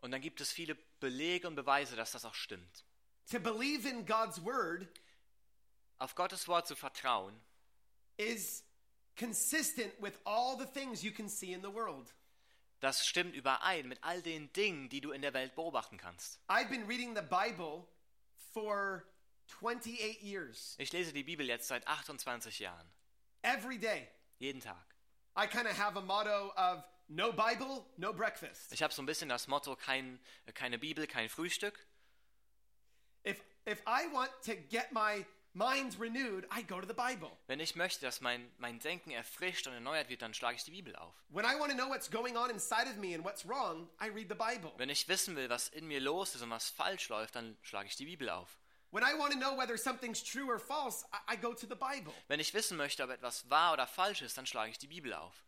und 0.00 0.10
dann 0.12 0.20
gibt 0.20 0.40
es 0.40 0.52
viele 0.52 0.74
Belege 1.00 1.46
und 1.48 1.54
Beweise, 1.56 1.96
dass 1.96 2.12
das 2.12 2.24
auch 2.24 2.34
stimmt. 2.34 2.84
To 3.30 3.40
believe 3.40 3.88
in 3.88 4.06
God's 4.06 4.42
word 4.44 4.86
Auf 5.98 6.14
Gottes 6.14 6.46
Wort 6.46 6.66
zu 6.68 6.76
vertrauen, 6.76 7.34
is 8.18 8.62
consistent 9.18 9.92
with 10.00 10.12
all 10.24 10.56
the 10.58 10.66
things 10.66 11.02
you 11.02 11.10
can 11.10 11.28
see 11.28 11.52
in 11.52 11.62
the 11.62 11.72
world. 11.72 12.14
das 12.80 13.06
stimmt 13.06 13.34
überein 13.34 13.88
mit 13.88 13.98
all 14.04 14.20
den 14.22 14.52
Dingen, 14.52 14.88
die 14.90 15.00
du 15.00 15.10
in 15.12 15.22
der 15.22 15.32
Welt 15.34 15.54
beobachten 15.54 15.96
kannst. 15.96 16.38
I've 16.48 16.68
been 16.68 16.86
reading 16.86 17.14
the 17.16 17.22
Bible 17.22 17.86
for 18.52 19.02
28 19.60 20.22
years, 20.22 20.74
Ich 20.78 20.92
lese 20.92 21.12
die 21.12 21.24
Bibel 21.24 21.46
jetzt 21.46 21.66
seit 21.68 21.86
28 21.88 22.58
Jahren. 22.60 22.86
Every 23.46 23.78
day. 23.78 24.08
Jeden 24.38 24.60
Tag. 24.60 24.76
I 25.36 25.46
kind 25.46 25.66
of 25.66 25.76
have 25.78 25.96
a 25.96 26.02
motto 26.02 26.52
of 26.56 26.82
no 27.08 27.32
Bible, 27.32 27.86
no 27.96 28.12
breakfast. 28.12 28.72
Ich 28.72 28.82
habe 28.82 28.92
so 28.92 29.02
ein 29.02 29.06
bisschen 29.06 29.28
das 29.28 29.46
Motto, 29.46 29.76
kein, 29.76 30.18
keine 30.54 30.78
Bibel, 30.78 31.06
kein 31.06 31.28
Frühstück. 31.28 31.78
If 33.24 33.40
if 33.66 33.82
I 33.86 34.06
want 34.12 34.30
to 34.44 34.54
get 34.54 34.92
my 34.92 35.24
mind 35.52 35.98
renewed, 35.98 36.46
I 36.50 36.62
go 36.62 36.80
to 36.80 36.86
the 36.86 36.94
Bible. 36.94 37.30
Wenn 37.46 37.60
ich 37.60 37.76
möchte, 37.76 38.04
dass 38.04 38.20
mein, 38.20 38.50
mein 38.58 38.78
Denken 38.78 39.10
erfrischt 39.10 39.66
und 39.66 39.72
erneuert 39.72 40.08
wird, 40.08 40.22
dann 40.22 40.34
schlage 40.34 40.56
ich 40.56 40.64
die 40.64 40.70
Bibel 40.70 40.94
auf. 40.96 41.14
When 41.28 41.44
I 41.44 41.58
want 41.58 41.70
to 41.70 41.76
know 41.76 41.88
what's 41.88 42.10
going 42.10 42.36
on 42.36 42.50
inside 42.50 42.88
of 42.88 42.96
me 42.96 43.14
and 43.14 43.24
what's 43.24 43.46
wrong, 43.46 43.88
I 44.00 44.08
read 44.08 44.28
the 44.28 44.34
Bible. 44.34 44.72
Wenn 44.76 44.90
ich 44.90 45.08
wissen 45.08 45.34
will, 45.34 45.48
was 45.48 45.68
in 45.68 45.86
mir 45.86 46.00
los 46.00 46.34
ist 46.34 46.42
und 46.42 46.50
was 46.50 46.70
falsch 46.70 47.08
läuft, 47.08 47.36
dann 47.36 47.56
schlage 47.62 47.88
ich 47.88 47.96
die 47.96 48.04
Bibel 48.04 48.28
auf. 48.28 48.58
Wenn 52.28 52.40
ich 52.40 52.54
wissen 52.54 52.78
möchte, 52.78 53.04
ob 53.04 53.10
etwas 53.10 53.50
wahr 53.50 53.74
oder 53.74 53.86
falsch 53.86 54.22
ist, 54.22 54.38
dann 54.38 54.46
schlage 54.46 54.70
ich 54.70 54.78
die 54.78 54.86
Bibel 54.86 55.12
auf. 55.12 55.44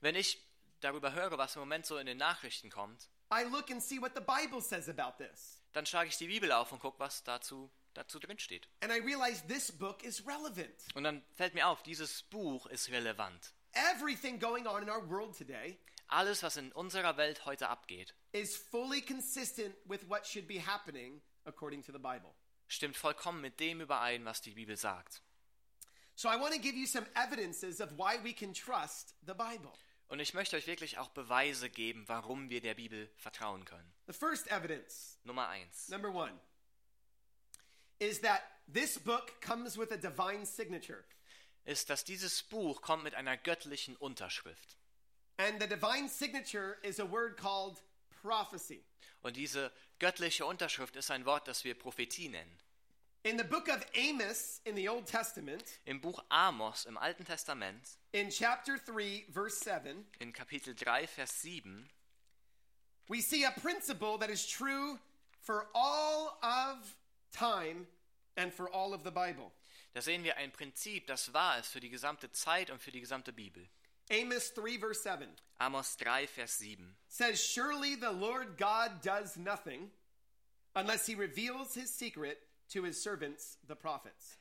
Wenn 0.00 0.16
ich 0.16 0.44
darüber 0.80 1.12
höre, 1.12 1.38
was 1.38 1.54
im 1.54 1.60
Moment 1.60 1.86
so 1.86 1.96
in 1.96 2.06
den 2.06 2.18
Nachrichten 2.18 2.70
kommt. 2.70 3.08
Dann 5.74 5.86
schlage 5.86 6.08
ich 6.08 6.16
die 6.16 6.26
Bibel 6.26 6.50
auf 6.50 6.72
und 6.72 6.80
gucke, 6.80 6.98
was 6.98 7.22
dazu, 7.22 7.70
dazu 7.94 8.18
drin 8.18 8.40
steht. 8.40 8.68
Und 10.96 11.04
dann 11.04 11.22
fällt 11.36 11.54
mir 11.54 11.68
auf, 11.68 11.84
dieses 11.84 12.24
Buch 12.24 12.66
ist 12.66 12.90
relevant. 12.90 13.52
Everything 13.94 14.40
going 14.40 14.66
on 14.66 14.82
in 14.82 14.90
our 14.90 15.08
world 15.08 15.38
today 15.38 15.78
Alles, 16.08 16.42
was 16.42 16.56
in 16.56 16.70
unserer 16.72 17.16
Welt 17.16 17.44
heute 17.46 17.68
abgeht, 17.68 18.14
is 18.32 18.56
fully 18.56 19.00
consistent 19.02 19.74
with 19.84 20.08
what 20.08 20.24
should 20.26 20.46
be 20.46 20.60
happening 20.64 21.20
according 21.44 21.82
to 21.82 21.92
the 21.92 21.98
Bible. 21.98 22.34
stimmt 22.68 22.96
vollkommen 22.96 23.40
mit 23.40 23.58
dem 23.60 23.80
überein, 23.80 24.24
was 24.24 24.40
die 24.40 24.52
Bibel 24.52 24.76
sagt. 24.76 25.22
So 26.14 26.28
I 26.28 26.36
want 26.40 26.54
to 26.54 26.60
give 26.60 26.74
you 26.76 26.86
some 26.86 27.06
evidences 27.14 27.80
of 27.80 27.90
why 27.98 28.18
we 28.22 28.32
can 28.32 28.54
trust 28.54 29.14
the 29.26 29.34
Bible. 29.34 29.72
Und 30.08 30.20
ich 30.20 30.34
möchte 30.34 30.56
euch 30.56 30.66
wirklich 30.68 30.98
auch 30.98 31.08
Beweise 31.10 31.68
geben, 31.68 32.04
warum 32.06 32.48
wir 32.48 32.60
der 32.60 32.74
Bibel 32.74 33.10
vertrauen 33.16 33.64
können. 33.64 33.92
The 34.06 34.12
first 34.12 34.46
evidence, 34.50 35.18
Nummer 35.24 35.48
eins. 35.48 35.88
number 35.88 36.10
one, 36.14 36.32
is 37.98 38.20
that 38.20 38.42
this 38.72 38.98
book 38.98 39.40
comes 39.40 39.76
with 39.76 39.90
a 39.90 39.96
divine 39.96 40.46
signature. 40.46 41.04
ist, 41.64 41.90
dass 41.90 42.04
dieses 42.04 42.44
Buch 42.44 42.80
kommt 42.82 43.02
mit 43.02 43.14
einer 43.16 43.36
göttlichen 43.36 43.96
Unterschrift. 43.96 44.76
And 45.38 45.60
the 45.60 45.66
divine 45.66 46.08
signature 46.08 46.78
is 46.82 46.98
a 46.98 47.04
word 47.04 47.36
called 47.36 47.80
prophecy. 48.22 48.82
Und 49.22 49.36
diese 49.36 49.72
göttliche 49.98 50.46
Unterschrift 50.46 50.96
ist 50.96 51.10
ein 51.10 51.24
Wort, 51.26 51.46
das 51.48 51.64
wir 51.64 51.74
Prophetie 51.74 52.28
nennen. 52.28 52.58
In 53.24 53.38
the 53.38 53.44
book 53.44 53.68
of 53.68 53.84
Amos 53.96 54.60
in 54.64 54.76
the 54.76 54.88
Old 54.88 55.06
Testament, 55.06 55.64
Im 55.84 56.00
Buch 56.00 56.22
Amos 56.30 56.86
im 56.86 56.96
Alten 56.96 57.24
Testament, 57.24 57.98
in 58.12 58.30
chapter 58.30 58.78
3, 58.78 59.26
verse 59.28 59.58
7, 59.58 60.06
in 60.20 60.32
Kapitel 60.32 60.74
3, 60.74 61.08
Vers 61.08 61.32
7, 61.42 61.88
we 63.08 63.20
see 63.20 63.42
a 63.44 63.50
principle 63.50 64.16
that 64.18 64.30
is 64.30 64.46
true 64.46 64.98
for 65.40 65.66
all 65.74 66.38
of 66.42 66.96
time 67.32 67.88
and 68.36 68.52
for 68.52 68.68
all 68.72 68.94
of 68.94 69.02
the 69.02 69.10
Bible. 69.10 69.50
da 69.92 70.02
sehen 70.02 70.22
wir 70.22 70.36
ein 70.36 70.52
Prinzip, 70.52 71.06
das 71.06 71.32
wahr 71.32 71.58
ist 71.58 71.72
für 71.72 71.80
die 71.80 71.88
gesamte 71.88 72.30
Zeit 72.30 72.70
und 72.70 72.80
für 72.80 72.92
die 72.92 73.00
gesamte 73.00 73.32
Bibel. 73.32 73.66
Amos 74.10 74.50
3, 74.50 74.76
verse 74.76 75.00
7 75.02 75.28
Amos 75.58 75.94
3, 75.94 76.26
Vers 76.26 76.52
7. 76.52 76.96
says, 77.08 77.42
Surely 77.42 77.96
the 77.96 78.12
Lord 78.12 78.56
God 78.56 79.00
does 79.02 79.36
nothing 79.36 79.90
unless 80.74 81.06
he 81.06 81.14
reveals 81.14 81.74
his 81.74 81.90
secret 81.90 82.38
to 82.70 82.82
his 82.82 83.02
servants, 83.02 83.56
the 83.66 83.74
prophets. 83.74 84.36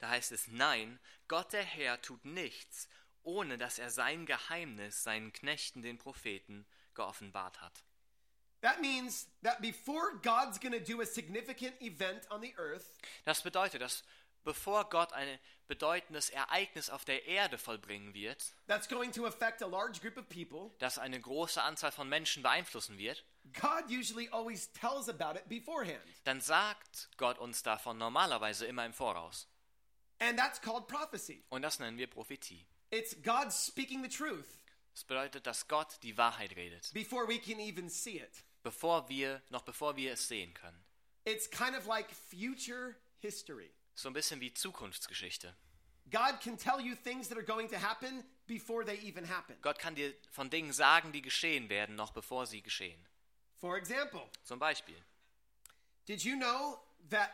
Da 0.00 0.08
heißt 0.08 0.32
es, 0.32 0.48
nein, 0.50 0.98
Gott 1.28 1.52
der 1.52 1.62
Herr 1.64 2.00
tut 2.00 2.24
nichts, 2.24 2.88
ohne 3.22 3.58
dass 3.58 3.78
er 3.78 3.90
sein 3.90 4.26
Geheimnis 4.26 5.02
seinen 5.02 5.32
Knechten, 5.32 5.82
den 5.82 5.98
Propheten, 5.98 6.66
geoffenbart 6.94 7.60
hat. 7.60 7.84
That 8.62 8.80
means 8.80 9.26
that 9.42 9.60
before 9.60 10.14
God's 10.22 10.58
going 10.58 10.72
to 10.72 10.80
do 10.80 11.02
a 11.02 11.06
significant 11.06 11.74
event 11.82 12.26
on 12.30 12.40
the 12.40 12.54
earth, 12.56 12.98
Das 13.26 13.42
bedeutet, 13.42 13.82
dass 13.82 14.02
bevor 14.44 14.88
Gott 14.90 15.12
ein 15.12 15.38
bedeutendes 15.66 16.30
Ereignis 16.30 16.90
auf 16.90 17.04
der 17.04 17.24
Erde 17.26 17.58
vollbringen 17.58 18.12
wird, 18.14 18.54
that's 18.66 18.88
going 18.88 19.10
to 19.12 19.26
affect 19.26 19.62
a 19.62 19.66
large 19.66 20.00
group 20.00 20.16
of 20.18 20.28
people, 20.28 20.70
das 20.78 20.98
eine 20.98 21.20
große 21.20 21.62
Anzahl 21.62 21.90
von 21.92 22.08
Menschen 22.08 22.42
beeinflussen 22.42 22.98
wird, 22.98 23.24
God 23.52 23.90
usually 23.90 24.28
always 24.30 24.70
tells 24.72 25.08
about 25.08 25.38
it 25.38 25.48
beforehand. 25.48 26.00
dann 26.24 26.40
sagt 26.40 27.08
Gott 27.16 27.38
uns 27.38 27.62
davon 27.62 27.98
normalerweise 27.98 28.66
immer 28.66 28.84
im 28.84 28.92
Voraus. 28.92 29.48
And 30.20 30.38
that's 30.38 30.60
called 30.60 30.86
prophecy. 30.86 31.42
Und 31.48 31.62
das 31.62 31.78
nennen 31.80 31.98
wir 31.98 32.06
Prophetie. 32.06 32.64
It's 32.90 33.16
God 33.22 33.52
speaking 33.52 34.02
the 34.02 34.08
truth 34.08 34.46
Das 34.92 35.02
bedeutet, 35.04 35.46
dass 35.46 35.66
Gott 35.66 35.98
die 36.02 36.16
Wahrheit 36.16 36.54
redet, 36.54 36.92
before 36.92 37.26
we 37.26 37.38
can 37.40 37.58
even 37.58 37.88
see 37.88 38.18
it. 38.20 38.44
bevor 38.62 39.08
wir, 39.08 39.42
noch 39.50 39.62
bevor 39.62 39.96
wir 39.96 40.12
es 40.12 40.28
sehen 40.28 40.54
können. 40.54 40.84
It's 41.24 41.50
kind 41.50 41.76
of 41.76 41.86
like 41.86 42.06
future 42.12 42.94
history. 43.18 43.70
So 43.94 44.08
ein 44.08 44.12
bisschen 44.12 44.40
wie 44.40 44.52
Zukunftsgeschichte. 44.52 45.54
God 46.10 46.40
can 46.40 46.56
tell 46.58 46.80
you 46.80 46.94
things 46.94 47.28
that 47.28 47.38
are 47.38 47.44
going 47.46 47.68
to 47.70 47.76
happen 47.78 48.24
before 48.46 48.84
they 48.84 48.98
even 48.98 49.24
happen. 49.28 49.56
Gott 49.62 49.78
kann 49.78 49.94
dir 49.94 50.12
von 50.30 50.50
Dingen 50.50 50.72
sagen, 50.72 51.12
die 51.12 51.22
geschehen 51.22 51.68
werden, 51.68 51.94
noch 51.96 52.12
bevor 52.12 52.46
sie 52.46 52.60
geschehen. 52.62 53.00
For 53.56 53.76
example, 53.78 54.28
Zum 54.42 54.58
Beispiel, 54.58 54.96
did 56.06 56.22
you 56.24 56.36
know 56.36 56.78
that 57.08 57.30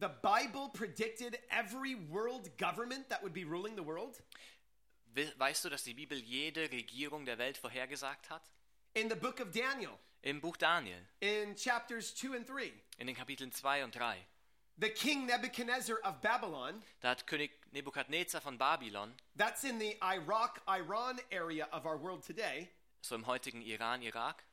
the 0.00 0.08
Bible 0.22 0.70
predicted 0.72 1.38
every 1.50 1.94
world 2.08 2.56
government 2.58 3.08
that 3.10 3.22
would 3.22 3.34
be 3.34 3.44
ruling 3.44 3.76
the 3.76 3.84
world? 3.84 4.22
we- 5.14 5.32
weißt 5.38 5.64
du, 5.64 5.68
dass 5.68 5.84
die 5.84 5.94
Bibel 5.94 6.18
jede 6.18 6.70
Regierung 6.70 7.26
der 7.26 7.36
Welt 7.38 7.58
vorhergesagt 7.58 8.30
hat? 8.30 8.42
In 8.94 9.08
the 9.10 9.16
book 9.16 9.40
of 9.40 9.50
Daniel, 9.50 9.98
Im 10.22 10.40
Buch 10.40 10.56
Daniel, 10.56 11.04
in 11.20 11.54
chapters 11.56 12.14
2 12.14 12.36
and 12.36 12.48
3, 12.48 12.72
in 12.96 13.06
den 13.06 13.14
Kapiteln 13.14 13.52
2 13.52 13.84
und 13.84 13.94
3. 13.94 14.24
the 14.78 14.88
king 14.88 15.26
Nebuchadnezzar 15.26 15.98
of 16.04 16.20
Babylon, 16.20 16.82
Da 17.00 17.10
hat 17.10 17.26
König 17.26 17.50
Nebukadnezar 17.72 18.40
von 18.40 18.58
Babylon, 18.58 19.12
that's 19.36 19.64
in 19.64 19.78
the 19.78 19.96
Iraq 20.02 20.60
Iran 20.68 21.18
area 21.30 21.68
of 21.72 21.86
our 21.86 21.96
world 21.96 22.22
today, 22.24 22.68
so 23.00 23.14
im 23.14 23.26
heutigen 23.26 23.62
Iran, 23.62 24.02
Irak, 24.02 24.44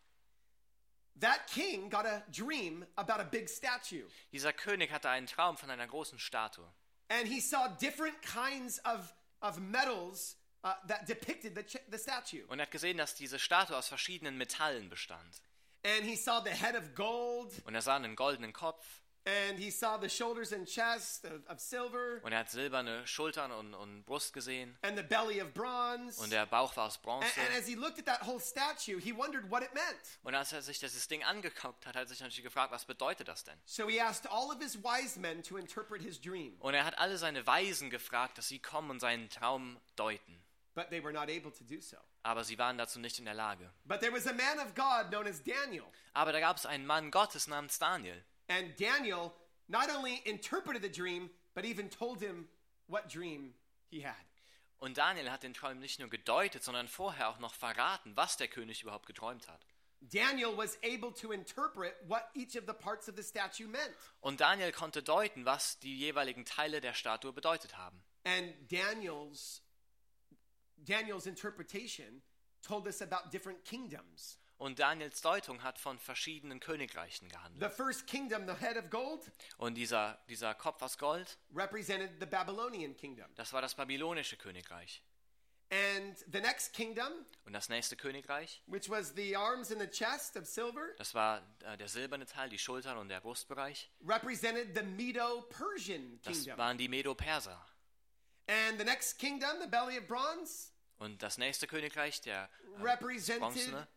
that 1.19 1.47
king 1.47 1.89
got 1.89 2.05
a 2.05 2.23
dream 2.31 2.85
about 2.97 3.19
a 3.19 3.23
big 3.23 3.49
statue. 3.49 4.03
dieser 4.31 4.53
König 4.53 4.91
hatte 4.91 5.09
einen 5.09 5.27
Traum 5.27 5.57
von 5.57 5.69
einer 5.69 5.87
großen 5.87 6.19
Statue. 6.19 6.65
And 7.09 7.27
he 7.27 7.41
saw 7.41 7.67
different 7.79 8.21
kinds 8.21 8.79
of, 8.85 9.13
of 9.41 9.59
metals 9.59 10.37
uh, 10.63 10.73
that 10.87 11.05
depicted 11.07 11.55
the, 11.55 11.63
the 11.89 11.97
statue. 11.97 12.45
Und 12.47 12.59
er 12.59 12.63
hat 12.67 12.71
gesehen, 12.71 12.97
dass 12.97 13.15
diese 13.15 13.37
Statue 13.37 13.75
aus 13.75 13.87
verschiedenen 13.89 14.37
Metallen 14.37 14.89
bestand. 14.89 15.41
And 15.83 16.05
he 16.05 16.15
saw 16.15 16.41
the 16.41 16.51
head 16.51 16.75
of 16.75 16.95
gold, 16.95 17.51
Und 17.65 17.75
er 17.75 17.81
sah 17.81 17.95
einen 17.95 18.15
goldenen 18.15 18.53
Kopf 18.53 19.01
and 19.25 19.59
he 19.59 19.69
saw 19.69 19.97
the 19.99 20.09
shoulders 20.09 20.51
and 20.51 20.67
chest 20.67 21.25
of, 21.25 21.45
of 21.47 21.59
silver, 21.59 22.19
und 22.23 22.31
er 22.31 22.39
hat 22.39 22.49
silberne 22.49 23.05
Schultern 23.05 23.51
und, 23.51 23.73
und 23.73 24.03
Brust 24.05 24.33
gesehen 24.33 24.77
and 24.81 24.97
the 24.97 25.03
belly 25.03 25.41
of 25.41 25.53
bronze. 25.53 26.19
und 26.21 26.31
der 26.31 26.45
Bauch 26.47 26.75
war 26.75 26.85
aus 26.87 26.95
And, 26.95 27.03
Bronze. 27.03 27.27
and 27.39 27.49
as 27.57 27.67
he 27.67 27.75
looked 27.75 27.99
at 27.99 28.05
that 28.05 28.25
whole 28.27 28.39
statue, 28.39 28.99
he 28.99 29.11
wondered 29.15 29.49
what 29.51 29.61
it 29.63 29.73
meant. 29.73 30.19
Und 30.23 30.33
als 30.35 30.51
er 30.53 30.61
sich 30.61 30.79
dieses 30.79 31.07
Ding 31.07 31.23
angeguckt 31.23 31.85
hat, 31.85 31.95
hat 31.95 32.03
er 32.03 32.07
sich 32.07 32.19
natürlich 32.19 32.43
gefragt, 32.43 32.71
was 32.71 32.85
bedeutet 32.85 33.27
das 33.27 33.43
denn? 33.43 33.57
So 33.65 33.87
he 33.87 33.99
asked 34.01 34.29
all 34.31 34.49
of 34.49 34.57
his 34.61 34.77
wise 34.83 35.19
men 35.19 35.43
to 35.43 35.57
interpret 35.57 36.01
his 36.01 36.19
dream, 36.19 36.55
Und 36.59 36.73
er 36.73 36.85
hat 36.85 36.97
alle 36.97 37.17
seine 37.17 37.45
Weisen 37.45 37.89
gefragt, 37.89 38.37
dass 38.37 38.47
sie 38.47 38.59
kommen 38.59 38.89
und 38.89 38.99
seinen 38.99 39.29
Traum 39.29 39.79
deuten. 39.95 40.41
but 40.73 40.89
they 40.89 41.03
were 41.03 41.11
not 41.11 41.23
able 41.29 41.51
to 41.51 41.63
do 41.65 41.81
so. 41.81 41.97
Aber 42.23 42.43
sie 42.45 42.57
waren 42.57 42.77
dazu 42.77 42.97
nicht 42.99 43.19
in 43.19 43.25
der 43.25 43.33
Lage. 43.33 43.69
But 43.83 43.99
there 43.99 44.13
was 44.13 44.25
a 44.25 44.31
man 44.33 44.57
of 44.59 44.73
God 44.73 45.09
known 45.09 45.27
as 45.27 45.43
Daniel. 45.43 45.83
Aber 46.13 46.31
da 46.31 46.39
gab 46.39 46.55
es 46.57 46.65
einen 46.65 46.85
Mann 46.85 47.11
Gottes 47.11 47.47
namens 47.47 47.77
Daniel. 47.77 48.23
And 48.51 48.75
Daniel 48.77 49.33
not 49.69 49.89
only 49.89 50.21
interpreted 50.25 50.81
the 50.81 50.89
dream, 50.89 51.29
but 51.55 51.65
even 51.65 51.89
told 51.89 52.21
him 52.21 52.47
what 52.87 53.09
dream 53.09 53.53
he 53.89 54.01
had. 54.01 54.15
Und 54.79 54.97
Daniel 54.97 55.29
hat 55.29 55.43
den 55.43 55.53
Traum 55.53 55.79
nicht 55.79 55.99
nur 55.99 56.09
gedeutet, 56.09 56.63
sondern 56.63 56.87
vorher 56.87 57.29
auch 57.29 57.39
noch 57.39 57.53
verraten, 57.53 58.17
was 58.17 58.37
der 58.37 58.47
König 58.47 58.81
überhaupt 58.81 59.05
geträumt 59.05 59.47
hat. 59.47 59.65
Daniel 60.01 60.57
was 60.57 60.77
able 60.83 61.11
to 61.13 61.31
interpret 61.31 61.93
what 62.07 62.29
each 62.33 62.55
of 62.55 62.65
the 62.65 62.73
parts 62.73 63.07
of 63.07 63.15
the 63.15 63.23
statue 63.23 63.67
meant. 63.67 63.95
Und 64.19 64.41
Daniel 64.41 64.71
konnte 64.71 65.03
deuten, 65.03 65.45
was 65.45 65.77
die 65.79 65.95
jeweiligen 65.95 66.43
Teile 66.43 66.81
der 66.81 66.95
Statue 66.95 67.31
bedeutet 67.31 67.77
haben. 67.77 68.01
And 68.23 68.53
Daniel's 68.67 69.61
Daniel's 70.77 71.27
interpretation 71.27 72.23
told 72.63 72.87
us 72.87 73.01
about 73.01 73.29
different 73.31 73.63
kingdoms. 73.63 74.39
Und 74.61 74.77
Daniels 74.77 75.21
Deutung 75.21 75.63
hat 75.63 75.79
von 75.79 75.97
verschiedenen 75.97 76.59
Königreichen 76.59 77.27
gehandelt. 77.29 77.67
The 77.71 77.75
first 77.75 78.05
kingdom, 78.05 78.45
the 78.47 78.53
head 78.63 78.77
of 78.77 78.91
gold, 78.91 79.31
Und 79.57 79.73
dieser, 79.73 80.19
dieser 80.29 80.53
Kopf 80.53 80.83
aus 80.83 80.99
Gold, 80.99 81.39
represented 81.51 82.11
the 82.19 82.27
Babylonian 82.27 82.95
kingdom. 82.95 83.25
das 83.33 83.53
war 83.53 83.63
das 83.63 83.73
babylonische 83.73 84.37
Königreich. 84.37 85.03
And 85.71 86.15
the 86.31 86.41
next 86.41 86.73
kingdom, 86.73 87.11
Und 87.45 87.53
das 87.53 87.69
nächste 87.69 87.95
Königreich, 87.95 88.61
which 88.67 88.87
was 88.87 89.13
the 89.15 89.35
arms 89.35 89.71
and 89.71 89.81
the 89.81 89.87
chest 89.87 90.37
of 90.37 90.45
silver, 90.45 90.93
das 90.99 91.15
war 91.15 91.41
äh, 91.63 91.75
der 91.77 91.87
silberne 91.87 92.27
Teil, 92.27 92.49
die 92.49 92.59
Schultern 92.59 92.99
und 92.99 93.09
der 93.09 93.19
Brustbereich. 93.21 93.89
represented 94.07 94.75
the 94.77 94.83
Medo-Persian 94.83 96.19
Das 96.21 96.33
kingdom. 96.37 96.57
waren 96.59 96.77
die 96.77 96.87
Medo-Perser. 96.87 97.65
And 98.47 98.77
the 98.77 98.85
next 98.85 99.17
kingdom, 99.17 99.59
the 99.59 99.67
belly 99.67 99.97
of 99.97 100.05
bronze, 100.07 100.69
Und 100.99 101.23
das 101.23 101.39
nächste 101.39 101.65
Königreich, 101.65 102.21
der 102.21 102.43
äh, 102.77 102.83
represented 102.83 103.39
bronzene, 103.39 103.87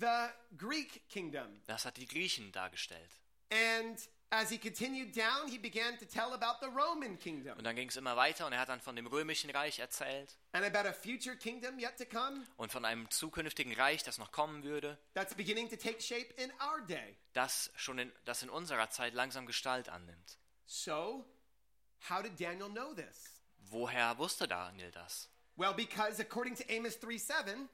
the 0.00 0.28
Greek 0.56 1.08
kingdom. 1.08 1.60
das 1.66 1.84
hat 1.84 1.96
die 1.96 2.06
Griechen 2.06 2.50
dargestellt. 2.52 3.10
And 3.50 3.98
as 4.30 4.50
he 4.50 4.58
continued 4.58 5.14
down, 5.16 5.48
he 5.48 5.58
began 5.58 5.96
to 5.98 6.04
tell 6.06 6.32
about 6.32 6.58
the 6.60 6.66
Roman 6.68 7.18
kingdom 7.18 7.56
Und 7.58 7.64
dann 7.64 7.76
ging 7.76 7.88
es 7.88 7.96
immer 7.96 8.16
weiter 8.16 8.46
und 8.46 8.52
er 8.52 8.58
hat 8.60 8.68
dann 8.68 8.80
von 8.80 8.96
dem 8.96 9.06
römischen 9.06 9.50
Reich 9.50 9.78
erzählt 9.78 10.36
and 10.52 10.64
about 10.64 10.88
a 10.88 10.92
future 10.92 11.36
kingdom 11.36 11.78
yet 11.78 11.96
to 11.98 12.04
come 12.04 12.44
und 12.56 12.72
von 12.72 12.84
einem 12.84 13.08
zukünftigen 13.10 13.72
Reich, 13.74 14.02
das 14.02 14.18
noch 14.18 14.32
kommen 14.32 14.64
würde, 14.64 14.98
that's 15.14 15.34
beginning 15.34 15.68
to 15.68 15.76
take 15.76 16.00
shape 16.00 16.32
in 16.42 16.50
our 16.60 16.80
day. 16.86 17.16
das 17.34 17.70
schon 17.76 17.98
in, 17.98 18.12
das 18.24 18.42
in 18.42 18.50
unserer 18.50 18.90
Zeit 18.90 19.14
langsam 19.14 19.46
Gestalt 19.46 19.88
annimmt. 19.88 20.38
So, 20.66 21.24
how 22.08 22.22
did 22.22 22.40
Daniel 22.40 22.68
know 22.70 22.92
this? 22.94 23.40
Woher 23.70 24.18
wusste 24.18 24.48
Daniel 24.48 24.90
das? 24.90 25.28
Well, 25.56 25.74
because 25.74 26.20
according 26.20 26.56
to 26.56 26.64
Amos 26.68 26.98
3 26.98 27.18
7, 27.18 27.68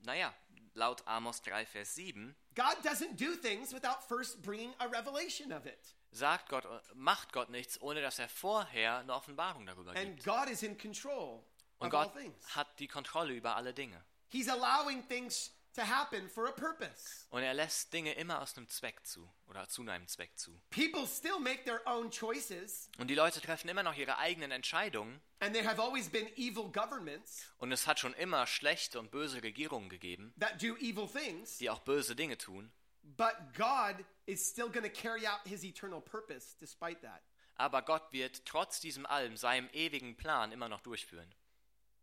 Naja, 0.00 0.34
laut 0.74 1.02
Amos 1.06 1.40
3, 1.42 1.64
Vers 1.66 1.94
7, 1.94 2.34
God 2.54 2.76
doesn't 2.82 3.16
do 3.16 3.34
things 3.36 3.72
without 3.72 4.02
first 4.06 4.42
bringing 4.42 4.72
a 4.80 4.86
revelation 4.88 5.52
of 5.52 5.66
it. 5.66 5.94
Sagt 6.12 6.48
Gott, 6.48 6.64
macht 6.94 7.32
Gott 7.32 7.50
nichts, 7.50 7.80
ohne 7.80 8.00
dass 8.00 8.18
er 8.18 8.28
vorher 8.28 8.98
eine 8.98 9.12
Offenbarung 9.14 9.66
darüber 9.66 9.90
And 9.96 10.16
gibt. 10.16 10.24
God 10.24 10.48
is 10.48 10.62
in 10.62 10.76
control 10.78 11.42
Und 11.78 11.88
of 11.88 11.94
all 11.94 12.06
Gott 12.06 12.16
things. 12.16 12.56
hat 12.56 12.78
die 12.78 12.86
Kontrolle 12.88 13.34
über 13.34 13.56
alle 13.56 13.74
Dinge. 13.74 14.00
He's 14.28 14.48
allowing 14.48 15.06
things 15.08 15.52
to 15.74 15.82
happen 15.82 16.28
for 16.28 16.48
a 16.48 16.52
purpose. 16.52 17.26
Und 17.30 17.42
er 17.42 17.54
lässt 17.54 17.92
Dinge 17.92 18.12
immer 18.14 18.40
aus 18.40 18.56
einem 18.56 18.68
Zweck 18.68 19.04
zu 19.06 19.28
oder 19.48 19.68
zu 19.68 19.82
einem 19.82 20.06
Zweck 20.08 20.36
zu. 20.38 20.60
People 20.70 21.06
still 21.06 21.38
make 21.38 21.64
their 21.64 21.80
own 21.86 22.10
choices, 22.10 22.88
Und 22.98 23.08
die 23.08 23.14
Leute 23.14 23.40
treffen 23.40 23.68
immer 23.68 23.82
noch 23.82 23.94
ihre 23.96 24.18
eigenen 24.18 24.50
Entscheidungen. 24.50 25.20
and 25.40 25.54
there 25.54 25.66
have 25.68 25.80
always 25.80 26.08
been 26.08 26.28
evil 26.36 26.70
governments 26.70 27.46
Und 27.58 27.72
es 27.72 27.86
hat 27.86 27.98
schon 28.00 28.14
immer 28.14 28.46
schlechte 28.46 28.98
und 28.98 29.10
böse 29.10 29.42
Regierungen 29.42 29.88
gegeben, 29.88 30.32
that 30.40 30.60
do 30.62 30.76
evil 30.76 31.06
things. 31.08 31.58
die 31.58 31.70
auch 31.70 31.80
böse 31.80 32.14
Dinge 32.16 32.38
tun. 32.38 32.72
But 33.02 33.34
God 33.54 34.04
is 34.26 34.48
still 34.48 34.70
going 34.70 34.84
to 34.84 34.88
carry 34.90 35.26
out 35.26 35.40
his 35.44 35.62
eternal 35.62 36.00
purpose 36.00 36.56
despite 36.58 37.00
that. 37.02 37.20
Aber 37.56 37.82
Gott 37.82 38.10
wird 38.12 38.44
trotz 38.46 38.80
diesem 38.80 39.04
allem 39.06 39.36
seinem 39.36 39.68
ewigen 39.72 40.16
Plan 40.16 40.50
immer 40.52 40.68
noch 40.68 40.80
durchführen. 40.80 41.32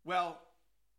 Well, 0.04 0.36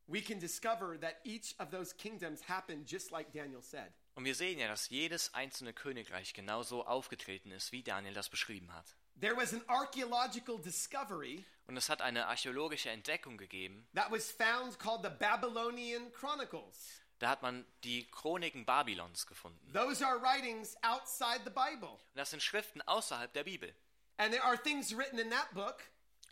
we 0.07 0.21
can 0.21 0.39
discover 0.39 0.97
that 0.99 1.15
each 1.23 1.55
of 1.59 1.69
those 1.71 1.93
kingdoms 1.95 2.41
happened 2.47 2.85
just 2.89 3.11
like 3.11 3.31
Daniel 3.31 3.61
said. 3.61 3.91
Und 4.15 4.25
wir 4.25 4.35
sehen 4.35 4.59
ja, 4.59 4.67
dass 4.67 4.89
jedes 4.89 5.33
einzelne 5.33 5.73
Königreich 5.73 6.33
genauso 6.33 6.85
aufgetreten 6.85 7.51
ist, 7.51 7.71
wie 7.71 7.81
Daniel 7.83 8.13
das 8.13 8.29
beschrieben 8.29 8.71
hat. 8.73 8.85
There 9.19 9.35
was 9.35 9.53
an 9.53 9.63
archaeological 9.67 10.59
discovery 10.59 11.45
Und 11.67 11.77
es 11.77 11.87
hat 11.89 12.01
eine 12.01 12.27
archäologische 12.27 12.89
Entdeckung 12.89 13.37
gegeben. 13.37 13.87
that 13.95 14.11
was 14.11 14.31
found 14.31 14.77
called 14.79 15.03
the 15.03 15.09
Babylonian 15.09 16.11
Chronicles. 16.11 16.99
Da 17.19 17.29
hat 17.29 17.41
man 17.41 17.65
die 17.83 18.05
Chroniken 18.11 18.65
Babylons 18.65 19.25
gefunden. 19.25 19.71
Those 19.71 20.05
are 20.05 20.19
writings 20.21 20.75
outside 20.83 21.41
the 21.45 21.51
Bible. 21.51 21.89
Und 21.91 22.15
das 22.15 22.31
sind 22.31 22.43
Schriften 22.43 22.81
außerhalb 22.81 23.31
der 23.33 23.45
Bibel. 23.45 23.73
And 24.17 24.31
there 24.31 24.43
are 24.43 24.57
things 24.61 24.95
written 24.95 25.17
in 25.19 25.29
that 25.29 25.51
book 25.53 25.77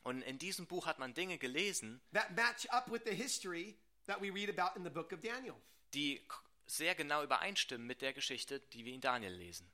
Und 0.03 0.21
in 0.23 0.39
diesem 0.39 0.65
Buch 0.67 0.85
hat 0.85 0.99
man 0.99 1.13
Dinge 1.13 1.37
gelesen, 1.37 2.01
that 2.13 2.35
match 2.35 2.65
up 2.69 2.91
with 2.91 3.01
the 3.05 3.13
history 3.13 3.77
that 4.07 4.21
we 4.21 4.31
read 4.31 4.49
about 4.49 4.77
in 4.77 4.83
the 4.83 4.89
book 4.89 5.11
of 5.11 5.21
Daniel. 5.21 5.55
die 5.93 6.25
sehr 6.67 6.95
genau 6.95 7.23
übereinstimmen 7.23 7.85
mit 7.85 8.01
der 8.01 8.13
Geschichte, 8.13 8.59
die 8.59 8.85
wir 8.85 8.93
in 8.93 9.01
Daniel 9.01 9.33
lesen. 9.33 9.69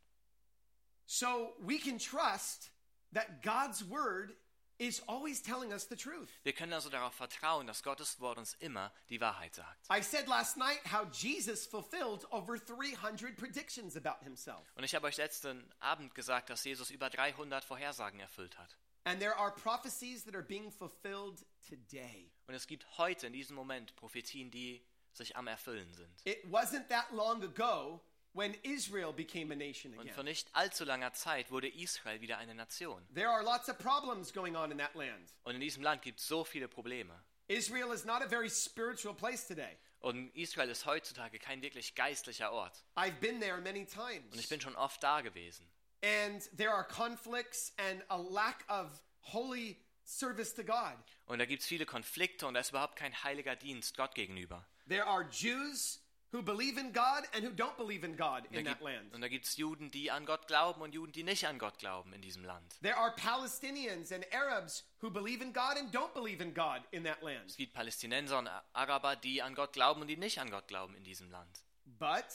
So 1.05 1.55
we 1.59 1.77
can 1.79 1.97
trust 1.97 2.71
that 3.13 3.41
God's 3.41 3.87
word 3.89 4.35
is 4.79 5.01
always 5.07 5.41
telling 5.41 5.71
us 5.71 5.87
the 5.87 5.95
truth. 5.95 6.29
Wir 6.43 6.53
können 6.53 6.73
also 6.73 6.89
darauf 6.89 7.13
vertrauen, 7.13 7.65
dass 7.65 7.81
Gottes 7.81 8.19
Wort 8.19 8.37
uns 8.37 8.53
immer 8.55 8.91
die 9.09 9.19
Wahrheit 9.21 9.55
sagt. 9.55 9.87
I 9.89 10.01
said 10.01 10.27
last 10.27 10.57
night 10.57 10.79
how 10.91 11.07
Jesus 11.11 11.65
fulfilled 11.65 12.25
over 12.31 12.57
300 12.57 13.35
predictions 13.37 13.95
about 13.95 14.23
himself. 14.23 14.61
Und 14.75 14.83
ich 14.83 14.93
habe 14.93 15.07
euch 15.07 15.17
letzten 15.17 15.71
Abend 15.79 16.13
gesagt, 16.13 16.49
dass 16.49 16.63
Jesus 16.63 16.91
über 16.91 17.09
300 17.09 17.63
Vorhersagen 17.63 18.19
erfüllt 18.19 18.57
hat. 18.57 18.77
And 19.07 19.21
there 19.21 19.35
are 19.37 19.51
prophecies 19.51 20.25
that 20.25 20.35
are 20.35 20.43
being 20.43 20.69
fulfilled 20.69 21.45
today. 21.67 22.29
Und 22.47 22.55
es 22.55 22.67
gibt 22.67 22.85
heute 22.97 23.27
in 23.27 23.33
diesem 23.33 23.55
Moment 23.55 23.95
Prophetien, 23.95 24.51
die 24.51 24.81
sich 25.13 25.35
am 25.37 25.47
Erfüllen 25.47 25.93
sind. 25.93 26.09
It 26.25 26.43
wasn't 26.51 26.89
that 26.89 27.11
long 27.13 27.41
ago 27.41 28.01
when 28.33 28.53
Israel 28.63 29.13
became 29.13 29.51
a 29.53 29.55
nation 29.55 29.93
Und 29.93 30.01
again. 30.01 30.13
vor 30.13 30.23
nicht 30.23 30.49
allzu 30.53 30.83
langer 30.83 31.13
Zeit 31.13 31.49
wurde 31.51 31.69
Israel 31.69 32.19
wieder 32.19 32.37
eine 32.37 32.53
Nation. 32.53 33.01
There 33.13 33.29
are 33.29 33.43
lots 33.43 33.69
of 33.69 33.77
problems 33.77 34.33
going 34.33 34.55
on 34.57 34.71
in 34.71 34.77
that 34.77 34.93
land. 34.93 35.33
Und 35.43 35.55
in 35.55 35.61
diesem 35.61 35.83
Land 35.83 36.01
gibt 36.01 36.19
es 36.19 36.27
so 36.27 36.43
viele 36.43 36.67
Probleme. 36.67 37.13
Israel 37.47 37.93
is 37.93 38.03
not 38.03 38.21
a 38.21 38.27
very 38.27 38.49
spiritual 38.49 39.15
place 39.15 39.47
today. 39.47 39.77
Und 39.99 40.29
Israel 40.35 40.69
ist 40.69 40.85
heutzutage 40.85 41.39
kein 41.39 41.61
wirklich 41.61 41.95
geistlicher 41.95 42.51
Ort. 42.51 42.83
I've 42.95 43.19
been 43.21 43.39
there 43.39 43.59
many 43.61 43.79
Und 43.79 43.87
ich 43.87 43.93
times. 43.93 44.49
bin 44.49 44.59
schon 44.61 44.75
oft 44.75 45.01
da 45.01 45.21
gewesen. 45.21 45.65
And 46.03 46.41
there 46.55 46.71
are 46.71 46.83
conflicts 46.83 47.73
and 47.77 48.03
a 48.09 48.17
lack 48.17 48.63
of 48.69 49.01
holy 49.21 49.77
service 50.03 50.53
to 50.55 50.63
God. 50.63 50.95
Und 51.25 51.39
da 51.39 51.45
gibt 51.45 51.63
es 51.63 51.67
viele 51.67 51.85
Konflikte 51.85 52.47
und 52.47 52.53
da 52.53 52.61
ist 52.61 52.69
überhaupt 52.69 52.95
kein 52.95 53.23
heiliger 53.23 53.55
Dienst 53.55 53.97
Gott 53.97 54.15
gegenüber. 54.15 54.65
There 54.87 55.05
are 55.05 55.27
Jews 55.29 55.99
who 56.31 56.41
believe 56.41 56.77
in 56.79 56.93
God 56.93 57.23
and 57.33 57.43
who 57.43 57.51
don't 57.51 57.77
believe 57.77 58.05
in 58.05 58.15
God 58.15 58.43
in 58.51 58.65
that 58.65 58.81
land. 58.81 59.13
Und 59.13 59.21
da 59.21 59.27
gibt 59.27 59.45
es 59.45 59.57
Juden, 59.57 59.91
die 59.91 60.11
an 60.11 60.25
Gott 60.25 60.47
glauben 60.47 60.81
und 60.81 60.93
Juden, 60.93 61.11
die 61.11 61.23
nicht 61.23 61.47
an 61.47 61.57
Gott 61.57 61.79
glauben 61.79 62.13
in 62.13 62.21
diesem 62.21 62.43
Land. 62.43 62.79
There 62.81 62.97
are 62.97 63.13
Palestinians 63.15 64.11
and 64.11 64.25
Arabs 64.33 64.85
who 65.01 65.09
believe 65.09 65.43
in 65.43 65.53
God 65.53 65.77
and 65.77 65.93
don't 65.93 66.13
believe 66.13 66.43
in 66.43 66.53
God 66.53 66.81
in 66.91 67.03
that 67.03 67.21
land. 67.21 67.45
Es 67.47 67.57
gibt 67.57 67.73
Palästinenser 67.73 68.39
und 68.39 68.49
Araber, 68.73 69.15
die 69.15 69.41
an 69.41 69.55
Gott 69.55 69.73
glauben 69.73 70.01
und 70.01 70.07
die 70.07 70.17
nicht 70.17 70.39
an 70.39 70.49
Gott 70.49 70.67
glauben 70.67 70.95
in 70.95 71.03
diesem 71.03 71.29
Land. 71.31 71.63
But 71.85 72.25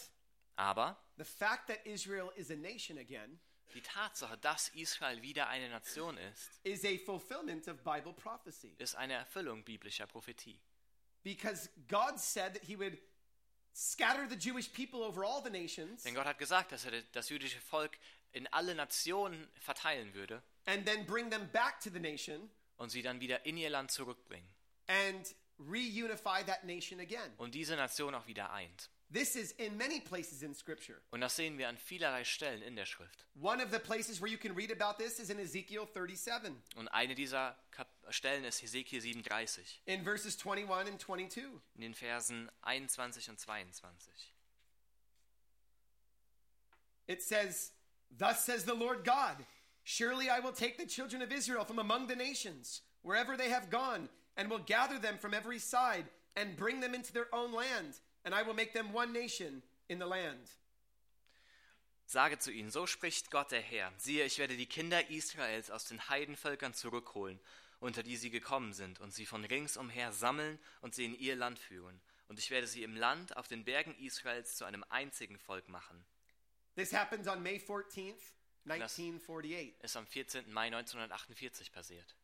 Aber 0.57 0.97
the 1.17 1.25
fact 1.25 1.69
that 1.69 1.87
Israel 1.87 2.31
is 2.37 2.51
a 2.51 2.57
nation 2.57 2.99
again 2.99 3.41
die 3.75 3.81
Tatsache, 3.83 4.37
dass 4.39 4.69
Israel 4.71 5.21
wieder 5.23 5.49
eine 5.49 5.69
Nation 5.69 6.17
ist, 6.19 6.61
is 6.65 6.85
a 6.85 6.97
fulfillment 7.05 7.67
of 7.69 7.83
Bible 7.83 8.13
prophecy. 8.13 8.75
ist 8.79 8.95
eine 8.97 9.15
Erfüllung 9.15 9.65
biblischer 9.65 10.07
Prophetie. 10.07 10.59
Because 11.23 11.69
God 11.89 12.19
said 12.19 12.55
that 12.55 12.65
He 12.65 12.77
would 12.79 12.99
scatter 13.75 14.29
the 14.29 14.37
Jewish 14.37 14.69
people 14.69 15.01
over 15.03 15.25
all 15.25 15.43
the 15.43 15.51
nations 15.51 16.03
Denn 16.03 16.15
Gott 16.15 16.27
hat 16.27 16.39
gesagt, 16.39 16.73
dass 16.73 16.85
er 16.85 17.03
das 17.13 17.29
jüdische 17.29 17.61
Volk 17.61 17.97
in 18.33 18.47
alle 18.49 18.75
Nationen 18.75 19.49
verteilen 19.61 20.13
würde 20.15 20.43
and 20.67 20.87
then 20.87 21.05
bring 21.07 21.31
them 21.31 21.49
back 21.53 21.81
to 21.81 21.91
the 21.91 21.99
nation 22.01 22.51
und 22.77 22.91
sie 22.91 23.03
dann 23.03 23.21
wieder 23.21 23.45
in 23.47 23.57
ihr 23.57 23.71
Land 23.71 23.91
zurückbringen 23.91 24.49
and 24.89 25.35
reunify 25.59 26.45
that 26.45 26.65
nation 26.65 27.01
again. 27.01 27.33
und 27.37 27.55
diese 27.55 27.77
Nation 27.77 28.15
auch 28.15 28.27
wieder 28.27 28.53
eint. 28.53 28.91
This 29.13 29.37
is 29.37 29.53
in 29.59 29.77
many 29.77 30.01
places 30.01 30.43
in 30.43 30.55
Scripture. 30.55 31.03
Und 31.11 31.21
das 31.21 31.37
sehen 31.37 31.59
wir 31.59 31.69
an 31.69 31.77
vielerlei 31.77 32.25
Stellen 32.25 32.63
in 32.63 32.77
der 32.77 32.87
Schrift. 32.87 33.27
One 33.35 33.61
of 33.61 33.71
the 33.71 33.79
places 33.79 34.23
where 34.23 34.31
you 34.31 34.39
can 34.39 34.55
read 34.55 34.71
about 34.71 34.97
this 34.97 35.21
is 35.21 35.29
in 35.29 35.39
Ezekiel 35.39 35.87
37, 35.87 36.55
Und 36.77 36.89
eine 36.89 37.15
dieser 37.15 37.55
Kap 37.71 37.89
Stellen 38.09 38.45
ist 38.45 38.63
Hesekiel 38.63 39.01
37 39.03 39.83
in 39.85 40.03
verses 40.03 40.37
21 40.39 40.89
and 40.89 40.99
22. 41.01 41.45
in 41.75 41.81
den 41.83 41.95
Versen 41.95 42.51
21 42.63 43.29
und 43.29 43.39
22. 43.39 44.33
It 47.07 47.23
says, 47.23 47.73
Thus 48.17 48.45
says 48.45 48.65
the 48.65 48.75
Lord 48.75 49.05
God, 49.05 49.45
Surely 49.85 50.31
I 50.31 50.41
will 50.41 50.53
take 50.53 50.79
the 50.79 50.87
children 50.87 51.23
of 51.23 51.33
Israel 51.33 51.65
from 51.65 51.79
among 51.79 52.07
the 52.07 52.17
nations, 52.17 52.83
wherever 53.03 53.37
they 53.37 53.51
have 53.51 53.69
gone, 53.69 54.09
and 54.37 54.49
will 54.49 54.61
gather 54.65 54.99
them 54.99 55.19
from 55.19 55.35
every 55.35 55.59
side, 55.59 56.05
and 56.37 56.57
bring 56.57 56.81
them 56.81 56.95
into 56.95 57.13
their 57.13 57.27
own 57.35 57.53
land, 57.53 58.01
and 58.25 58.35
I 58.35 58.47
will 58.47 58.55
make 58.55 58.73
them 58.73 58.95
one 58.95 59.13
nation 59.13 59.63
in 59.89 59.99
the 59.99 60.07
land. 60.07 60.49
Sage 62.07 62.39
zu 62.39 62.51
ihnen, 62.51 62.71
so 62.71 62.87
spricht 62.87 63.31
Gott 63.31 63.53
der 63.53 63.63
Herr. 63.63 63.93
Siehe, 63.97 64.25
ich 64.25 64.39
werde 64.39 64.57
die 64.57 64.67
Kinder 64.67 65.09
Israels 65.11 65.71
aus 65.71 65.87
den 65.87 66.09
Heidenvölkern 66.09 66.75
zurückholen, 66.75 67.41
unter 67.81 68.03
die 68.03 68.17
sie 68.17 68.31
gekommen 68.31 68.73
sind, 68.73 69.01
und 69.01 69.15
sie 69.15 69.25
von 69.25 69.45
ringsumher 69.45 70.13
sammeln 70.13 70.59
und 70.83 70.95
sie 70.95 71.07
in 71.07 71.15
ihr 71.19 71.37
Land 71.37 71.59
führen. 71.59 72.01
Und 72.29 72.39
ich 72.39 72.51
werde 72.51 72.67
sie 72.67 72.83
im 72.83 72.97
Land 72.97 73.37
auf 73.37 73.49
den 73.49 73.65
Bergen 73.65 73.95
Israels 73.97 74.57
zu 74.57 74.65
einem 74.65 74.85
einzigen 74.91 75.39
Volk 75.39 75.69
machen. 75.69 76.05
This 76.75 76.93
happened 76.93 77.29
on 77.29 77.43
May 77.43 77.57
14th, 77.57 78.33
1948. 78.67 79.75
Ist 79.83 79.97
am 79.97 80.07
14. 80.07 80.53
Mai 80.53 80.67
1948 80.67 81.73
passiert. 81.73 82.15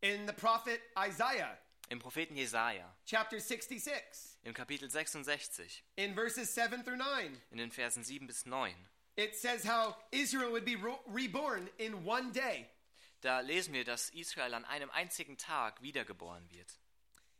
In 0.00 0.26
the 0.26 0.32
prophet 0.32 0.80
Isaiah, 0.96 1.58
Im 1.90 2.00
Propheten 2.00 2.36
Jesaja, 2.36 2.94
chapter 3.06 3.40
66, 3.40 4.36
im 4.44 4.52
Kapitel 4.52 4.90
66, 4.90 5.82
in 5.96 6.14
verses 6.14 6.54
7 6.54 6.84
through 6.84 6.98
9, 6.98 7.40
in 7.50 7.58
den 7.58 7.70
Versen 7.70 8.04
7 8.04 8.26
bis 8.26 8.44
9, 8.44 8.74
it 9.16 9.34
says 9.34 9.64
how 9.64 9.96
Israel 10.10 10.50
would 10.50 10.66
be 10.66 10.76
reborn 11.06 11.68
in 11.78 12.04
one 12.04 12.30
day. 12.32 12.66
da 13.22 13.40
lesen 13.40 13.72
wir, 13.72 13.84
dass 13.84 14.10
Israel 14.10 14.52
an 14.54 14.64
einem 14.66 14.90
einzigen 14.90 15.38
Tag 15.38 15.80
wiedergeboren 15.82 16.48
wird. 16.50 16.78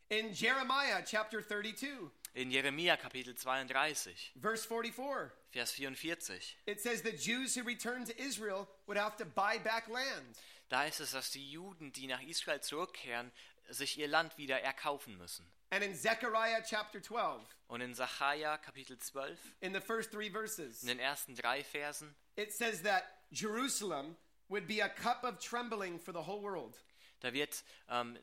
In 0.09 0.32
Jeremiah, 0.32 1.03
chapter 1.05 1.42
32, 1.46 2.11
In 2.32 2.51
Jeremia 2.51 2.96
Kapitel 2.96 3.34
32, 3.34 4.32
verse 4.40 4.64
44, 4.66 5.30
Vers 5.51 5.72
44, 5.72 6.57
it 6.66 6.80
says 6.80 7.03
the 7.03 7.12
Jews 7.12 7.55
who 7.55 7.62
return 7.64 8.07
to 8.07 8.18
Israel 8.18 8.66
would 8.86 8.96
have 8.99 9.16
to 9.18 9.26
buy 9.26 9.59
back 9.59 9.88
land. 9.88 10.38
Da 10.70 10.84
ist 10.84 11.01
es, 11.01 11.12
dass 11.12 11.30
die 11.30 11.51
Juden, 11.51 11.92
die 11.92 12.07
nach 12.07 12.22
Israel 12.22 12.61
zurückkehren, 12.62 13.30
sich 13.69 13.99
ihr 13.99 14.09
Land 14.09 14.37
wieder 14.39 14.61
erkaufen 14.61 15.16
müssen. 15.19 15.47
And 15.71 15.85
in 15.85 15.95
Zechariah 15.95 16.62
chapter 16.62 17.03
12, 17.03 17.43
Und 17.69 17.83
in 17.83 17.95
Sacharja 17.95 18.57
Kapitel 18.57 18.99
12, 18.99 19.39
in 19.61 19.75
the 19.75 19.81
first 19.81 20.11
three 20.11 20.31
verses, 20.31 20.83
in 20.83 20.89
den 20.89 20.99
ersten 20.99 21.35
drei 21.35 21.62
Versen, 21.62 22.14
it 22.37 22.53
says 22.53 22.83
that 22.83 23.05
Jerusalem 23.31 24.16
would 24.49 24.66
be 24.66 24.81
a 24.81 24.89
cup 24.89 25.25
of 25.25 25.39
trembling 25.39 25.99
for 25.99 26.12
the 26.12 26.23
whole 26.27 26.41
world. 26.41 26.79
da 27.21 27.33
wird 27.35 27.62
ähm, 27.91 28.19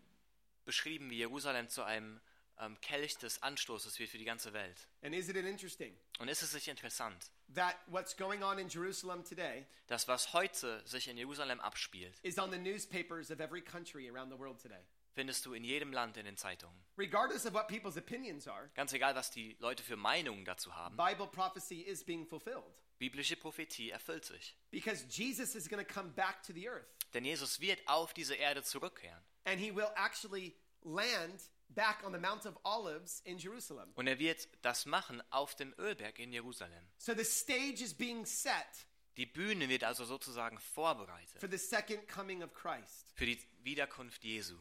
beschrieben, 0.66 1.12
wie 1.12 1.18
Jerusalem 1.18 1.70
zu 1.70 1.84
einem 1.84 2.20
ähm, 2.60 2.80
Kelch 2.82 3.18
des 3.18 3.44
Anstoßes 3.44 4.00
wird 4.00 4.10
für 4.10 4.18
die 4.18 4.26
ganze 4.26 4.52
Welt. 4.54 4.88
And 5.04 5.14
isn't 5.14 5.38
it 5.38 5.46
interesting 5.46 5.96
Und 6.18 6.30
ist 6.30 6.42
es 6.42 6.54
nicht 6.54 6.68
interessant, 6.68 7.30
that 7.54 7.76
what's 7.88 8.16
going 8.18 8.42
on 8.42 8.58
in 8.58 8.70
Jerusalem 8.70 9.24
today 9.24 9.68
dass 9.86 10.08
was 10.08 10.34
heute 10.34 10.82
sich 10.88 11.08
in 11.08 11.18
Jerusalem 11.18 11.60
abspielt, 11.60 12.18
is 12.24 12.40
on 12.40 12.50
the 12.50 12.58
newspapers 12.58 13.30
of 13.30 13.40
every 13.40 13.62
country 13.62 14.10
around 14.10 14.32
the 14.32 14.40
world 14.40 14.60
today? 14.60 14.82
Findest 15.16 15.46
du 15.46 15.54
in 15.54 15.64
jedem 15.64 15.92
Land 15.94 16.18
in 16.18 16.26
den 16.26 16.38
Zeitungen. 16.38 16.78
Regardless 16.98 17.46
of 17.46 17.54
what 17.54 17.68
people's 17.68 17.98
opinions 17.98 18.48
are, 18.48 18.70
Ganz 18.76 18.94
egal, 18.94 19.16
was 19.16 19.32
die 19.32 19.56
Leute 19.60 19.82
für 19.82 19.96
Meinungen 19.96 20.46
dazu 20.46 20.76
haben. 20.76 20.96
Bible 20.98 21.28
prophecy 21.28 21.82
is 21.82 22.04
being 22.04 22.26
fulfilled. 22.28 22.64
Biblische 23.00 23.36
Prophetie 23.36 23.90
erfüllt 23.90 24.24
sich. 24.26 24.56
Because 24.72 25.06
Jesus 25.10 25.56
is 25.56 25.68
going 25.70 25.86
to 25.86 25.94
come 25.94 26.10
back 26.12 26.44
to 26.44 26.54
the 26.54 26.68
earth 26.70 26.86
Denn 27.14 27.26
Jesus 27.26 27.60
wird 27.60 27.80
auf 27.88 28.14
diese 28.14 28.36
Erde 28.36 28.62
zurückkehren. 28.64 29.22
and 29.46 29.60
he 29.60 29.74
will 29.74 29.90
actually 29.96 30.56
land 30.84 31.50
back 31.70 32.04
on 32.06 32.14
the 32.14 32.20
Mount 32.20 32.46
of 32.46 32.58
Olives 32.64 33.22
in 33.26 33.38
Jerusalem. 33.38 33.92
Und 33.96 34.08
er 34.08 34.20
wird 34.20 34.48
das 34.62 34.86
machen 34.86 35.22
auf 35.32 35.56
dem 35.56 35.74
Ölberg 35.78 36.20
in 36.20 36.32
Jerusalem. 36.32 36.86
So 36.98 37.14
the 37.14 37.24
stage 37.26 37.82
is 37.84 37.94
being 37.94 38.26
set 38.26 38.86
Die 39.18 39.26
Bühne 39.26 39.68
wird 39.70 39.84
also 39.86 40.04
sozusagen 40.06 40.60
vorbereitet 40.60 41.40
for 41.40 41.50
the 41.50 41.58
second 41.58 42.08
coming 42.08 42.44
of 42.44 42.54
Christ. 42.54 43.06
für 43.16 43.26
die 43.26 43.40
Wiederkunft 43.64 44.24
Jesu. 44.24 44.58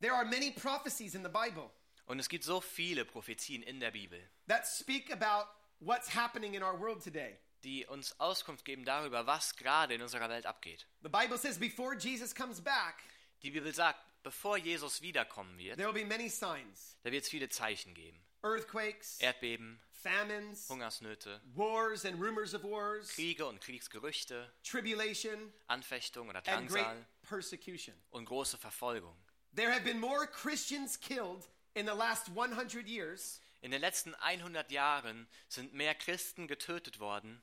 There 0.00 0.12
are 0.14 0.24
many 0.24 0.50
prophecies 0.50 1.14
in 1.14 1.22
the 1.22 1.28
Bible 1.30 1.70
Und 2.06 2.20
es 2.20 2.28
gibt 2.28 2.44
so 2.44 2.60
viele 2.60 3.04
Prophezien 3.04 3.62
in 3.62 3.80
der 3.80 3.90
Bibel, 3.90 4.20
that 4.48 4.66
speak 4.66 5.10
about 5.10 5.48
what's 5.80 6.14
happening 6.14 6.54
in 6.54 6.62
our 6.62 6.78
world 6.78 7.02
today. 7.02 7.36
die 7.64 7.84
uns 7.86 8.18
Auskunft 8.20 8.64
geben 8.64 8.84
darüber, 8.84 9.26
was 9.26 9.56
gerade 9.56 9.94
in 9.94 10.02
unserer 10.02 10.28
Welt 10.28 10.46
abgeht. 10.46 10.86
The 11.02 11.08
Bible 11.08 11.36
says 11.38 11.58
before 11.58 11.96
Jesus 11.96 12.34
comes 12.34 12.60
back, 12.60 13.02
Die 13.42 13.50
Bibel 13.50 13.74
sagt, 13.74 13.98
bevor 14.22 14.56
Jesus 14.56 15.02
wiederkommen 15.02 15.58
wird, 15.58 15.76
there 15.78 15.92
will 15.92 16.00
be 16.00 16.06
many 16.06 16.28
signs 16.28 16.96
da 17.02 17.10
wird 17.10 17.24
es 17.24 17.28
viele 17.30 17.48
Zeichen 17.48 17.92
geben. 17.94 18.18
earthquakes, 18.44 19.18
Erdbeben, 19.20 19.80
famines, 19.92 20.68
Hungersnöte, 20.68 21.40
wars 21.54 22.04
and 22.04 22.20
rumors 22.22 22.54
of 22.54 22.62
wars, 22.62 23.08
Kriege 23.08 23.44
und 23.46 23.60
Kriegsgerüchte, 23.60 24.52
tribulation, 24.62 25.52
Anfechtung 25.66 26.28
oder 26.28 26.38
and 26.46 26.68
great 26.70 26.84
Drangsal 26.84 27.06
persecution. 27.22 27.94
und 28.10 28.26
große 28.26 28.58
Verfolgung. 28.58 29.16
There 29.56 29.72
have 29.72 29.84
been 29.84 30.00
more 30.00 30.26
Christians 30.26 30.98
killed 30.98 31.48
in 31.74 31.86
the 31.86 31.94
last 31.94 32.28
100 32.28 32.86
years 32.86 33.40
In 33.62 33.70
den 33.70 33.80
letzten 33.80 34.14
100 34.20 34.70
Jahren 34.70 35.26
sind 35.48 35.74
mehr 35.74 35.94
Christen 35.94 36.46
getötet 36.46 37.00
worden 37.00 37.42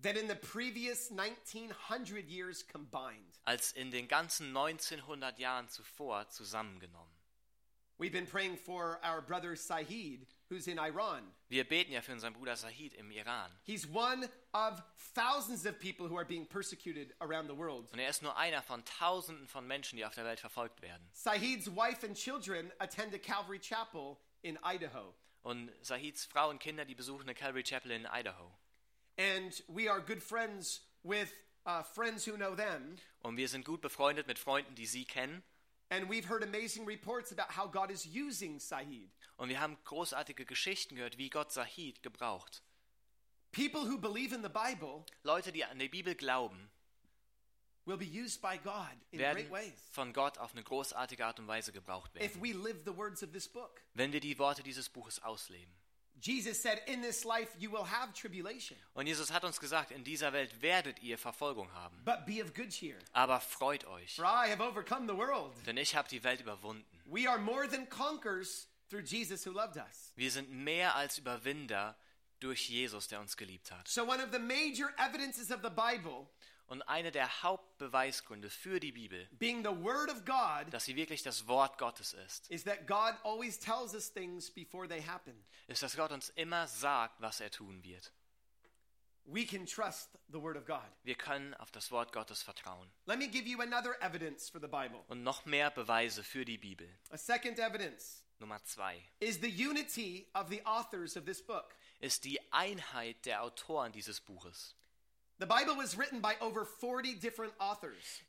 than 0.00 0.16
in 0.16 0.28
the 0.28 0.36
previous 0.36 1.10
1900 1.10 2.30
years 2.30 2.66
combined. 2.66 3.38
als 3.44 3.72
in 3.72 3.90
den 3.90 4.08
ganzen 4.08 4.56
1900 4.56 5.38
Jahren 5.38 5.68
zuvor 5.68 6.28
zusammengenommen. 6.30 7.12
We've 7.98 8.12
been 8.12 8.26
praying 8.26 8.56
for 8.56 8.98
our 9.04 9.20
brother 9.20 9.54
Sahid, 9.56 10.26
who's 10.50 10.66
in 10.66 10.78
Iran. 10.78 11.22
Wir 11.48 11.64
beten 11.64 11.92
ja 11.92 12.02
für 12.02 12.12
unseren 12.12 12.34
Bruder 12.34 12.56
Sahid 12.56 12.94
im 12.94 13.10
Iran. 13.10 13.50
He's 13.62 13.86
one 13.86 14.28
of 14.52 14.82
thousands 15.14 15.64
of 15.64 15.78
people 15.78 16.08
who 16.08 16.16
are 16.16 16.26
being 16.26 16.46
persecuted 16.46 17.14
around 17.20 17.48
the 17.48 17.56
world. 17.56 17.90
Und 17.92 17.98
er 17.98 18.10
ist 18.10 18.22
nur 18.22 18.36
einer 18.36 18.62
von 18.62 18.84
Tausenden 18.84 19.46
von 19.46 19.66
Menschen, 19.66 19.96
die 19.96 20.04
auf 20.04 20.14
der 20.14 20.24
Welt 20.24 20.40
verfolgt 20.40 20.82
werden. 20.82 21.08
Sahid's 21.12 21.68
wife 21.68 22.04
and 22.06 22.16
children 22.16 22.72
attend 22.78 23.14
a 23.14 23.18
Calvary 23.18 23.60
Chapel 23.60 24.16
in 24.42 24.58
Idaho. 24.64 25.14
Und 25.42 25.70
Sahids 25.80 26.26
Frau 26.26 26.50
und 26.50 26.58
Kinder, 26.58 26.84
die 26.84 26.94
besuchen 26.94 27.22
eine 27.22 27.34
Calvary 27.34 27.62
Chapel 27.62 27.92
in 27.92 28.06
Idaho. 28.12 28.52
And 29.16 29.62
we 29.68 29.90
are 29.90 30.00
good 30.00 30.22
friends 30.22 30.82
with 31.02 31.32
uh, 31.66 31.82
friends 31.82 32.26
who 32.26 32.36
know 32.36 32.54
them. 32.54 32.96
Und 33.22 33.36
wir 33.36 33.48
sind 33.48 33.64
gut 33.64 33.80
befreundet 33.80 34.26
mit 34.26 34.38
Freunden, 34.38 34.74
die 34.74 34.86
sie 34.86 35.04
kennen. 35.04 35.42
And 35.90 36.08
we've 36.08 36.28
heard 36.28 36.42
amazing 36.42 36.86
reports 36.86 37.32
about 37.32 37.56
how 37.56 37.68
God 37.70 37.90
is 37.90 38.06
using 38.06 38.58
Sahid. 38.60 39.10
Und 39.36 39.48
wir 39.48 39.60
haben 39.60 39.76
großartige 39.84 40.44
Geschichten 40.44 40.94
gehört, 40.96 41.18
wie 41.18 41.30
Gott 41.30 41.52
Sahid 41.52 42.02
gebraucht. 42.02 42.62
People 43.52 43.82
who 43.82 43.98
believe 43.98 44.32
in 44.34 44.42
the 44.42 44.48
Bible 44.48 45.04
Leute, 45.24 45.50
die 45.50 45.64
an 45.64 45.78
die 45.78 45.88
Bibel 45.88 46.14
glauben, 46.14 46.70
will 47.86 47.96
be 47.96 48.06
used 48.06 48.40
by 48.40 48.56
God 48.58 48.96
in 49.10 49.18
werden 49.18 49.48
great 49.48 49.50
ways 49.50 49.72
von 49.90 50.12
Gott 50.12 50.38
auf 50.38 50.52
eine 50.52 50.62
großartige 50.62 51.26
Art 51.26 51.40
und 51.40 51.48
Weise 51.48 51.72
gebraucht 51.72 52.14
if 52.14 52.36
werden, 52.36 52.42
we 52.42 52.52
live 52.52 52.82
the 52.84 52.96
words 52.96 53.22
of 53.24 53.32
this 53.32 53.48
book. 53.48 53.80
wenn 53.94 54.12
wir 54.12 54.20
die 54.20 54.38
Worte 54.38 54.62
dieses 54.62 54.88
Buches 54.88 55.20
ausleben. 55.22 55.74
Jesus 56.20 56.60
said, 56.60 56.82
In 56.86 57.00
this 57.02 57.24
life 57.24 57.48
you 57.58 57.70
will 57.70 57.84
have 57.90 58.12
tribulation, 58.12 58.76
Und 58.94 59.06
Jesus 59.06 59.30
hat 59.32 59.42
uns 59.44 59.58
gesagt, 59.58 59.90
in 59.90 60.04
dieser 60.04 60.32
Welt 60.32 60.60
werdet 60.60 61.02
ihr 61.02 61.16
Verfolgung 61.16 61.72
haben. 61.72 61.96
but 62.04 62.26
be 62.26 62.42
of 62.42 62.52
good 62.54 62.68
cheer. 62.70 62.98
Aber 63.12 63.40
freut 63.40 63.84
euch, 63.86 64.14
For 64.16 64.24
I 64.24 64.50
have 64.50 64.62
overcome 64.62 65.06
the 65.06 65.16
world. 65.16 65.54
denn 65.66 65.76
ich 65.78 65.94
habe 65.96 66.08
die 66.08 66.22
Welt 66.22 66.40
überwunden. 66.40 66.84
We 67.06 67.28
are 67.28 67.38
more 67.38 67.66
than 67.68 67.88
conquerors 67.88 68.68
through 68.90 69.04
Jesus 69.04 69.46
who 69.46 69.52
loved 69.52 69.76
us. 69.76 70.12
Wir 70.16 70.30
sind 70.30 70.50
mehr 70.50 70.94
als 70.94 71.16
Überwinder 71.18 71.96
durch 72.40 72.68
Jesus, 72.68 73.08
der 73.08 73.20
uns 73.20 73.36
geliebt 73.36 73.70
hat. 73.70 73.86
So, 73.88 74.02
one 74.04 74.22
of 74.22 74.30
the 74.32 74.38
major 74.38 74.90
evidences 74.98 75.50
of 75.50 75.60
the 75.62 75.70
Bible 75.70 76.26
Und 76.70 76.82
einer 76.82 77.10
der 77.10 77.42
Hauptbeweisgründe 77.42 78.48
für 78.48 78.78
die 78.78 78.92
Bibel, 78.92 79.26
being 79.32 79.64
the 79.64 79.82
Word 79.82 80.08
of 80.08 80.24
God 80.24 80.72
dass 80.72 80.84
sie 80.84 80.94
wirklich 80.94 81.24
das 81.24 81.48
Wort 81.48 81.78
Gottes 81.78 82.12
ist, 82.12 82.48
is 82.48 82.62
that 82.62 82.86
God 82.86 83.14
always 83.24 83.58
tells 83.58 83.92
us 83.92 84.12
things 84.12 84.48
before 84.48 84.86
they 84.86 85.02
happen. 85.02 85.44
ist, 85.66 85.82
dass 85.82 85.96
Gott 85.96 86.12
uns 86.12 86.28
immer 86.30 86.68
sagt, 86.68 87.20
was 87.20 87.40
er 87.40 87.50
tun 87.50 87.82
wird. 87.82 88.12
We 89.24 89.44
can 89.44 89.66
trust 89.66 90.10
the 90.28 90.40
Word 90.40 90.56
of 90.56 90.64
God. 90.64 90.88
Wir 91.02 91.16
können 91.16 91.54
auf 91.54 91.72
das 91.72 91.90
Wort 91.90 92.12
Gottes 92.12 92.40
vertrauen. 92.40 92.88
Let 93.06 93.18
me 93.18 93.26
give 93.26 93.48
you 93.48 93.60
another 93.60 94.00
evidence 94.00 94.48
for 94.48 94.60
the 94.60 94.68
Bible. 94.68 95.02
Und 95.08 95.24
noch 95.24 95.44
mehr 95.46 95.72
Beweise 95.72 96.22
für 96.22 96.44
die 96.44 96.58
Bibel. 96.58 96.88
A 97.10 97.18
second 97.18 97.58
evidence 97.58 98.22
Nummer 98.38 98.62
zwei 98.62 99.02
is 99.18 99.40
the 99.40 99.50
unity 99.50 100.28
of 100.34 100.48
the 100.48 100.64
authors 100.64 101.16
of 101.16 101.24
this 101.24 101.44
book. 101.44 101.74
ist 101.98 102.24
die 102.24 102.40
Einheit 102.52 103.26
der 103.26 103.42
Autoren 103.42 103.90
dieses 103.90 104.20
Buches. 104.20 104.76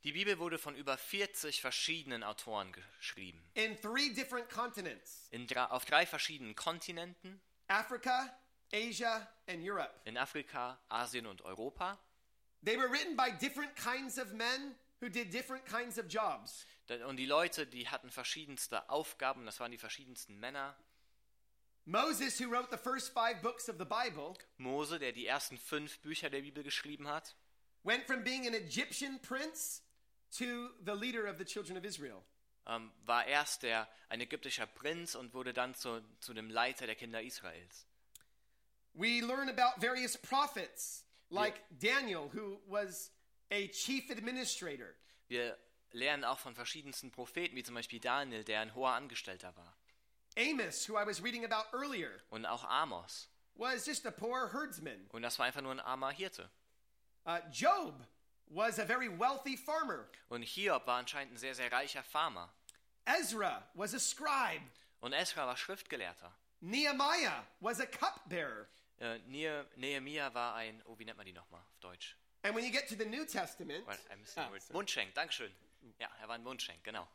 Die 0.04 0.12
Bibel 0.14 0.40
wurde 0.40 0.58
von 0.58 0.76
über 0.76 0.98
40 0.98 1.62
verschiedenen 1.62 2.24
Autoren 2.24 2.72
geschrieben. 2.72 3.42
in 3.54 3.76
three 3.82 4.10
different 4.14 4.50
continents 4.50 5.28
In 5.32 5.46
drei, 5.46 5.66
auf 5.66 5.86
drei 5.86 6.06
verschiedenen 6.06 6.56
Kontinenten, 6.56 7.42
Africa, 7.68 8.34
Asia, 8.74 9.28
and 9.48 9.60
Europe. 9.62 9.92
in 10.06 10.18
Afrika, 10.18 10.80
Asien 10.90 11.26
und 11.28 11.42
Europa. 11.42 12.00
They 12.64 12.78
were 12.78 12.90
written 12.92 13.16
by 13.18 13.32
different 13.40 13.76
kinds 13.76 14.18
of 14.18 14.32
men 14.34 14.76
who 15.02 15.10
did 15.10 15.34
different 15.34 15.66
kinds 15.66 15.98
of 16.00 16.06
jobs. 16.08 16.66
Und 17.08 17.18
die 17.18 17.26
Leute, 17.26 17.66
die 17.68 17.88
hatten 17.90 18.10
verschiedenste 18.10 18.90
Aufgaben, 18.90 19.46
das 19.46 19.60
waren 19.60 19.72
die 19.72 19.78
verschiedensten 19.78 20.40
Männer. 20.40 20.76
Moses, 21.86 22.40
who 22.40 22.50
wrote 22.50 22.70
the 22.70 22.78
first 22.78 23.14
five 23.14 23.42
books 23.42 23.68
of 23.68 23.78
the 23.78 23.86
Bible, 23.86 24.38
Mose, 24.58 24.98
der 25.00 25.12
die 25.12 25.26
ersten 25.26 25.58
fünf 25.58 26.00
Bücher 26.02 26.30
der 26.30 26.42
Bibel 26.42 26.64
geschrieben 26.64 27.08
hat, 27.08 27.36
went 27.84 28.06
from 28.06 28.24
being 28.24 28.48
an 28.48 28.54
Egyptian 28.54 29.20
prince 29.20 29.82
to 30.38 30.70
the 30.86 30.94
leader 30.94 31.28
of 31.28 31.38
the 31.38 31.46
children 31.46 31.78
of 31.78 31.84
Israel. 31.84 32.24
ähm, 32.68 32.92
war 33.06 33.26
erst 33.26 33.64
der, 33.64 33.88
ein 34.10 34.22
ägyptischer 34.22 34.68
Prinz 34.68 35.16
und 35.16 35.34
wurde 35.34 35.54
dann 35.54 35.74
zu, 35.74 36.02
zu 36.20 36.34
dem 36.34 36.50
Leiter 36.50 36.86
der 36.86 36.96
Kinder 36.96 37.22
Israels. 37.22 37.88
We 38.94 39.22
learn 39.22 39.50
about 39.50 39.80
various 39.80 40.18
prophets 40.18 41.06
like 41.30 41.62
Daniel, 41.70 42.30
who 42.34 42.62
was 42.68 43.12
a 43.52 43.68
chief 43.68 44.10
administrator. 44.12 44.96
Wir 45.28 45.58
lernen 45.92 46.24
auch 46.24 46.40
von 46.40 46.56
verschiedensten 46.56 47.12
Propheten, 47.12 47.56
wie 47.56 47.64
zum 47.64 47.76
Beispiel 47.76 48.00
Daniel, 48.00 48.44
der 48.44 48.62
ein 48.62 48.76
hoher 48.76 48.92
Angestellter 48.92 49.56
war. 49.56 49.78
Amos, 50.38 50.86
who 50.88 50.96
I 50.98 51.06
was 51.06 51.22
reading 51.22 51.44
about 51.46 51.66
earlier, 51.74 52.22
Und 52.30 52.46
auch 52.46 52.64
Amos. 52.64 53.28
was 53.56 53.86
just 53.86 54.06
a 54.06 54.12
poor 54.12 54.50
herdsman. 54.52 55.08
Und 55.12 55.22
das 55.24 55.38
war 55.40 55.46
einfach 55.46 55.62
nur 55.62 55.72
ein 55.72 55.80
armer 55.80 56.12
Hirte. 56.12 56.50
Uh, 57.26 57.38
Job 57.52 57.94
was 58.48 58.80
a 58.80 58.86
very 58.86 59.08
wealthy 59.10 59.56
farmer. 59.58 60.08
Und 60.30 60.44
Hiob 60.44 60.86
war 60.88 60.98
anscheinend 61.00 61.34
ein 61.34 61.38
sehr, 61.38 61.54
sehr 61.56 61.72
reicher 61.72 62.04
Farmer. 62.04 62.50
Ezra 63.06 63.64
was 63.76 63.94
a 63.94 64.00
scribe. 64.00 64.64
Und 65.02 65.14
Esra 65.14 65.46
war 65.48 65.58
Schriftgelehrter. 65.58 66.32
Nehemiah 66.62 67.44
was 67.60 67.80
a 67.80 67.86
cupbearer. 67.86 68.68
Äh, 69.00 69.20
Ne- 69.28 69.66
Nehemia 69.76 70.34
war 70.34 70.56
ein, 70.56 70.82
oh, 70.86 70.98
wie 71.00 71.06
nennt 71.06 71.18
man 71.18 71.26
die 71.26 71.34
nochmal 71.34 71.62
auf 71.62 71.80
Deutsch? 71.80 72.16
And 72.44 72.56
when 72.56 72.64
you 72.64 72.72
get 72.72 72.88
to 72.90 72.96
the 72.96 73.06
New 73.06 73.26
Testament, 73.26 73.86
Well, 73.88 73.98
I 74.12 74.16
missed 74.16 74.36
the 74.36 74.42
Ah, 74.42 74.50
word. 74.52 74.62
sorry. 74.62 74.74
Mundschenk, 74.78 75.14
Dankeschön. 75.14 75.52
Ja, 76.00 76.08
er 76.20 76.28
war 76.28 76.36
ein 76.36 76.44
Mundschenk, 76.44 76.84
genau. 76.84 77.08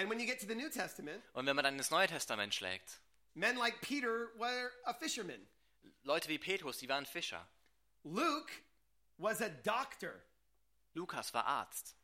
And 0.00 0.08
when 0.08 0.18
you 0.18 0.26
get 0.26 0.40
to 0.40 0.46
the 0.46 0.54
New 0.54 0.70
Testament, 0.70 1.22
Und 1.34 1.46
wenn 1.46 1.54
man 1.54 1.64
dann 1.64 1.76
ins 1.76 1.90
Neue 1.90 2.06
Testament 2.06 2.54
schlägt, 2.54 3.00
men 3.34 3.56
like 3.56 3.80
Peter 3.82 4.30
were 4.38 4.70
a 4.86 4.94
fisherman. 4.94 5.46
Leute 6.02 6.28
wie 6.28 6.38
Petrus, 6.38 6.78
die 6.78 6.88
waren 6.88 7.04
Fischer. 7.04 7.46
Luke 8.04 8.50
was 9.18 9.42
a 9.42 9.50
doctor. 9.50 10.22
Lukas 10.94 11.32
war 11.34 11.44
Arzt. 11.44 11.94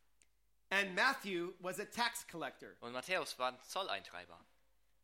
And 0.70 0.94
Matthew 0.94 1.54
was 1.60 1.80
a 1.80 1.86
tax 1.86 2.26
collector. 2.26 2.76
Und 2.80 2.92
Matthäus 2.92 3.38
war 3.38 3.52
ein 3.52 3.58
Zolleintreiber. 3.62 4.38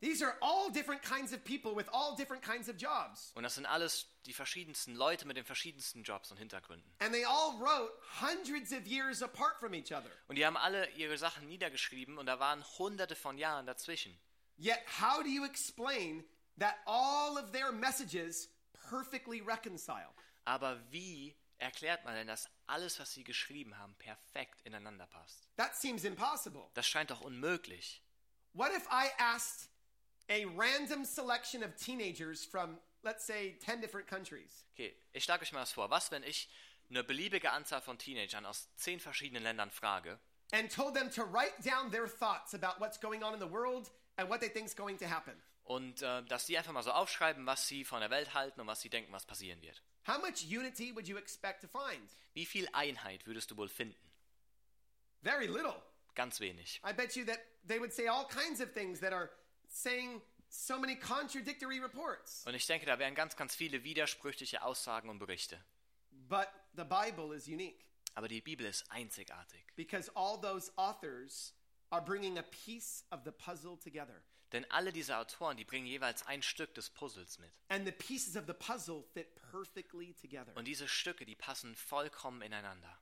These 0.02 0.20
are 0.20 0.34
all 0.40 0.68
different 0.68 1.00
kinds 1.00 1.32
of 1.32 1.44
people 1.44 1.76
with 1.76 1.88
all 1.92 2.16
different 2.16 2.42
kinds 2.42 2.68
of 2.68 2.76
jobs. 2.76 3.30
Und 3.36 3.44
das 3.44 3.54
sind 3.54 3.66
alles 3.66 4.08
die 4.26 4.32
verschiedensten 4.32 4.96
Leute 4.96 5.28
mit 5.28 5.36
den 5.36 5.44
verschiedensten 5.44 6.02
Jobs 6.02 6.32
und 6.32 6.38
Hintergründen. 6.38 6.92
And 6.98 7.14
they 7.14 7.24
all 7.24 7.56
wrote 7.60 7.92
hundreds 8.20 8.72
of 8.72 8.84
years 8.84 9.22
apart 9.22 9.60
from 9.60 9.74
each 9.74 9.92
other. 9.92 10.10
Und 10.26 10.34
die 10.36 10.44
haben 10.44 10.56
alle 10.56 10.90
ihre 10.96 11.16
Sachen 11.18 11.46
niedergeschrieben 11.46 12.18
und 12.18 12.26
da 12.26 12.40
waren 12.40 12.64
hunderte 12.78 13.14
von 13.14 13.38
Jahren 13.38 13.64
dazwischen. 13.64 14.18
Yet, 14.58 14.80
how 15.00 15.22
do 15.22 15.28
you 15.28 15.44
explain 15.44 16.24
that 16.58 16.74
all 16.84 17.38
of 17.38 17.52
their 17.52 17.70
messages 17.70 18.48
perfectly 18.90 19.40
reconcile? 19.40 20.12
Aber 20.44 20.80
wie 20.90 21.36
erklärt 21.58 22.04
man 22.04 22.16
denn, 22.16 22.26
dass 22.26 22.50
alles, 22.66 22.98
was 22.98 23.12
sie 23.12 23.22
geschrieben 23.22 23.78
haben, 23.78 23.94
perfekt 23.98 24.62
ineinander 24.62 25.06
passt? 25.06 25.48
That 25.56 25.76
seems 25.76 26.02
impossible. 26.02 26.64
Das 26.74 26.88
scheint 26.88 27.12
doch 27.12 27.20
unmöglich. 27.20 28.02
what 28.54 28.72
if 28.72 28.86
I 28.90 29.10
asked 29.18 29.68
a 30.32 30.46
random 30.56 31.04
selection 31.04 31.62
of 31.62 31.76
teenagers 31.76 32.44
from, 32.44 32.78
let's 33.04 33.24
say, 33.26 33.54
10 33.60 33.80
different 33.80 34.06
countries? 34.08 34.64
Okay, 34.74 34.94
ich 35.12 35.24
schlage 35.24 35.42
euch 35.42 35.52
mal 35.52 35.60
was 35.60 35.72
vor. 35.72 35.90
Was, 35.90 36.10
wenn 36.10 36.22
ich 36.22 36.48
eine 36.88 37.04
beliebige 37.04 37.50
Anzahl 37.52 37.82
von 37.82 37.98
Teenagern 37.98 38.46
aus 38.46 38.68
zehn 38.76 38.98
verschiedenen 39.00 39.42
Ländern 39.42 39.70
frage 39.70 40.18
and 40.52 40.70
told 40.70 40.94
them 40.94 41.10
to 41.10 41.24
write 41.24 41.54
down 41.62 41.90
their 41.90 42.06
thoughts 42.06 42.54
about 42.54 42.78
what's 42.78 42.98
going 42.98 43.22
on 43.22 43.32
in 43.34 43.40
the 43.40 43.46
world 43.46 43.90
and 44.18 44.28
what 44.28 44.40
they 44.40 44.48
think 44.48 44.66
is 44.66 44.74
going 44.74 44.98
to 44.98 45.06
happen. 45.06 45.34
und 45.64 46.02
äh, 46.02 46.22
dass 46.24 46.46
die 46.46 46.58
einfach 46.58 46.72
mal 46.72 46.82
so 46.82 46.90
aufschreiben, 46.92 47.46
was 47.46 47.68
sie 47.68 47.84
von 47.84 48.00
der 48.00 48.10
Welt 48.10 48.34
halten 48.34 48.60
und 48.60 48.66
was 48.66 48.80
sie 48.80 48.90
denken, 48.90 49.12
was 49.12 49.24
passieren 49.24 49.62
wird? 49.62 49.82
How 50.06 50.18
much 50.18 50.42
unity 50.44 50.94
would 50.94 51.06
you 51.06 51.16
expect 51.16 51.62
to 51.62 51.68
find? 51.68 52.10
Wie 52.34 52.44
viel 52.44 52.68
Einheit 52.72 53.26
würdest 53.26 53.50
du 53.50 53.56
wohl 53.56 53.68
finden? 53.68 54.10
Very 55.22 55.46
little. 55.46 55.80
Ganz 56.14 56.40
wenig. 56.40 56.80
I 56.84 56.92
bet 56.92 57.14
you 57.16 57.24
that 57.24 57.38
they 57.66 57.78
would 57.78 57.92
say 57.92 58.08
all 58.08 58.26
kinds 58.26 58.60
of 58.60 58.72
things 58.74 59.00
that 59.00 59.12
are 59.12 59.30
saying 59.72 60.20
so 60.48 60.78
many 60.78 60.96
contradictory 60.96 61.80
reports. 61.80 62.44
Und 62.46 62.54
ich 62.54 62.66
denke, 62.66 62.86
da 62.86 62.98
wären 62.98 63.14
ganz, 63.14 63.36
ganz 63.36 63.54
viele 63.54 63.84
widersprüchliche 63.84 64.62
Aussagen 64.62 65.08
und 65.08 65.18
Berichte. 65.18 65.62
But 66.10 66.48
the 66.76 66.84
Bible 66.84 67.34
is 67.34 67.46
unique 67.48 67.84
Aber 68.14 68.28
die 68.28 68.40
Bibel 68.42 68.66
ist 68.66 68.90
einzigartig. 68.90 69.64
because 69.76 70.10
all 70.14 70.38
those 70.40 70.70
authors 70.76 71.54
are 71.90 72.04
bringing 72.04 72.38
a 72.38 72.42
piece 72.42 73.04
of 73.10 73.20
the 73.24 73.32
puzzle 73.32 73.78
together. 73.78 74.22
Denn 74.52 74.70
alle 74.70 74.92
diese 74.92 75.16
Autoren, 75.16 75.56
die 75.56 75.64
bringen 75.64 75.86
jeweils 75.86 76.26
ein 76.26 76.42
Stück 76.42 76.74
des 76.74 76.90
Puzzles 76.90 77.38
mit. 77.38 77.50
And 77.68 77.86
the 77.86 77.92
pieces 77.92 78.36
of 78.36 78.44
the 78.46 78.52
puzzle 78.52 79.02
fit 79.14 79.34
perfectly 79.50 80.12
together. 80.14 80.54
Und 80.56 80.66
diese 80.66 80.86
Stücke, 80.88 81.24
die 81.24 81.34
passen 81.34 81.74
vollkommen 81.74 82.42
ineinander. 82.42 82.98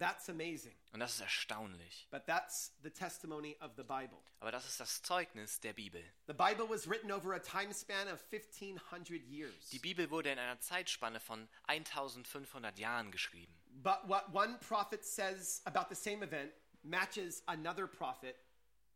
That's 0.00 0.30
amazing. 0.30 0.74
Und 0.92 1.00
das 1.00 1.12
ist 1.12 1.20
erstaunlich. 1.20 2.08
But 2.10 2.24
that's 2.24 2.72
the 2.82 2.90
testimony 2.90 3.54
of 3.60 3.72
the 3.76 3.82
Bible. 3.82 4.16
Aber 4.40 4.50
das 4.50 4.66
ist 4.66 4.80
das 4.80 5.02
Zeugnis 5.02 5.60
der 5.60 5.74
Bibel. 5.74 6.02
The 6.26 6.32
Bible 6.32 6.70
was 6.70 6.88
written 6.88 7.12
over 7.12 7.34
a 7.34 7.38
time 7.38 7.74
span 7.74 8.08
of 8.08 8.24
1500 8.32 9.22
years. 9.28 9.68
Die 9.68 9.78
Bibel 9.78 10.10
wurde 10.10 10.32
in 10.32 10.38
einer 10.38 10.58
Zeitspanne 10.58 11.20
von 11.20 11.46
1500 11.66 12.78
Jahren 12.78 13.10
geschrieben. 13.12 13.54
But 13.82 14.08
what 14.08 14.32
one 14.32 14.58
prophet 14.66 15.04
says 15.04 15.60
about 15.66 15.94
the 15.94 15.94
same 15.94 16.24
event 16.24 16.50
matches 16.82 17.42
another 17.46 17.86
prophet, 17.86 18.36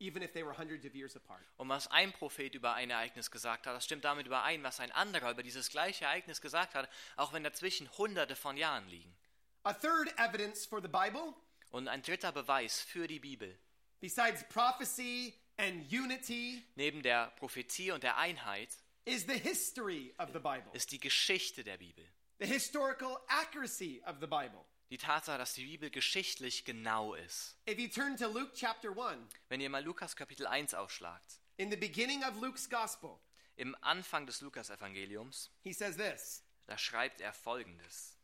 even 0.00 0.22
if 0.22 0.32
they 0.32 0.42
were 0.42 0.56
hundreds 0.56 0.86
of 0.86 0.94
years 0.94 1.16
apart. 1.16 1.42
Und 1.58 1.68
was 1.68 1.86
ein 1.88 2.12
Prophet 2.12 2.54
über 2.54 2.72
ein 2.72 2.88
Ereignis 2.88 3.30
gesagt 3.30 3.66
hat, 3.66 3.76
das 3.76 3.84
stimmt 3.84 4.04
damit 4.04 4.26
überein, 4.26 4.62
was 4.62 4.80
ein 4.80 4.90
anderer 4.92 5.32
über 5.32 5.42
dieses 5.42 5.68
gleiche 5.68 6.06
Ereignis 6.06 6.40
gesagt 6.40 6.74
hat, 6.74 6.88
auch 7.16 7.34
wenn 7.34 7.44
dazwischen 7.44 7.90
hunderte 7.98 8.36
von 8.36 8.56
Jahren 8.56 8.88
liegen. 8.88 9.14
A 9.64 9.72
third 9.72 10.12
evidence 10.18 10.66
for 10.66 10.80
the 10.82 10.88
Bible, 10.88 11.34
Und 11.70 11.88
ein 11.88 12.02
dritter 12.02 12.32
Beweis 12.32 12.80
für 12.80 13.06
die 13.08 13.18
Bibel, 13.18 13.58
besides 14.00 14.44
prophecy 14.48 15.34
and 15.56 15.90
unity, 15.90 16.62
neben 16.76 17.02
der 17.02 17.28
Prophetie 17.36 17.90
und 17.90 18.02
der 18.02 18.16
Einheit, 18.18 18.68
is 19.06 19.22
the 19.26 19.38
history 19.38 20.14
of 20.18 20.28
the 20.32 20.38
Bible, 20.38 20.70
ist 20.72 20.92
die 20.92 21.00
Geschichte 21.00 21.64
der 21.64 21.78
Bibel. 21.78 22.04
the 22.40 22.46
historical 22.46 23.18
accuracy 23.28 24.02
of 24.06 24.16
the 24.20 24.26
Bible. 24.26 24.64
Die 24.90 24.98
Tatsache, 24.98 25.38
dass 25.38 25.54
die 25.54 25.64
Bibel 25.64 25.90
geschichtlich 25.90 26.64
genau 26.66 27.14
ist. 27.14 27.56
If 27.68 27.78
you 27.78 27.88
turn 27.88 28.16
to 28.18 28.28
Luke 28.28 28.52
chapter 28.54 28.90
1, 28.90 29.32
Wenn 29.48 29.60
ihr 29.62 29.70
mal 29.70 29.82
Lukas 29.82 30.14
Kapitel 30.14 30.46
1 30.46 30.74
aufschlagt, 30.74 31.40
in 31.56 31.70
the 31.70 31.76
beginning 31.76 32.22
of 32.22 32.38
Luke's 32.40 32.68
gospel, 32.68 33.18
im 33.56 33.74
Anfang 33.80 34.26
des 34.26 34.40
Lukas-Evangeliums, 34.42 35.50
he 35.62 35.72
says 35.72 35.96
this 35.96 36.42
da 36.66 36.76
schreibt 36.78 37.20
er 37.22 37.32
folgendes. 37.32 38.18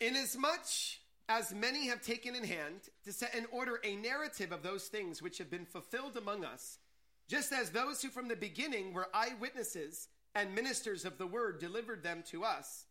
Inasmuch 0.00 0.98
as 1.28 1.54
many 1.54 1.88
have 1.88 2.00
taken 2.00 2.34
in 2.34 2.44
hand 2.44 2.88
to 3.04 3.12
set 3.12 3.34
in 3.34 3.46
order 3.50 3.80
a 3.84 3.96
narrative 3.96 4.52
of 4.52 4.62
those 4.62 4.84
things 4.84 5.20
which 5.20 5.38
have 5.38 5.50
been 5.50 5.66
fulfilled 5.66 6.16
among 6.16 6.44
us, 6.44 6.78
just 7.28 7.52
as 7.52 7.70
those 7.70 8.00
who 8.00 8.08
from 8.08 8.28
the 8.28 8.36
beginning 8.36 8.92
were 8.92 9.08
eyewitnesses 9.12 10.08
and 10.34 10.54
ministers 10.54 11.04
of 11.04 11.18
the 11.18 11.26
word 11.26 11.58
delivered 11.58 12.02
them 12.02 12.22
to 12.30 12.44
us, 12.44 12.86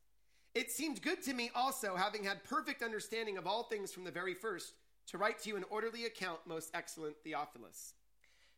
it 0.57 0.71
seemed 0.71 1.03
good 1.03 1.21
to 1.23 1.33
me 1.33 1.51
also, 1.53 1.95
having 1.95 2.23
had 2.23 2.43
perfect 2.43 2.81
understanding 2.81 3.37
of 3.37 3.45
all 3.45 3.63
things 3.63 3.93
from 3.93 4.03
the 4.03 4.11
very 4.11 4.33
first, 4.33 4.73
to 5.05 5.17
write 5.19 5.39
to 5.39 5.49
you 5.49 5.55
an 5.55 5.65
orderly 5.69 6.05
account, 6.05 6.39
most 6.47 6.71
excellent 6.73 7.15
Theophilus. 7.23 7.93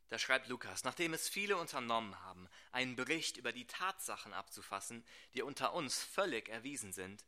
Da 0.10 0.18
schreibt 0.18 0.48
Lukas, 0.48 0.86
nachdem 0.86 1.14
es 1.14 1.28
viele 1.28 1.58
unternommen 1.58 2.16
haben, 2.24 2.48
einen 2.72 2.96
Bericht 2.96 3.36
über 3.36 3.52
die 3.52 3.68
Tatsachen 3.68 4.34
abzufassen, 4.34 5.04
die 5.36 5.44
unter 5.44 5.74
uns 5.74 6.02
völlig 6.02 6.48
erwiesen 6.48 6.94
sind, 6.94 7.26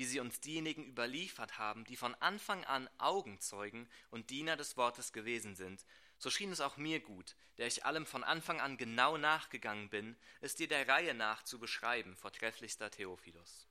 wie 0.00 0.06
sie 0.06 0.20
uns 0.20 0.40
diejenigen 0.40 0.86
überliefert 0.86 1.58
haben, 1.58 1.84
die 1.84 1.94
von 1.94 2.14
Anfang 2.20 2.64
an 2.64 2.88
Augenzeugen 2.96 3.86
und 4.10 4.30
Diener 4.30 4.56
des 4.56 4.78
Wortes 4.78 5.12
gewesen 5.12 5.56
sind, 5.56 5.84
so 6.16 6.30
schien 6.30 6.50
es 6.52 6.62
auch 6.62 6.78
mir 6.78 7.00
gut, 7.00 7.36
der 7.58 7.66
ich 7.66 7.84
allem 7.84 8.06
von 8.06 8.24
Anfang 8.24 8.62
an 8.62 8.78
genau 8.78 9.18
nachgegangen 9.18 9.90
bin, 9.90 10.16
es 10.40 10.56
dir 10.56 10.68
der 10.68 10.88
Reihe 10.88 11.12
nach 11.12 11.42
zu 11.42 11.58
beschreiben, 11.58 12.16
vortrefflichster 12.16 12.90
Theophilus. 12.90 13.66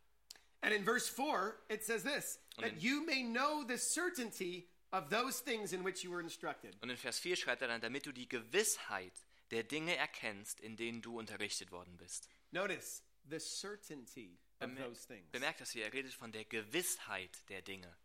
And 0.62 0.72
in 0.72 0.84
verse 0.84 1.12
4, 1.12 1.56
it 1.68 1.84
says 1.84 2.04
this 2.04 2.38
that 2.58 2.80
you 2.80 3.04
may 3.04 3.24
know 3.24 3.64
the 3.68 3.80
certainty 3.80 4.70
of 4.92 5.10
those 5.10 5.44
things 5.44 5.74
in 5.74 5.84
which 5.84 6.04
you 6.04 6.12
were 6.12 6.22
instructed. 6.22 6.78
Und 6.84 6.92
in 6.92 6.98
Vers 6.98 7.18
4 7.18 7.38
schreibt 7.38 7.64
er 7.64 7.70
dann, 7.70 7.82
damit 7.82 8.06
du 8.06 8.12
die 8.12 8.30
Gewissheit 8.30 9.14
der 9.50 9.64
Dinge 9.64 9.96
erkennst, 9.96 10.60
in 10.60 10.78
denen 10.78 11.02
du 11.02 11.18
unterrichtet 11.18 11.72
worden 11.72 11.98
bist. 11.98 12.30
Notice 12.52 13.02
the 13.28 13.40
certainty 13.40 14.38
of 14.62 14.70
Bemer 14.70 14.88
those 14.88 15.06
things. 15.06 15.30
bemerkt 15.32 15.62
das 15.62 15.72
hier, 15.72 15.86
er 15.86 15.94
redet 15.94 16.14
von 16.14 16.32
der 16.32 16.46
Gewissheit 16.46 17.38
der 17.50 17.62
Dinge. 17.62 17.96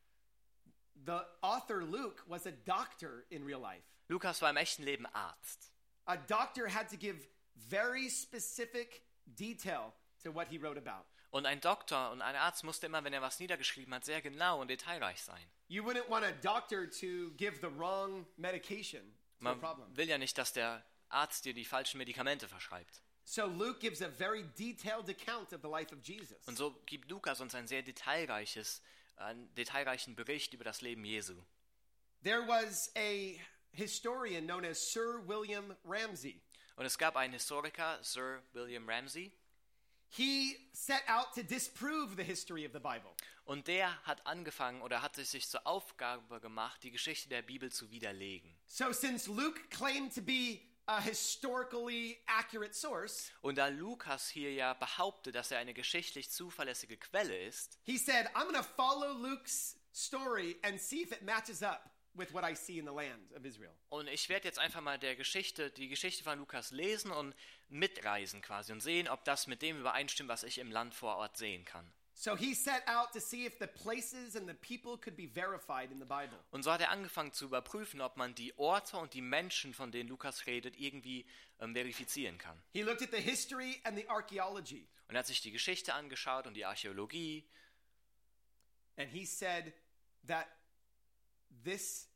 The 1.07 1.21
author 1.43 1.83
Luke 1.83 2.23
was 2.27 2.47
a 2.47 2.53
doctor 2.53 3.25
in 3.31 3.45
real 3.45 3.61
life. 3.61 3.85
Lukas 4.09 4.41
war 4.43 4.51
im 4.51 4.57
echten 4.57 4.85
Leben 4.85 5.07
Arzt. 5.07 5.73
A 6.07 6.17
doctor 6.17 6.69
had 6.69 6.89
to 6.91 6.97
give 6.97 7.27
very 7.57 8.09
specific 8.09 9.03
detail 9.27 9.93
to 10.23 10.33
what 10.33 10.49
he 10.49 10.59
wrote 10.59 10.79
about. 10.79 11.05
Und 11.31 11.47
ein 11.47 11.61
Doktor 11.61 12.13
und 12.13 12.23
ein 12.23 12.37
Arzt 12.37 12.63
musste 12.63 12.87
immer, 12.87 13.03
wenn 13.03 13.13
er 13.13 13.21
was 13.21 13.41
niedergeschrieben 13.41 13.93
hat, 13.93 14.05
sehr 14.05 14.23
genau 14.23 14.61
und 14.61 14.69
detailreich 14.69 15.21
sein. 15.21 15.43
You 15.67 15.83
wouldn't 15.83 16.09
want 16.09 16.25
a 16.25 16.31
doctor 16.31 16.89
to 16.89 17.31
give 17.37 17.59
the 17.61 17.71
wrong 17.77 18.27
medication 18.37 19.01
to 19.41 19.49
a 19.49 19.55
Man 19.55 19.59
problem. 19.61 19.97
will 19.97 20.09
ja 20.09 20.17
nicht, 20.19 20.39
dass 20.39 20.53
der 20.53 20.85
Arzt 21.09 21.45
dir 21.45 21.55
die 21.55 21.65
falschen 21.65 21.99
Medikamente 21.99 22.47
verschreibt. 22.49 23.03
So 23.25 23.47
Luke 23.47 23.81
gives 23.81 24.03
a 24.03 24.09
very 24.09 24.45
detailed 24.57 25.09
account 25.09 25.53
of 25.53 25.63
the 25.63 25.69
life 25.69 25.93
of 25.93 26.03
Jesus. 26.03 26.47
Und 26.47 26.57
so 26.57 26.75
gibt 26.87 27.11
Lukas 27.11 27.41
uns 27.41 27.55
ein 27.55 27.67
sehr 27.67 27.83
detailreiches, 27.83 28.83
einen 29.17 29.53
detailreichen 29.55 30.15
Bericht 30.15 30.53
über 30.55 30.65
das 30.65 30.83
Leben 30.83 31.05
Jesu. 31.05 31.35
There 32.23 32.47
was 32.47 32.91
a 32.97 33.39
historian 33.73 34.47
known 34.47 34.65
as 34.65 34.79
Sir 34.79 35.21
William 35.27 35.75
Ramsay. 35.85 36.41
Und 36.77 36.87
es 36.87 36.99
gab 36.99 37.17
einen 37.17 37.33
Historiker, 37.33 37.99
Sir 38.03 38.43
William 38.53 38.89
Ramsay, 38.89 39.33
He 40.17 40.57
set 40.73 41.03
out 41.09 41.35
to 41.35 41.43
disprove 41.43 42.15
the 42.17 42.23
history 42.23 42.65
of 42.65 42.73
the 42.73 42.79
Bible. 42.79 43.11
und 43.47 43.67
der 43.67 44.01
hat 44.05 44.25
angefangen 44.27 44.81
oder 44.83 45.03
hat 45.03 45.19
es 45.19 45.33
sich 45.33 45.49
zur 45.49 45.67
Aufgabe 45.67 46.41
gemacht, 46.41 46.83
die 46.85 46.93
Geschichte 46.93 47.29
der 47.29 47.43
Bibel 47.43 47.73
zu 47.73 47.91
widerlegen. 47.91 48.55
So, 48.67 48.93
since 48.93 49.29
Luke 49.29 49.61
claimed 49.71 50.15
to 50.15 50.23
be 50.23 50.61
a 50.87 51.01
historically 51.01 52.19
accurate 52.27 52.75
source, 52.75 53.33
Und 53.43 53.57
da 53.57 53.69
Lukas 53.69 54.29
hier 54.29 54.53
ja 54.53 54.75
behauptet, 54.75 55.35
dass 55.35 55.51
er 55.51 55.59
eine 55.59 55.73
geschichtlich 55.75 56.31
zuverlässige 56.31 56.97
Quelle 56.97 57.37
ist, 57.47 57.79
he 57.85 57.97
said, 57.97 58.27
I'm 58.35 58.45
going 58.45 58.55
to 58.55 58.63
follow 58.63 59.13
Luke's 59.13 59.77
story 59.93 60.59
and 60.63 60.81
see 60.81 61.03
if 61.03 61.13
it 61.13 61.23
matches 61.23 61.63
up 61.63 61.91
with 62.15 62.33
what 62.33 62.45
I 62.45 62.55
see 62.55 62.79
in 62.79 62.87
the 62.87 62.93
land 62.93 63.33
of 63.35 63.45
Israel. 63.45 63.73
und 63.89 64.09
ich 64.09 64.29
werde 64.29 64.47
jetzt 64.47 64.59
einfach 64.59 64.81
mal 64.81 64.99
der 64.99 65.17
Geschichte, 65.17 65.71
die 65.71 65.89
Geschichte 65.89 66.23
von 66.23 66.39
Lukas 66.39 66.71
lesen 66.71 67.11
und 67.11 67.35
mitreisen 67.69 68.43
quasi 68.43 68.73
und 68.73 68.81
sehen, 68.81 69.09
ob 69.09 69.25
das 69.25 69.47
mit 69.47 69.63
dem 69.63 69.81
übereinstimmt, 69.81 70.29
was 70.29 70.45
ich 70.45 70.59
im 70.59 70.71
Land 70.71 70.95
vor 70.95 71.17
Ort 71.17 71.37
sehen 71.37 71.65
kann. 71.65 71.93
So, 72.17 72.37
he 72.37 72.55
set 72.55 72.83
out 72.87 73.13
to 73.13 73.21
see 73.21 73.45
if 73.45 73.59
the 73.59 73.67
places 73.67 74.37
and 74.37 74.49
the 74.49 74.55
people 74.55 74.97
could 74.97 75.17
be 75.17 75.27
verified 75.27 75.91
in 75.91 75.99
the 75.99 76.07
Bible. 76.07 76.39
Und 76.53 76.63
so 76.63 76.71
hat 76.71 76.81
er 76.81 76.91
angefangen 76.91 77.33
zu 77.33 77.45
überprüfen, 77.47 78.01
ob 78.01 78.17
man 78.17 78.35
die 78.35 78.57
Orte 78.57 78.97
und 78.99 79.15
die 79.15 79.21
Menschen, 79.21 79.75
von 79.75 79.91
denen 79.91 80.09
Lukas 80.09 80.47
redet, 80.47 80.79
irgendwie 80.79 81.27
ähm, 81.59 81.75
verifizieren 81.75 82.39
kann. 82.39 82.57
He 82.73 82.83
looked 82.83 83.03
at 83.03 83.11
the 83.11 83.21
history 83.21 83.81
and 83.83 83.97
the 83.97 84.09
archaeology, 84.09 84.87
Und 85.09 85.17
er 85.17 85.19
hat 85.21 85.27
sich 85.27 85.41
die 85.43 85.51
Geschichte 85.51 85.93
angeschaut 85.93 86.47
und 86.47 86.55
die 86.55 86.65
Archäologie 86.65 87.45
and 88.97 89.09
he 89.11 89.25
said 89.25 89.73
that 90.27 90.47
this 91.65 92.07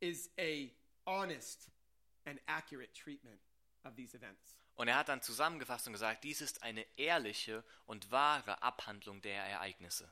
is 0.00 0.30
a 0.38 0.72
honest 1.06 1.68
and 2.26 2.38
accurate 2.48 2.94
treatment 2.94 3.38
of 3.84 3.96
these 3.96 4.14
events. 4.14 4.54
Und 4.80 4.88
er 4.88 4.96
hat 4.96 5.10
dann 5.10 5.20
zusammengefasst 5.20 5.86
und 5.88 5.92
gesagt, 5.92 6.24
dies 6.24 6.40
ist 6.40 6.62
eine 6.62 6.86
ehrliche 6.96 7.62
und 7.84 8.10
wahre 8.10 8.62
Abhandlung 8.62 9.20
der 9.20 9.44
Ereignisse. 9.44 10.10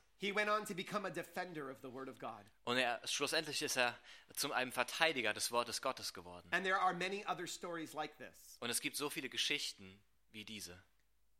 Und 2.65 2.77
er, 2.77 3.01
schlussendlich 3.07 3.63
ist 3.63 3.77
er 3.77 3.97
zu 4.35 4.53
einem 4.53 4.71
Verteidiger 4.71 5.33
des 5.33 5.51
Wortes 5.51 5.81
Gottes 5.81 6.13
geworden. 6.13 6.47
And 6.51 6.63
there 6.63 6.79
are 6.79 6.93
many 6.93 7.25
other 7.25 7.47
stories 7.47 7.93
like 7.93 8.15
this. 8.17 8.57
Und 8.59 8.69
es 8.69 8.79
gibt 8.79 8.95
so 8.95 9.09
viele 9.09 9.27
Geschichten 9.27 9.99
wie 10.31 10.45
diese. 10.45 10.79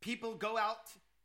People 0.01 0.35
go 0.35 0.57
out 0.57 0.79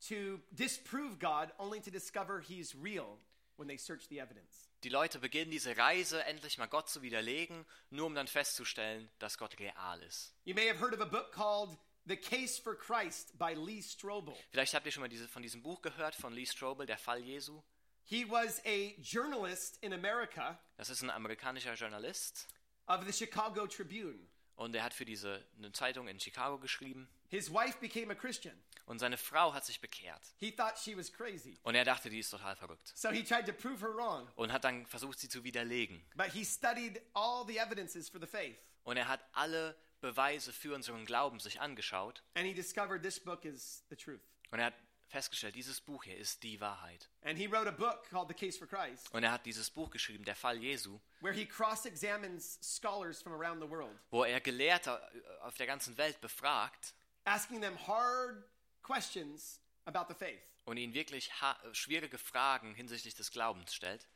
to 0.06 0.42
disprove 0.50 1.18
God 1.18 1.54
only 1.56 1.80
to 1.80 1.90
discover 1.90 2.42
He's 2.42 2.74
real 2.74 3.18
when 3.56 3.66
they 3.66 3.78
search 3.78 4.08
the 4.10 4.20
evidence. 4.20 4.68
Die 4.82 4.90
Leute 4.90 5.18
beginnen 5.20 5.50
diese 5.50 5.74
Reise, 5.78 6.22
endlich 6.24 6.58
mal 6.58 6.66
Gott 6.66 6.90
zu 6.90 7.00
widerlegen, 7.00 7.64
nur 7.88 8.04
um 8.04 8.14
dann 8.14 8.28
festzustellen, 8.28 9.08
dass 9.18 9.38
Gott 9.38 9.58
real 9.58 10.02
ist. 10.02 10.34
You 10.44 10.54
may 10.54 10.68
have 10.68 10.78
heard 10.78 10.92
of 10.92 11.00
a 11.00 11.06
book 11.06 11.32
called 11.32 11.78
The 12.06 12.16
Case 12.16 12.58
for 12.60 12.76
Christ 12.76 13.36
by 13.38 13.54
Lee 13.54 13.80
Strobel. 13.82 14.34
Vielleicht 14.50 14.74
habt 14.74 14.84
ihr 14.84 14.92
schon 14.92 15.00
mal 15.02 15.08
diese, 15.08 15.26
von 15.28 15.42
diesem 15.42 15.62
Buch 15.62 15.80
gehört 15.80 16.14
von 16.14 16.32
Lee 16.34 16.44
Strobel, 16.46 16.86
Der 16.86 16.98
Fall 16.98 17.20
Jesu. 17.20 17.62
He 18.04 18.28
was 18.30 18.60
a 18.66 18.94
journalist 19.00 19.78
in 19.82 19.94
America 19.94 20.58
Das 20.76 20.90
ist 20.90 21.02
ein 21.02 21.08
amerikanischer 21.10 21.72
Journalist 21.74 22.46
of 22.86 23.04
the 23.06 23.12
Chicago 23.12 23.66
Tribune. 23.66 24.18
und 24.56 24.74
er 24.76 24.84
hat 24.84 24.92
für 24.92 25.06
diese 25.06 25.42
eine 25.56 25.72
Zeitung 25.72 26.06
in 26.08 26.20
Chicago 26.20 26.58
geschrieben. 26.58 27.08
His 27.30 27.50
wife 27.50 27.78
became 27.80 28.12
a 28.12 28.14
Christian. 28.14 28.54
Und 28.84 28.98
seine 28.98 29.16
Frau 29.16 29.54
hat 29.54 29.64
sich 29.64 29.80
bekehrt. 29.80 30.22
He 30.36 30.52
thought 30.54 30.78
she 30.78 30.94
was 30.94 31.10
crazy. 31.10 31.56
Und 31.62 31.74
er 31.74 31.84
dachte, 31.86 32.10
die 32.10 32.18
ist 32.18 32.28
total 32.28 32.54
verrückt. 32.54 32.92
So 32.94 33.08
he 33.10 33.24
tried 33.24 33.46
to 33.46 33.52
prove 33.54 33.80
her 33.80 33.94
wrong. 33.94 34.28
Und 34.36 34.52
hat 34.52 34.64
dann 34.64 34.84
versucht, 34.84 35.18
sie 35.18 35.30
zu 35.30 35.42
widerlegen. 35.42 36.04
But 36.14 36.26
he 36.26 36.44
studied 36.44 37.00
all 37.14 37.46
the 37.46 37.56
evidences 37.58 38.10
for 38.10 38.20
the 38.20 38.26
faith. 38.26 38.58
Und 38.82 38.98
er 38.98 39.08
hat 39.08 39.24
alle 39.32 39.74
Beweise 40.04 40.52
für 40.52 40.74
unseren 40.74 41.06
Glauben 41.06 41.40
sich 41.40 41.60
angeschaut. 41.60 42.22
And 42.34 42.46
he 42.46 42.52
discovered 42.52 43.02
this 43.02 43.18
book 43.18 43.44
is 43.44 43.84
the 43.88 43.96
truth. 43.96 44.20
Und 44.50 44.58
er 44.58 44.66
hat 44.66 44.74
festgestellt, 45.08 45.54
dieses 45.54 45.80
Buch 45.80 46.04
hier 46.04 46.16
ist 46.18 46.42
die 46.42 46.60
Wahrheit. 46.60 47.08
And 47.22 47.38
he 47.38 47.46
wrote 47.46 47.66
a 47.66 47.72
book 47.72 48.04
called 48.10 48.28
The 48.28 48.34
Case 48.34 48.58
for 48.58 48.66
Christ, 48.66 49.12
Und 49.14 49.24
er 49.24 49.32
hat 49.32 49.46
dieses 49.46 49.70
Buch 49.70 49.90
geschrieben, 49.90 50.24
Der 50.24 50.36
Fall 50.36 50.58
Jesu, 50.58 51.00
where 51.20 51.32
he 51.34 51.46
cross 51.46 51.86
examines 51.86 52.58
scholars 52.62 53.22
from 53.22 53.32
around 53.32 53.62
the 53.62 53.68
world, 53.68 53.96
wo 54.10 54.24
er 54.24 54.40
Gelehrte 54.40 55.00
auf 55.40 55.54
der 55.54 55.66
ganzen 55.66 55.96
Welt 55.96 56.20
befragt 56.20 56.94
asking 57.24 57.60
them 57.60 57.76
hard 57.76 58.44
questions 58.82 59.60
about 59.86 60.08
the 60.08 60.14
faith. 60.14 60.42
Und 60.64 60.76
ihnen 60.76 60.94
wirklich 60.94 61.30
schwierige 61.72 62.18
Fragen 62.18 62.74
hinsichtlich 62.74 63.14
des 63.14 63.30
Glaubens 63.30 63.74
stellt. 63.74 64.06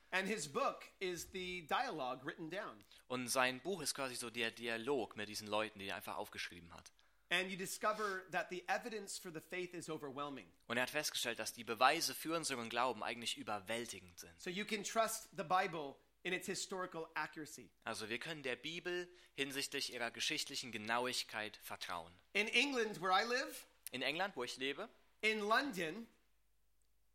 Und 3.08 3.28
sein 3.28 3.60
Buch 3.60 3.82
ist 3.82 3.94
quasi 3.94 4.14
so 4.14 4.30
der 4.30 4.50
Dialog 4.50 5.16
mit 5.16 5.28
diesen 5.28 5.48
Leuten, 5.48 5.78
die 5.78 5.88
er 5.88 5.96
einfach 5.96 6.16
aufgeschrieben 6.16 6.72
hat. 6.72 6.92
And 7.30 7.50
you 7.50 7.58
discover 7.58 8.22
that 8.32 8.48
the 8.48 8.64
evidence 8.68 9.18
for 9.18 9.30
the 9.30 9.40
faith 9.40 9.74
is 9.74 9.90
overwhelming. 9.90 10.46
Und 10.66 10.78
er 10.78 10.84
hat 10.84 10.90
festgestellt, 10.90 11.38
dass 11.38 11.52
die 11.52 11.64
Beweise 11.64 12.14
für 12.14 12.34
unseren 12.34 12.70
Glauben 12.70 13.02
eigentlich 13.02 13.36
überwältigend 13.36 14.18
sind. 14.18 14.40
So 14.40 14.48
you 14.48 14.64
can 14.64 14.82
trust 14.82 15.28
the 15.36 15.42
Bible 15.42 15.94
in 16.22 16.32
its 16.32 16.46
historical 16.46 17.06
accuracy. 17.14 17.70
Also 17.84 18.08
wir 18.08 18.18
können 18.18 18.42
der 18.42 18.56
Bibel 18.56 19.06
hinsichtlich 19.36 19.92
ihrer 19.92 20.10
geschichtlichen 20.10 20.72
Genauigkeit 20.72 21.58
vertrauen. 21.58 22.12
In 22.32 22.48
England, 22.48 22.98
where 23.02 23.12
I 23.12 23.28
live, 23.28 23.66
In 23.90 24.00
England, 24.00 24.34
wo 24.34 24.44
ich 24.44 24.56
lebe, 24.56 24.88
in 25.20 25.40
London, 25.40 26.06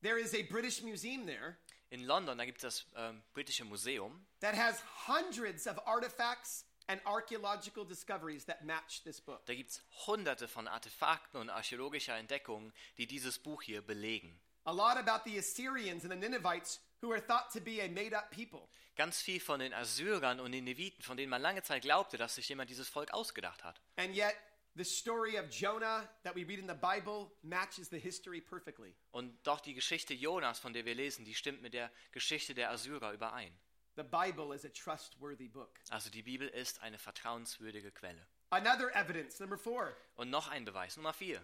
there 0.03 0.19
is 0.19 0.35
a 0.35 0.43
British 0.43 0.83
museum 0.83 1.25
there 1.25 1.57
in 1.89 2.07
London, 2.07 2.37
da 2.37 2.45
gibt 2.45 2.57
es 2.57 2.61
das 2.61 2.85
ähm, 2.95 3.21
britische 3.33 3.65
Museum, 3.65 4.25
that 4.39 4.55
has 4.55 4.81
hundreds 5.07 5.67
of 5.67 5.79
artifacts 5.85 6.65
and 6.87 6.99
archaeological 7.05 7.85
discoveries 7.85 8.45
that 8.45 8.65
match 8.65 9.03
this 9.03 9.21
book. 9.21 9.45
da 9.45 9.53
gibt 9.53 9.69
es 9.69 9.81
hunderte 10.05 10.47
von 10.47 10.67
Artefakten 10.67 11.39
und 11.39 11.49
archäologischer 11.49 12.17
Entdeckungen, 12.17 12.73
die 12.97 13.07
dieses 13.07 13.39
Buch 13.39 13.61
hier 13.61 13.81
belegen. 13.81 14.39
A 14.65 14.71
lot 14.71 14.97
about 14.97 15.29
the 15.29 15.37
Assyrians 15.37 16.03
and 16.03 16.11
the 16.11 16.17
Ninevites, 16.17 16.79
who 17.01 17.11
are 17.11 17.19
thought 17.19 17.51
to 17.51 17.59
be 17.59 17.81
a 17.81 17.87
made 17.89 18.15
up 18.15 18.31
people. 18.31 18.67
Ganz 18.95 19.21
viel 19.21 19.39
von 19.39 19.59
den 19.59 19.73
Assyrern 19.73 20.39
und 20.39 20.51
den 20.51 20.63
Neviten, 20.63 21.03
von 21.03 21.17
denen 21.17 21.29
man 21.29 21.41
lange 21.41 21.63
Zeit 21.63 21.81
glaubte, 21.81 22.17
dass 22.17 22.35
sich 22.35 22.47
jemand 22.47 22.69
dieses 22.69 22.87
Volk 22.87 23.11
ausgedacht 23.11 23.63
hat. 23.63 23.81
And 23.97 24.15
yet, 24.15 24.35
the 24.75 24.83
story 24.83 25.37
of 25.37 25.49
Jonah 25.49 26.07
that 26.23 26.35
we 26.35 26.43
read 26.43 26.59
in 26.59 26.67
the 26.67 26.73
Bible 26.73 27.31
matches 27.43 27.89
the 27.89 27.99
history 27.99 28.41
perfectly. 28.41 28.95
Und 29.11 29.33
doch 29.43 29.59
die 29.61 29.73
Geschichte 29.73 30.13
Jonas, 30.13 30.59
von 30.59 30.73
der 30.73 30.85
wir 30.85 30.95
lesen, 30.95 31.25
die 31.25 31.35
stimmt 31.35 31.61
mit 31.61 31.73
der 31.73 31.91
Geschichte 32.11 32.53
der 32.53 32.71
Assyrer 32.71 33.13
überein. 33.13 33.51
The 33.95 34.03
Bible 34.03 34.53
is 34.55 34.65
a 34.65 34.69
trustworthy 34.69 35.47
book. 35.47 35.79
Also 35.89 36.09
die 36.09 36.23
Bibel 36.23 36.47
ist 36.47 36.81
eine 36.81 36.97
vertrauenswürdige 36.97 37.91
Quelle. 37.91 38.25
Another 38.49 38.89
evidence, 38.95 39.39
number 39.39 39.57
four, 39.57 39.95
Und 40.15 40.29
noch 40.29 40.47
ein 40.47 40.65
Beweis, 40.65 40.95
Nummer 40.97 41.13
vier, 41.13 41.41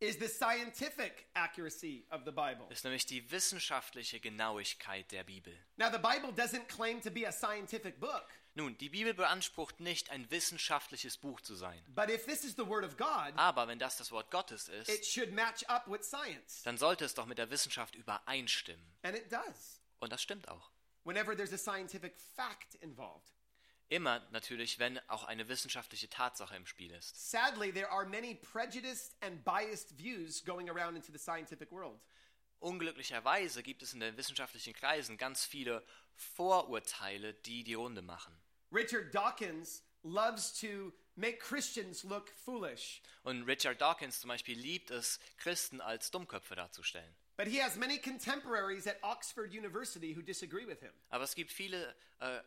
is 0.00 0.16
the 0.18 0.26
scientific 0.28 1.26
accuracy 1.34 2.04
of 2.10 2.22
the 2.24 2.32
Bible. 2.32 2.66
ist 2.70 2.84
nämlich 2.84 3.06
die 3.06 3.30
wissenschaftliche 3.30 4.18
Genauigkeit 4.20 5.10
der 5.12 5.22
Bibel. 5.24 5.56
Now, 5.76 5.90
the 5.90 5.98
Bible 5.98 6.30
doesn't 6.32 6.66
claim 6.68 7.00
to 7.00 7.10
be 7.10 7.26
a 7.26 7.32
scientific 7.32 7.98
book, 8.00 8.26
Nun, 8.56 8.78
die 8.78 8.88
Bibel 8.88 9.14
beansprucht 9.14 9.80
nicht, 9.80 10.10
ein 10.10 10.30
wissenschaftliches 10.30 11.16
Buch 11.16 11.40
zu 11.40 11.54
sein. 11.56 11.82
but 11.88 12.08
if 12.08 12.24
this 12.26 12.44
is 12.44 12.54
the 12.56 12.66
Word 12.66 12.84
of 12.84 12.96
God, 12.96 13.32
Aber 13.36 13.66
wenn 13.66 13.78
das 13.80 13.96
das 13.96 14.12
Wort 14.12 14.30
Gottes 14.30 14.68
ist, 14.68 14.88
it 14.88 15.04
should 15.04 15.32
match 15.32 15.64
up 15.64 15.88
with 15.90 16.04
science. 16.08 16.62
dann 16.62 16.78
sollte 16.78 17.04
es 17.04 17.14
doch 17.14 17.26
mit 17.26 17.38
der 17.38 17.50
Wissenschaft 17.50 17.94
übereinstimmen. 17.96 18.84
And 19.02 19.16
it 19.16 19.30
does, 19.32 19.80
Und 19.98 20.12
das 20.12 20.22
stimmt 20.22 20.46
auch. 20.48 20.70
whenever 21.04 21.36
there's 21.36 21.52
a 21.52 21.58
scientific 21.58 22.14
fact 22.36 22.76
involved. 22.76 23.32
Immer 23.88 24.20
natürlich, 24.30 24.78
wenn 24.78 24.98
auch 25.10 25.24
eine 25.24 25.48
wissenschaftliche 25.48 26.08
Tatsache 26.08 26.56
im 26.56 26.64
Spiel 26.66 26.90
ist. 26.92 27.30
Sadly, 27.30 27.72
there 27.72 27.90
are 27.90 28.06
many 28.06 28.34
prejudiced 28.36 29.14
and 29.20 29.44
biased 29.44 29.98
views 29.98 30.42
going 30.44 30.70
around 30.70 30.96
into 30.96 31.12
the 31.12 31.18
scientific 31.18 31.70
world. 31.70 32.00
Unglücklicherweise 32.60 33.62
gibt 33.62 33.82
es 33.82 33.92
in 33.92 34.00
den 34.00 34.16
wissenschaftlichen 34.16 34.72
Kreisen 34.72 35.18
ganz 35.18 35.44
viele 35.44 35.84
Vorurteile, 36.14 37.34
die 37.34 37.62
die 37.62 37.74
Runde 37.74 38.00
machen. 38.00 38.34
Richard 38.74 39.14
Dawkins 39.14 39.82
loves 40.02 40.52
to 40.60 40.92
make 41.16 41.38
Christians 41.38 42.02
look 42.04 42.30
foolish, 42.44 43.00
Und 43.22 43.44
Richard 43.44 43.80
Dawkins 43.80 44.20
zum 44.20 44.28
Beispiel 44.28 44.58
liebt 44.58 44.90
es, 44.90 45.18
Christen 45.38 45.80
als 45.80 46.10
Dummköpfe 46.10 46.54
darzustellen. 46.56 47.14
but 47.36 47.46
he 47.48 47.60
has 47.60 47.76
many 47.76 47.98
contemporaries 47.98 48.86
at 48.86 48.96
Oxford 49.02 49.52
University 49.52 50.14
who 50.14 50.22
disagree 50.22 50.66
with 50.66 50.80
him. 50.80 50.92
Aber 51.10 51.24
es 51.24 51.34
gibt 51.34 51.50
viele 51.52 51.94
äh, 52.20 52.40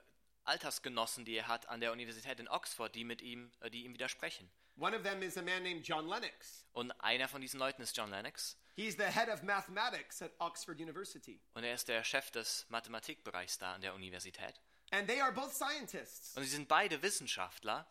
Altersgenossen, 0.45 1.25
die 1.25 1.35
er 1.35 1.47
hat 1.47 1.67
an 1.69 1.81
der 1.81 1.91
Universität 1.91 2.39
in 2.39 2.47
Oxford, 2.47 2.93
die 2.95 3.03
mit 3.03 3.21
ihm, 3.21 3.51
äh, 3.59 3.69
die 3.69 3.83
ihm 3.85 3.93
widersprechen. 3.93 4.49
One 4.77 4.95
of 4.95 5.03
them 5.03 5.21
is 5.23 5.37
a 5.37 5.41
man 5.41 5.63
named 5.63 5.85
John 5.87 6.07
Lennox. 6.07 6.65
Und 6.73 6.91
einer 7.01 7.27
von 7.27 7.41
diesen 7.41 7.59
Leuten 7.59 7.81
ist 7.81 7.97
John 7.97 8.11
Lennox 8.11 8.55
He's 8.75 8.95
the 8.95 9.05
head 9.05 9.27
of 9.27 9.41
mathematics 9.41 10.21
at 10.21 10.31
Oxford 10.39 10.79
University. 10.79 11.41
und 11.55 11.63
er 11.63 11.73
ist 11.73 11.87
der 11.87 12.03
Chef 12.03 12.29
des 12.31 12.65
Mathematikbereichs 12.69 13.57
da 13.57 13.73
an 13.73 13.81
der 13.81 13.95
Universität. 13.95 14.61
And 14.91 15.07
they 15.07 15.19
are 15.19 15.31
both 15.31 15.53
scientists. 15.53 16.35
Und 16.35 16.43
sie 16.43 16.49
sind 16.49 16.67
beide 16.67 17.01
Wissenschaftler. 17.01 17.85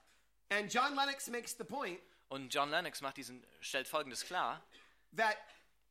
And 0.49 0.73
John 0.73 0.95
Lennox 0.95 1.29
makes 1.29 1.57
the 1.57 1.65
point 1.65 2.01
Und 2.29 2.53
John 2.53 2.71
Lennox 2.71 3.01
macht 3.01 3.17
diesen, 3.17 3.45
stellt 3.61 3.87
Folgendes 3.87 4.25
klar, 4.25 4.63
that 5.17 5.37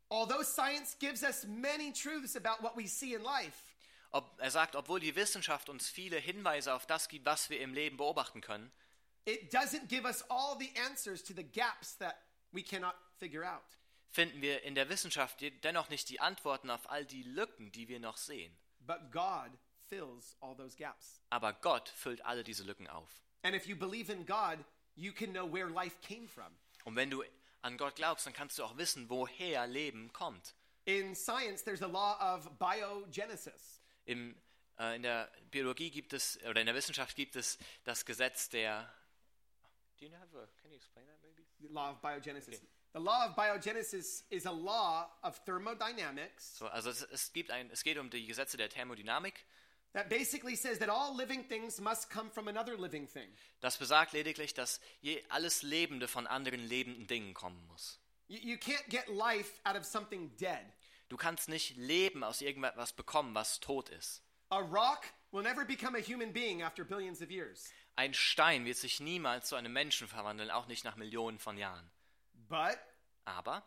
although 0.10 0.44
science 0.44 0.98
gives 1.00 1.24
us 1.24 1.46
many 1.46 1.94
truths 1.94 2.36
about 2.36 2.62
what 2.62 2.76
we 2.76 2.88
see 2.88 3.14
in 3.14 3.22
life, 3.22 3.58
ob, 4.12 4.38
er 4.40 4.52
sagt, 4.52 4.76
obwohl 4.76 5.00
die 5.00 5.16
Wissenschaft 5.16 5.70
uns 5.70 5.90
viele 5.90 6.18
Hinweise 6.18 6.74
auf 6.74 6.86
das 6.86 7.08
gibt, 7.08 7.26
was 7.26 7.50
wir 7.50 7.60
im 7.62 7.74
Leben 7.74 7.98
beobachten 7.98 8.42
können, 8.42 8.72
it 9.26 9.54
doesn't 9.54 9.88
give 9.88 10.06
us 10.06 10.24
all 10.30 10.58
the 10.60 10.72
answers 10.88 11.24
to 11.24 11.34
the 11.34 11.44
gaps 11.44 11.98
that 11.98 12.16
we 12.52 12.64
cannot 12.64 12.96
figure 13.18 13.46
out. 13.46 13.64
finden 14.12 14.42
wir 14.42 14.64
in 14.64 14.76
der 14.76 14.90
Wissenschaft 14.90 15.42
dennoch 15.64 15.90
nicht 15.90 16.10
die 16.10 16.20
Antworten 16.20 16.70
auf 16.70 16.90
all 16.90 17.06
die 17.06 17.24
Lücken, 17.24 17.72
die 17.72 17.88
wir 17.88 18.00
noch 18.00 18.18
sehen. 18.18 18.58
But 18.80 19.12
God 19.12 19.52
fills 19.88 20.36
all 20.42 20.56
those 20.56 20.76
gaps. 20.76 21.22
Aber 21.30 21.54
Gott 21.54 21.90
füllt 21.90 22.24
alle 22.26 22.44
diese 22.44 22.64
Lücken 22.64 22.88
auf. 22.88 23.10
And 23.44 23.56
if 23.56 23.68
you 23.68 23.76
believe 23.76 24.12
in 24.12 24.26
God, 24.26 24.64
you 24.96 25.12
can 25.12 25.32
know 25.32 25.52
where 25.52 25.70
life 25.70 25.96
came 26.02 26.28
from. 26.28 26.56
Und 26.84 26.96
wenn 26.96 27.10
du 27.10 27.24
an 27.62 27.78
Gott 27.78 27.96
glaubst, 27.96 28.26
dann 28.26 28.34
kannst 28.34 28.58
du 28.60 28.64
auch 28.64 28.78
wissen, 28.78 29.10
woher 29.10 29.68
Leben 29.68 30.12
kommt. 30.14 30.56
In 30.86 31.16
science, 31.16 31.64
there's 31.64 31.82
a 31.82 31.88
law 31.88 32.16
of 32.20 32.48
biogenesis. 32.60 33.82
Im, 34.06 34.36
äh, 34.78 34.96
in 34.96 35.04
der 35.04 35.32
Biologie 35.50 35.90
gibt 35.90 36.14
es, 36.14 36.40
oder 36.44 36.62
in 36.62 36.68
der 36.68 36.76
Wissenschaft 36.76 37.16
gibt 37.16 37.36
es 37.36 37.58
das 37.84 38.06
Gesetz 38.06 38.50
der. 38.50 38.88
Do 39.98 40.06
you 40.06 40.12
have 40.14 40.38
a, 40.38 40.48
can 40.62 40.72
you 40.72 40.78
explain 40.78 41.08
that 41.08 41.18
maybe? 41.24 41.44
The 41.60 41.74
law 41.74 41.92
of 41.92 42.02
biogenesis. 42.02 42.62
The 42.94 43.00
law 43.00 43.28
of 43.28 43.36
biogenesis 43.36 44.24
is 44.30 44.46
a 44.46 44.52
law 44.52 45.10
of 45.22 45.44
thermodynamics 45.44 46.58
So, 46.58 46.68
also 46.68 46.92
es, 46.92 47.02
es, 47.02 47.34
gibt 47.34 47.52
ein, 47.52 47.70
es 47.72 47.84
geht 47.84 47.98
um 47.98 48.10
die 48.10 48.26
Gesetze 48.26 48.58
der 48.58 48.70
Thermodynamik. 48.70 49.46
That 49.96 50.10
basically 50.10 50.56
says 50.56 50.78
that 50.80 50.90
all 50.90 51.16
living 51.16 51.44
things 51.44 51.80
must 51.80 52.10
come 52.10 52.30
from 52.30 52.48
another 52.48 52.78
living 52.78 53.08
thing. 53.08 53.30
Das 53.62 53.78
besagt 53.78 54.12
lediglich, 54.14 54.54
dass 54.54 54.80
je, 55.02 55.24
alles 55.30 55.64
Lebende 55.64 56.08
von 56.08 56.28
anderen 56.28 56.60
lebenden 56.68 57.08
Dingen 57.08 57.34
kommen 57.34 57.66
muss. 57.68 57.98
You, 58.28 58.40
you 58.42 58.58
can't 58.58 58.88
get 58.90 59.08
life 59.08 59.62
out 59.64 59.78
of 59.78 59.86
something 59.86 60.36
dead. 60.38 60.66
Du 61.08 61.18
kannst 61.18 61.48
nicht 61.48 61.78
Leben 61.78 62.24
aus 62.24 62.42
irgendetwas 62.42 62.94
bekommen, 62.94 63.34
was 63.34 63.60
tot 63.60 63.90
ist. 63.90 64.22
A 64.50 64.60
rock 64.60 65.06
will 65.32 65.44
never 65.44 65.64
become 65.64 65.98
a 65.98 66.02
human 66.02 66.34
being 66.34 66.62
after 66.62 66.84
billions 66.84 67.22
of 67.22 67.32
years. 67.32 67.72
Ein 67.96 68.14
Stein 68.14 68.66
wird 68.66 68.78
sich 68.78 69.00
niemals 69.00 69.48
zu 69.48 69.56
einem 69.56 69.72
Menschen 69.72 70.08
verwandeln, 70.08 70.52
auch 70.52 70.68
nicht 70.68 70.84
nach 70.84 70.98
Millionen 70.98 71.40
von 71.40 71.58
Jahren. 71.58 71.90
But 72.50 72.78
Aber 73.24 73.64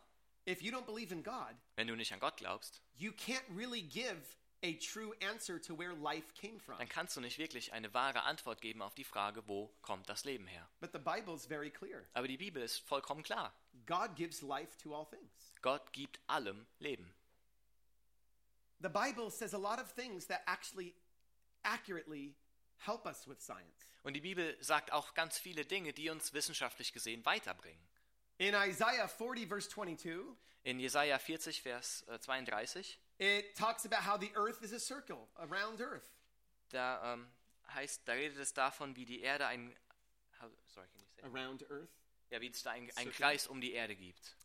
if 0.47 0.61
you 0.61 0.71
don't 0.71 0.85
believe 0.85 1.11
in 1.11 1.23
God, 1.23 1.55
wenn 1.75 1.87
du 1.87 1.95
nicht 1.95 2.13
an 2.13 2.19
Gott 2.19 2.37
glaubst, 2.37 2.81
you 2.93 3.11
can't 3.13 3.43
really 3.49 3.81
give 3.81 4.21
a 4.63 4.73
true 4.75 5.13
answer 5.21 5.59
to 5.61 5.77
where 5.77 5.93
life 5.93 6.33
came 6.33 6.59
from. 6.59 6.77
dann 6.77 6.89
kannst 6.89 7.15
du 7.15 7.21
nicht 7.21 7.37
wirklich 7.37 7.71
eine 7.73 7.93
wahre 7.93 8.23
Antwort 8.23 8.61
geben 8.61 8.81
auf 8.81 8.93
die 8.95 9.03
Frage, 9.03 9.47
wo 9.47 9.73
kommt 9.81 10.09
das 10.09 10.25
Leben 10.25 10.47
her. 10.47 10.67
But 10.79 10.91
the 10.91 10.99
Bible 10.99 11.33
is 11.35 11.45
very 11.45 11.69
clear. 11.71 12.05
Aber 12.13 12.27
die 12.27 12.37
Bibel 12.37 12.61
ist 12.61 12.79
vollkommen 12.79 13.23
klar. 13.23 13.53
God 13.85 14.15
gives 14.15 14.41
life 14.41 14.77
to 14.83 14.93
all 14.95 15.05
things. 15.09 15.53
Gott 15.61 15.91
gibt 15.93 16.19
allem 16.27 16.65
Leben. 16.79 17.13
the 18.81 18.89
Bible 18.89 19.29
says 19.29 19.53
a 19.53 19.57
lot 19.57 19.79
of 19.79 19.91
things 19.93 20.25
that 20.27 20.41
actually 20.47 20.93
accurately 21.63 22.33
help 22.77 23.05
us 23.05 23.27
with 23.27 23.41
science. 23.41 23.85
Und 24.03 24.13
die 24.13 24.21
Bibel 24.21 24.55
sagt 24.61 24.93
auch 24.93 25.13
ganz 25.13 25.37
viele 25.37 25.65
Dinge, 25.65 25.91
die 25.91 26.09
uns 26.09 26.31
wissenschaftlich 26.33 26.93
gesehen 26.93 27.25
weiterbringen. 27.25 27.81
In 28.37 28.53
Isaiah 28.53 29.07
40, 29.09 29.47
verse 29.49 29.69
22, 29.69 30.15
In 30.63 30.79
Jesaja 30.79 31.19
40, 31.19 31.61
Vers 31.61 32.05
äh, 32.07 32.19
32, 32.19 32.97
it 33.19 33.55
talks 33.55 33.85
about 33.85 34.01
how 34.01 34.17
the 34.17 34.31
earth 34.35 34.63
is 34.63 34.73
a 34.73 34.79
circle 34.79 35.27
around 35.37 35.81
earth. 35.81 36.09
da 36.69 37.13
ähm, 37.13 37.27
heißt, 37.73 38.07
da 38.07 38.13
redet 38.13 38.37
es 38.37 38.53
davon, 38.53 38.95
wie 38.95 39.05
die 39.05 39.21
Erde 39.21 39.47
ein, 39.47 39.75
how, 40.41 40.49
sorry, 40.65 40.87
can 40.87 41.01
you 41.01 41.07
say? 41.15 41.23
Around 41.23 41.69
earth. 41.69 41.89
Ja, 42.29 42.41
wie 42.41 42.47
es 42.47 42.63
da 42.63 42.71
ein, 42.71 42.89
ein. 42.95 43.11
Kreis 43.11 43.47
um 43.47 43.59
die 43.59 43.73
Erde 43.73 43.95
gibt. 43.95 44.35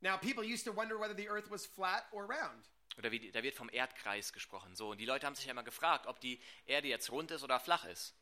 Now, 0.00 0.16
people 0.18 0.44
used 0.44 0.64
to 0.64 0.74
wonder 0.74 0.98
whether 0.98 1.14
the 1.14 1.28
earth 1.28 1.50
was 1.50 1.66
flat 1.66 2.04
or 2.12 2.24
round. 2.24 2.68
Oder 2.98 3.10
wie, 3.10 3.30
da 3.30 3.42
wird 3.42 3.54
vom 3.54 3.68
Erdkreis 3.68 4.32
gesprochen. 4.32 4.74
So, 4.74 4.90
und 4.90 4.98
die 4.98 5.04
Leute 5.04 5.26
haben 5.26 5.34
sich 5.34 5.44
ja 5.46 5.50
immer 5.50 5.64
gefragt, 5.64 6.06
ob 6.06 6.20
die 6.20 6.40
Erde 6.64 6.88
jetzt 6.88 7.10
rund 7.10 7.30
ist 7.30 7.42
oder 7.42 7.60
flach 7.60 7.84
ist. 7.84 8.14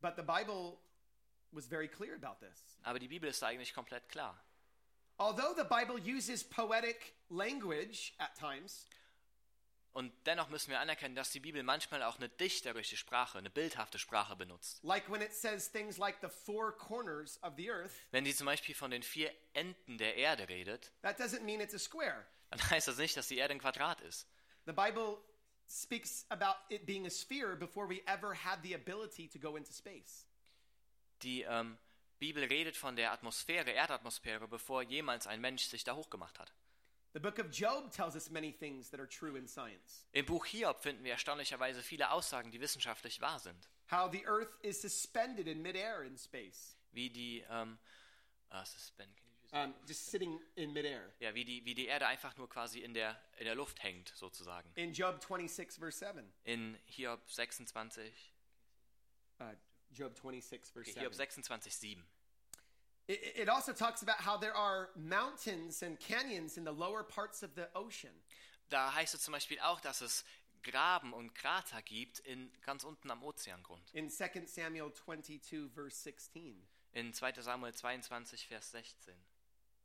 But 0.00 0.16
the 0.16 0.22
Bible 0.22 0.78
was 1.52 1.66
very 1.66 1.88
clear 1.88 2.14
about 2.14 2.44
this. 2.44 2.78
Aber 2.82 2.98
die 2.98 3.08
Bibel 3.08 3.28
ist 3.28 3.42
da 3.42 3.48
eigentlich 3.48 3.74
komplett 3.74 4.08
klar. 4.08 4.42
Although 5.22 5.54
the 5.56 5.64
Bible 5.68 5.98
uses 6.00 6.42
poetic 6.42 7.14
language 7.30 8.12
at 8.18 8.34
times, 8.36 8.86
Und 9.94 10.10
dennoch 10.26 10.48
müssen 10.48 10.70
wir 10.70 10.80
anerkennen, 10.80 11.14
dass 11.14 11.30
die 11.32 11.38
Bibel 11.40 11.62
manchmal 11.62 12.02
auch 12.02 12.16
eine 12.16 12.28
dichterische 12.30 12.96
Sprache, 12.96 13.36
eine 13.38 13.50
bildhafte 13.50 13.98
Sprache 13.98 14.34
benutzt. 14.36 14.82
like 14.82 15.08
when 15.10 15.20
it 15.20 15.32
says 15.34 15.70
things 15.70 15.98
like 15.98 16.16
the 16.22 16.28
four 16.28 16.72
corners 16.76 17.38
of 17.42 17.52
the 17.56 17.70
earth, 17.70 17.92
Wenn 18.10 18.24
sie 18.24 18.34
zum 18.34 18.46
Beispiel 18.46 18.74
von 18.74 18.90
den 18.90 19.02
vier 19.02 19.30
Enden 19.52 19.98
der 19.98 20.16
Erde 20.16 20.48
redet, 20.48 20.90
that 21.02 21.20
doesn't 21.20 21.42
mean 21.42 21.60
it's 21.60 21.74
a 21.74 21.78
square. 21.78 22.26
dann 22.50 22.58
heißt 22.70 22.88
das 22.88 22.96
nicht, 22.96 23.16
dass 23.16 23.28
die 23.28 23.36
Erde 23.36 23.52
ein 23.54 23.60
Quadrat 23.60 24.00
ist. 24.00 24.26
The 24.64 24.72
Bible 24.72 25.18
speaks 25.68 26.24
about 26.30 26.56
it 26.70 26.84
being 26.86 27.06
a 27.06 27.10
sphere 27.10 27.54
before 27.54 27.86
we 27.88 28.02
ever 28.06 28.34
had 28.34 28.60
the 28.62 28.74
ability 28.74 29.28
to 29.28 29.38
go 29.38 29.56
into 29.56 29.72
space. 29.72 30.26
Die 31.22 31.42
ähm, 31.42 31.76
Bibel 32.22 32.44
redet 32.44 32.76
von 32.76 32.94
der 32.94 33.10
Atmosphäre, 33.10 33.72
Erdatmosphäre, 33.72 34.46
bevor 34.46 34.82
jemals 34.82 35.26
ein 35.26 35.40
Mensch 35.40 35.64
sich 35.64 35.82
da 35.82 35.96
hochgemacht 35.96 36.38
hat. 36.38 36.52
The 37.14 37.18
book 37.18 37.40
of 37.40 37.46
Job 37.50 37.90
tells 37.90 38.14
us 38.14 38.30
many 38.30 38.52
things 38.52 38.90
that 38.90 39.00
are 39.00 39.08
true 39.08 39.36
in 39.36 39.48
science. 39.48 40.06
Im 40.12 40.24
Buch 40.24 40.46
Hiob 40.46 40.80
finden 40.80 41.02
wir 41.02 41.10
erstaunlicherweise 41.10 41.82
viele 41.82 42.12
Aussagen, 42.12 42.52
die 42.52 42.60
wissenschaftlich 42.60 43.20
wahr 43.20 43.40
sind. 43.40 43.68
Wie 46.92 47.10
die, 47.10 47.44
ähm, 47.50 47.78
ah, 48.50 48.64
suspend, 48.64 49.20
Um, 49.50 49.74
just 49.86 50.06
sitting 50.06 50.40
in 50.54 50.72
midair. 50.72 51.12
ja, 51.18 51.34
wie 51.34 51.44
die, 51.44 51.64
wie 51.64 51.74
die 51.74 51.86
Erde 51.86 52.06
einfach 52.06 52.36
nur 52.36 52.48
quasi 52.48 52.80
in 52.80 52.94
der, 52.94 53.20
in 53.36 53.46
der 53.46 53.56
Luft 53.56 53.82
hängt, 53.82 54.08
sozusagen. 54.16 54.70
In 54.76 54.92
Job 54.94 55.20
26, 55.20 55.78
verse 55.78 55.98
7. 55.98 56.32
In 56.44 56.78
Hiob 56.86 57.28
26, 57.28 58.32
Uh, 59.40 59.54
Job 59.90 60.16
26, 60.16 60.72
verse 60.72 60.90
okay, 60.92 61.00
Hiob 61.00 61.12
7. 61.12 61.16
26, 61.16 61.76
7. 61.76 62.08
It, 63.08 63.42
it 63.42 63.48
also 63.48 63.72
talks 63.72 64.02
about 64.02 64.20
how 64.20 64.36
there 64.38 64.54
are 64.54 64.90
mountains 64.96 65.82
and 65.82 65.98
canyons 65.98 66.56
in 66.56 66.64
the 66.64 66.72
lower 66.72 67.02
parts 67.02 67.42
of 67.42 67.54
the 67.54 67.68
ocean. 67.74 68.12
Da 68.68 68.94
heißt 68.94 69.14
es 69.14 69.22
zum 69.22 69.32
Beispiel 69.32 69.58
auch, 69.60 69.80
dass 69.80 70.00
es 70.00 70.24
Graben 70.62 71.12
und 71.12 71.34
Krater 71.34 71.82
gibt 71.82 72.20
in, 72.20 72.50
ganz 72.62 72.84
unten 72.84 73.10
am 73.10 73.22
Ozeangrund. 73.22 73.82
In 73.92 74.08
2 74.08 74.46
Samuel 74.46 74.92
22, 74.92 75.70
verse 75.74 75.96
16. 76.02 76.66
In 76.92 77.12
2 77.12 77.32
Samuel 77.40 77.74
22, 77.74 78.46
Vers 78.46 78.70
16. 78.70 79.14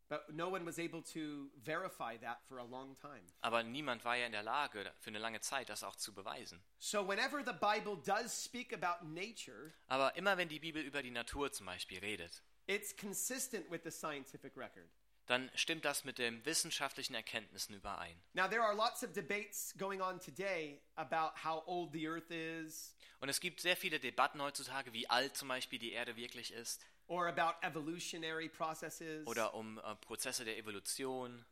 But 0.10 0.34
no 0.34 0.48
one 0.48 0.66
was 0.66 0.80
able 0.80 1.02
to 1.14 1.50
verify 1.66 2.16
that 2.18 2.42
for 2.48 2.60
a 2.60 2.64
long 2.64 2.96
time. 2.96 3.24
Aber 3.42 3.62
niemand 3.64 4.06
war 4.06 4.16
ja 4.16 4.26
in 4.26 4.32
der 4.32 4.44
Lage, 4.44 4.94
für 5.00 5.10
eine 5.10 5.20
lange 5.20 5.42
Zeit 5.42 5.68
das 5.68 5.84
auch 5.84 5.98
zu 5.98 6.14
beweisen. 6.14 6.62
So, 6.80 7.06
whenever 7.06 7.44
the 7.44 7.52
Bible 7.52 7.98
does 7.98 8.32
speak 8.32 8.72
about 8.72 9.06
nature, 9.06 9.74
Aber 9.88 10.16
immer 10.16 10.38
wenn 10.38 10.48
die 10.48 10.60
Bibel 10.60 10.82
über 10.82 11.02
die 11.02 11.12
Natur 11.12 11.52
zum 11.52 11.66
Beispiel 11.66 12.00
redet, 12.00 12.42
it's 12.68 12.96
consistent 12.96 13.70
with 13.72 13.82
the 13.84 13.92
scientific 13.92 14.56
record. 14.56 14.88
dann 15.28 15.50
stimmt 15.56 15.84
das 15.84 16.06
mit 16.06 16.20
den 16.20 16.44
wissenschaftlichen 16.46 17.14
Erkenntnissen 17.14 17.76
überein. 17.76 18.16
Now, 18.34 18.48
there 18.48 18.62
are 18.64 18.74
lots 18.74 19.04
of 19.04 19.12
debates 19.14 19.74
going 19.78 20.02
on 20.02 20.20
today 20.22 20.80
about 20.96 21.32
how 21.44 21.64
old 21.66 21.92
the 21.92 22.08
earth 22.08 22.32
is 22.32 22.94
Und 23.20 23.30
es 23.30 23.40
gibt 23.40 23.60
sehr 23.60 23.76
viele 23.76 24.00
Debatten 24.00 24.42
heutzutage, 24.42 24.94
wie 24.94 25.10
alt 25.10 25.36
zum 25.36 25.48
Beispiel 25.50 25.80
die 25.80 25.92
Erde 25.92 26.16
wirklich 26.16 26.52
ist 26.54 26.86
or 27.08 27.28
about 27.28 27.56
evolutionary 27.66 28.48
processes. 28.50 29.26
oder 29.28 29.54
um 29.54 29.80
äh, 29.80 29.96
Prozesse 29.96 30.46
der 30.46 30.58
Evolution. 30.58 31.46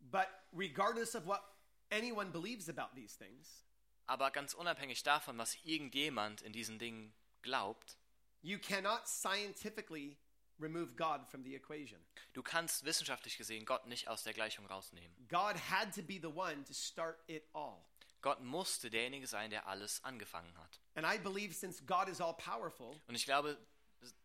But 0.00 0.26
regardless 0.52 1.14
of 1.14 1.26
what 1.26 1.42
anyone 1.90 2.30
believes 2.30 2.68
about 2.68 2.94
these 2.94 3.16
things, 3.18 3.64
Aber 4.06 4.30
ganz 4.30 4.52
unabhängig 4.54 5.02
davon, 5.04 5.38
was 5.38 5.56
irgendjemand 5.64 6.42
in 6.42 6.52
diesen 6.52 6.78
Dingen 6.78 7.12
glaubt, 7.42 7.96
you 8.42 8.58
cannot 8.58 9.08
scientifically 9.08 10.16
remove 10.58 10.96
God 10.96 11.26
from 11.28 11.42
the 11.42 11.54
equation. 11.54 11.98
du 12.32 12.42
kannst 12.42 12.84
wissenschaftlich 12.84 13.36
gesehen 13.36 13.64
Gott 13.64 13.86
nicht 13.86 14.08
aus 14.08 14.22
der 14.22 14.32
Gleichung 14.32 14.66
rausnehmen. 14.66 15.16
God 15.28 15.56
had 15.56 15.94
to 15.94 16.02
be 16.02 16.18
the 16.20 16.28
one 16.34 16.64
to 16.64 16.74
start 16.74 17.18
it 17.26 17.44
all. 17.52 17.84
Gott 18.20 18.40
musste 18.40 18.88
derjenige 18.88 19.26
sein, 19.26 19.50
der 19.50 19.66
alles 19.66 20.02
angefangen 20.04 20.56
hat. 20.56 20.80
And 20.94 21.06
I 21.06 21.18
believe 21.18 21.52
since 21.54 21.82
God 21.84 22.08
is 22.08 22.20
all 22.20 22.34
powerful, 22.34 23.00
Und 23.08 23.14
ich 23.14 23.24
glaube, 23.24 23.58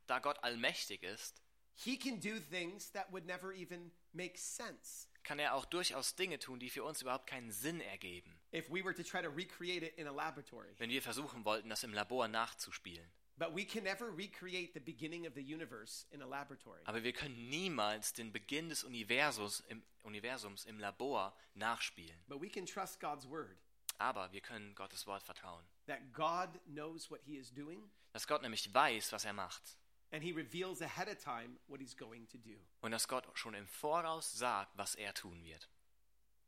da 0.06 0.20
Gott 0.20 0.44
allmächtig 0.44 1.04
ist, 1.04 1.42
he 1.76 1.98
can 1.98 2.20
do 2.20 2.40
things 2.40 2.92
that 2.92 3.12
would 3.12 3.26
never 3.26 3.52
even 3.54 3.92
make 4.14 4.38
sense 4.38 5.08
kann 5.24 5.40
er 5.40 5.56
auch 5.56 5.66
durchaus 5.66 6.16
Dinge 6.16 6.40
tun, 6.40 6.58
die 6.58 6.70
für 6.70 6.86
uns 6.86 7.02
überhaupt 7.02 7.28
keinen 7.28 7.52
Sinn 7.52 7.82
ergeben, 7.82 8.40
if 8.54 8.70
we 8.70 8.82
were 8.82 8.96
to 8.96 9.04
try 9.04 9.22
to 9.22 9.30
recreate 9.30 9.86
it 9.86 9.98
in 9.98 10.08
a 10.08 10.12
laboratory. 10.12 10.74
wenn 10.78 10.90
wir 10.90 11.02
versuchen 11.02 11.44
wollten, 11.44 11.70
das 11.70 11.84
im 11.84 11.94
Labor 11.94 12.30
nachzuspielen. 12.30 13.12
But 13.40 13.54
we 13.54 13.66
can 13.66 13.84
never 13.84 14.10
recreate 14.10 14.74
the 14.74 14.80
beginning 14.80 15.28
of 15.28 15.36
the 15.36 15.44
universe 15.44 16.06
in 16.12 16.22
a 16.24 16.26
laboratory. 16.26 16.82
Aber 16.86 17.04
wir 17.04 17.14
können 17.14 17.50
niemals 17.50 18.14
den 18.14 18.32
Beginn 18.32 18.70
des 18.70 18.84
Universums 18.84 19.60
im, 19.70 19.84
Universums 20.04 20.66
im 20.66 20.80
Labor 20.80 21.34
nachspielen. 21.54 22.18
But 22.28 22.42
we 22.42 22.50
can 22.50 22.66
trust 22.66 23.00
God's 23.00 23.28
word 23.28 23.58
Aber 24.00 24.32
wir 24.32 24.42
können 24.42 24.74
Gottes 24.76 25.06
Wort 25.06 25.22
vertrauen. 25.24 25.64
that 25.86 26.14
God 26.14 26.60
knows 26.66 27.12
what 27.12 27.22
he 27.26 27.38
is 27.38 27.52
doing 27.52 27.90
Dass 28.14 28.26
Gott 28.26 28.42
nämlich 28.42 28.74
weiß, 28.74 29.12
was 29.12 29.24
er 29.26 29.34
macht. 29.34 29.78
and 30.12 30.24
he 30.24 30.32
reveals 30.32 30.82
ahead 30.82 31.08
of 31.08 31.20
time 31.20 31.58
what 31.68 31.80
he's 31.80 31.96
going 31.96 32.26
to 32.28 32.38
do. 32.40 32.58
Und 32.82 32.92
dass 32.92 33.08
Gott 33.08 33.28
schon 33.38 33.54
im 33.54 33.68
Voraus 33.68 34.34
sagt, 34.34 34.76
was 34.78 34.96
er 34.96 35.14
tun 35.14 35.44
wird. 35.44 35.70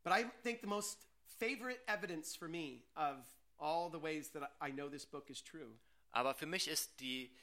But 0.02 0.12
I 0.12 0.24
think 0.42 0.60
the 0.60 0.66
most 0.66 1.06
favorite 1.38 1.80
evidence 1.86 2.34
for 2.34 2.48
me 2.48 2.82
of 2.96 3.16
all 3.58 3.90
the 3.90 4.00
ways 4.02 4.30
that 4.32 4.50
I 4.60 4.72
know 4.72 4.88
this 4.88 5.04
book 5.06 5.30
is 5.30 5.40
true 5.42 5.76
Aber 6.12 6.34
für 6.34 6.46
mich 6.46 6.68
ist 6.68 7.00
die 7.00 7.34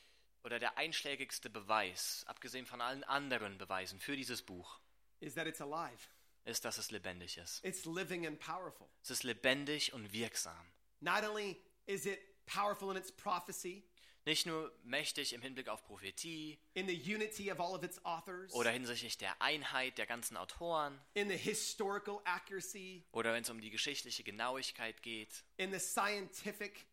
oder 0.43 0.59
der 0.59 0.77
einschlägigste 0.77 1.49
Beweis, 1.49 2.23
abgesehen 2.27 2.65
von 2.65 2.79
allen 2.79 3.03
anderen 3.03 3.57
Beweisen 3.57 3.99
für 3.99 4.15
dieses 4.15 4.41
Buch, 4.41 4.79
is 5.19 5.33
that 5.35 5.47
it's 5.47 5.61
alive. 5.61 5.99
ist, 6.45 6.63
dass 6.63 6.77
es 6.77 6.91
lebendig 6.91 7.37
ist. 7.37 7.63
It's 7.65 7.85
living 7.85 8.25
and 8.25 8.39
powerful. 8.39 8.87
Es 9.03 9.09
ist 9.09 9.23
lebendig 9.23 9.93
und 9.93 10.13
wirksam. 10.13 10.65
Not 11.01 11.23
only 11.23 11.57
is 11.85 12.05
it 12.05 12.19
powerful 12.45 12.91
in 12.91 12.97
its 12.97 13.11
prophecy, 13.11 13.83
Nicht 14.25 14.45
nur 14.45 14.77
mächtig 14.83 15.31
im 15.31 15.41
Hinblick 15.41 15.69
auf 15.69 15.85
Prophetie 15.85 16.59
in 16.73 16.85
the 16.85 16.93
unity 16.93 17.49
of 17.49 17.61
all 17.61 17.73
of 17.73 17.81
its 17.83 18.03
authors, 18.03 18.51
oder 18.53 18.71
hinsichtlich 18.71 19.17
der 19.17 19.41
Einheit 19.41 19.97
der 19.97 20.05
ganzen 20.05 20.35
Autoren 20.35 20.99
in 21.13 21.29
the 21.29 21.37
historical 21.37 22.19
accuracy, 22.25 23.05
oder 23.13 23.33
wenn 23.33 23.43
es 23.43 23.49
um 23.49 23.61
die 23.61 23.69
geschichtliche 23.69 24.23
Genauigkeit 24.25 25.01
geht 25.01 25.45
in 25.55 25.71
the 25.71 25.79
scientific 25.79 26.85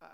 uh, 0.00 0.06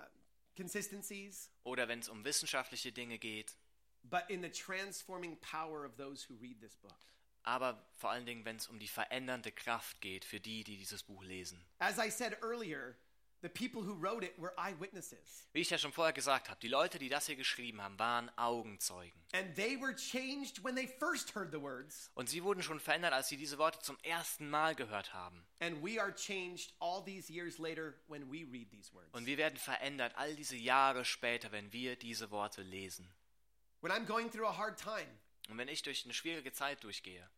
consistencies, 0.61 1.51
oder 1.65 1.89
wenn 1.89 2.01
es 2.01 2.09
um 2.09 2.25
wissenschaftliche 2.25 2.93
Dinge 2.93 3.19
geht, 3.19 3.57
but 4.05 4.23
in 4.29 4.43
the 4.43 4.51
transforming 4.51 5.37
power 5.41 5.85
of 5.85 5.97
those 5.97 6.29
who 6.29 6.35
read 6.41 6.61
this 6.61 6.77
book. 6.77 6.95
aber 7.43 7.83
vor 7.95 8.11
allen 8.11 8.27
Dingen, 8.27 8.45
wenn 8.45 8.57
es 8.57 8.69
um 8.69 8.79
die 8.79 8.89
verändernde 8.89 9.51
Kraft 9.51 10.01
geht 10.01 10.25
für 10.25 10.41
die, 10.41 10.63
die 10.63 10.77
dieses 10.77 11.03
Buch 11.03 11.25
lesen. 11.25 11.59
As 11.79 11.99
I 11.99 12.11
said 12.11 12.37
earlier, 12.43 12.95
the 13.43 13.49
people 13.49 13.82
who 13.82 13.95
wrote 14.01 14.24
it 14.24 14.32
were 14.38 14.53
eyewitnesses, 14.59 15.49
Wie 15.53 15.61
ich 15.61 15.70
ja 15.70 15.78
schon 15.78 15.93
vorher 15.93 16.12
gesagt 16.12 16.49
habe, 16.51 16.61
die 16.61 16.68
Leute, 16.68 16.99
die 16.99 17.09
das 17.09 17.26
hier 17.26 17.36
geschrieben 17.36 17.80
haben, 17.82 17.99
waren 17.99 18.30
Augenzeugen. 18.36 19.20
and 19.32 19.55
they 19.57 19.80
were 19.80 19.95
changed 19.95 20.62
when 20.64 20.74
they 20.76 20.86
first 20.86 21.34
heard 21.34 21.51
the 21.53 21.61
words, 21.61 22.11
Und 22.14 22.28
sie 22.28 22.43
wurden 22.45 22.62
schon 22.62 22.80
verändert, 22.80 23.12
als 23.12 23.28
sie 23.28 23.36
diese 23.36 23.59
Worte 23.59 23.78
zum 23.80 23.97
ersten 24.03 24.51
Mal 24.51 24.74
gehört 24.74 25.14
haben. 25.14 25.45
and 25.61 25.82
we 25.82 26.01
are 26.01 26.14
changed 26.14 26.74
all 26.80 27.03
these 27.05 27.32
years 27.32 27.59
later 27.59 27.95
when 28.09 28.30
we 28.30 28.45
read 28.51 28.70
these 28.70 28.93
words. 28.93 29.09
Und 29.12 29.26
wir 29.26 29.38
werden 29.38 29.57
verändert 29.59 30.14
all 30.16 30.34
diese 30.36 30.57
Jahre 30.57 31.05
später, 31.05 31.51
wenn 31.53 31.72
wir 31.72 31.97
diese 31.97 32.30
Worte 32.30 32.62
lesen. 32.62 33.09
When 33.80 33.91
I'm 33.93 34.05
going 34.07 34.30
through 34.30 34.47
a 34.49 34.57
hard 34.59 34.78
time, 34.78 35.09
Und 35.49 35.57
wenn 35.59 35.68
ich 35.68 35.82
durch 35.82 36.05
eine 36.05 36.14
schwierige 36.14 36.53
Zeit 36.53 36.84
durchgehe, 36.84 37.28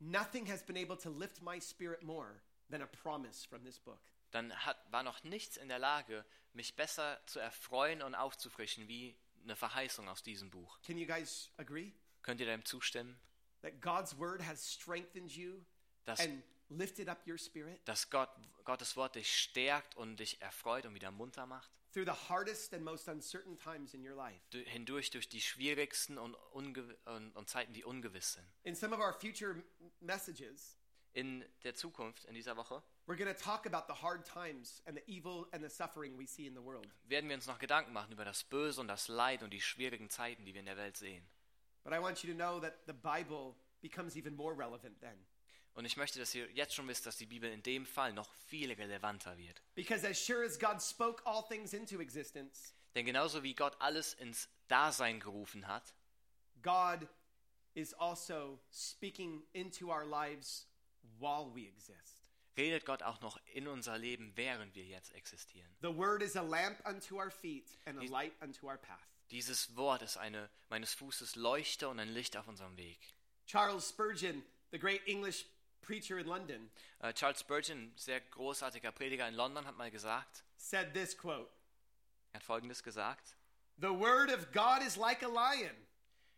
nothing 0.00 0.50
has 0.50 0.64
been 0.66 0.76
able 0.76 0.96
to 0.98 1.10
lift 1.10 1.40
my 1.42 1.60
spirit 1.60 2.02
more 2.02 2.40
than 2.70 2.82
a 2.82 2.86
promise 2.86 3.46
from 3.46 3.62
this 3.64 3.78
book. 3.78 4.00
Dann 4.32 4.52
hat, 4.66 4.76
war 4.90 5.02
noch 5.02 5.22
nichts 5.22 5.56
in 5.56 5.68
der 5.68 5.78
Lage, 5.78 6.24
mich 6.52 6.74
besser 6.76 7.20
zu 7.26 7.38
erfreuen 7.38 8.02
und 8.02 8.14
aufzufrischen 8.14 8.88
wie 8.88 9.16
eine 9.44 9.56
Verheißung 9.56 10.08
aus 10.08 10.22
diesem 10.22 10.50
Buch. 10.50 10.80
Can 10.82 10.98
you 10.98 11.06
guys 11.06 11.50
agree 11.56 11.92
Könnt 12.22 12.40
ihr 12.40 12.46
dem 12.46 12.64
zustimmen? 12.64 13.18
that 13.62 13.80
God's 13.80 14.18
word 14.18 14.44
has 14.44 14.72
strengthened 14.72 15.30
you 15.30 15.64
Dass, 16.04 16.18
and 16.20 16.42
lifted 16.68 17.08
up 17.08 17.24
your 17.26 17.38
spirit 17.38 17.80
dass 17.86 18.10
Gott, 18.10 18.28
Gottes 18.64 18.96
Wort 18.96 19.14
dich 19.14 19.36
stärkt 19.40 19.96
und 19.96 20.16
dich 20.16 20.40
erfreut 20.42 20.84
und 20.86 20.94
wieder 20.94 21.10
munter 21.10 21.46
macht? 21.46 21.70
through 21.92 22.06
the 22.06 22.28
hardest 22.30 22.72
and 22.72 22.82
most 22.84 23.06
uncertain 23.08 23.58
times 23.58 23.92
in 23.92 24.02
your 24.08 24.16
life. 24.16 24.40
Du- 24.50 24.58
Hindurch 24.62 25.10
durch 25.10 25.28
die 25.28 25.42
schwierigsten 25.42 26.16
und, 26.16 26.34
und, 26.34 27.36
und 27.36 27.48
Zeiten, 27.50 27.72
die 27.74 27.84
ungewiss 27.84 28.32
sind. 28.32 28.46
In 28.62 28.74
some 28.74 28.94
of 28.96 29.00
our 29.00 29.12
future 29.12 29.62
messages, 30.00 30.78
In 31.12 31.44
der 31.64 31.74
Zukunft, 31.74 32.24
in 32.24 32.34
dieser 32.34 32.56
Woche, 32.56 32.82
we're 33.06 33.16
going 33.16 33.32
to 33.32 33.40
talk 33.40 33.66
about 33.66 33.86
the 33.86 33.94
hard 33.94 34.24
times 34.24 34.80
and 34.86 34.96
the 34.96 35.02
evil 35.06 35.46
and 35.52 35.62
the 35.62 35.70
suffering 35.70 36.16
we 36.16 36.26
see 36.26 36.46
in 36.46 36.54
the 36.54 36.62
world. 36.62 36.86
werden 37.08 37.28
wir 37.28 37.36
uns 37.36 37.46
noch 37.46 37.58
Gedanken 37.58 37.92
machen 37.92 38.12
über 38.12 38.24
das 38.24 38.44
Böse 38.44 38.80
und 38.80 38.88
das 38.88 39.08
Leid 39.08 39.42
und 39.42 39.50
die 39.50 39.60
schwierigen 39.60 40.08
Zeiten, 40.08 40.44
die 40.44 40.54
wir 40.54 40.60
in 40.60 40.66
der 40.66 40.76
Welt 40.76 40.96
sehen. 40.96 41.24
But 41.84 41.92
I 41.92 42.00
want 42.00 42.22
you 42.22 42.32
to 42.32 42.36
know 42.36 42.60
that 42.60 42.86
the 42.86 42.92
Bible 42.92 43.56
becomes 43.80 44.16
even 44.16 44.36
more 44.36 44.54
relevant 44.56 45.00
then. 45.00 45.26
Und 45.74 45.86
ich 45.86 45.96
möchte, 45.96 46.18
dass 46.18 46.34
ihr 46.34 46.50
jetzt 46.52 46.74
schon 46.74 46.86
wisst, 46.86 47.06
dass 47.06 47.16
die 47.16 47.26
Bibel 47.26 47.50
in 47.50 47.62
dem 47.62 47.86
Fall 47.86 48.12
noch 48.12 48.30
viel 48.46 48.70
relevanter 48.72 49.36
wird. 49.38 49.62
Because 49.74 50.06
as 50.06 50.18
sure 50.24 50.44
as 50.44 50.58
God 50.58 50.82
spoke 50.82 51.22
all 51.24 51.42
things 51.48 51.72
into 51.72 52.00
existence, 52.00 52.74
Denn 52.94 53.06
genauso 53.06 53.42
wie 53.42 53.54
Gott 53.54 53.74
alles 53.80 54.12
ins 54.14 54.48
Dasein 54.68 55.18
gerufen 55.18 55.66
hat, 55.66 55.94
God 56.62 57.08
is 57.74 57.94
also 57.94 58.60
speaking 58.70 59.42
into 59.54 59.90
our 59.90 60.04
lives 60.04 60.66
while 61.18 61.50
we 61.54 61.66
exist. 61.66 62.21
Redet 62.56 62.84
Gott 62.84 63.02
auch 63.02 63.20
noch 63.20 63.38
in 63.54 63.66
unser 63.68 63.98
Leben, 63.98 64.32
während 64.36 64.74
wir 64.74 64.84
jetzt 64.84 65.12
existieren. 65.14 65.70
The 65.80 65.94
word 65.96 66.22
is 66.22 66.36
a 66.36 66.42
lamp 66.42 66.78
unto 66.86 67.16
our 67.16 67.30
feet 67.30 67.78
and 67.86 67.98
a 67.98 68.04
light 68.04 68.32
unto 68.40 68.66
our 68.68 68.78
path. 68.78 68.98
Dieses 69.30 69.74
Wort 69.76 70.02
ist 70.02 70.16
eine 70.18 70.50
meines 70.68 70.94
Fußes 70.94 71.36
Leuchte 71.36 71.88
und 71.88 71.98
ein 71.98 72.08
Licht 72.10 72.36
auf 72.36 72.48
unserem 72.48 72.76
Weg. 72.76 72.98
Charles 73.46 73.88
Spurgeon, 73.88 74.42
the 74.70 74.78
great 74.78 75.06
English 75.06 75.46
preacher 75.80 76.18
in 76.18 76.26
London, 76.26 76.70
Äh, 77.00 77.12
Charles 77.14 77.40
Spurgeon, 77.40 77.92
sehr 77.96 78.20
großartiger 78.20 78.92
Prediger 78.92 79.26
in 79.26 79.34
London, 79.34 79.66
hat 79.66 79.76
mal 79.76 79.90
gesagt, 79.90 80.44
said 80.56 80.92
this 80.94 81.16
quote 81.16 81.48
er 82.32 82.36
hat 82.36 82.44
folgendes 82.44 82.82
gesagt: 82.82 83.36
The 83.78 83.88
word 83.90 84.30
of 84.32 84.52
God 84.52 84.82
is 84.82 84.96
like 84.96 85.22
a 85.22 85.28
lion. 85.28 85.76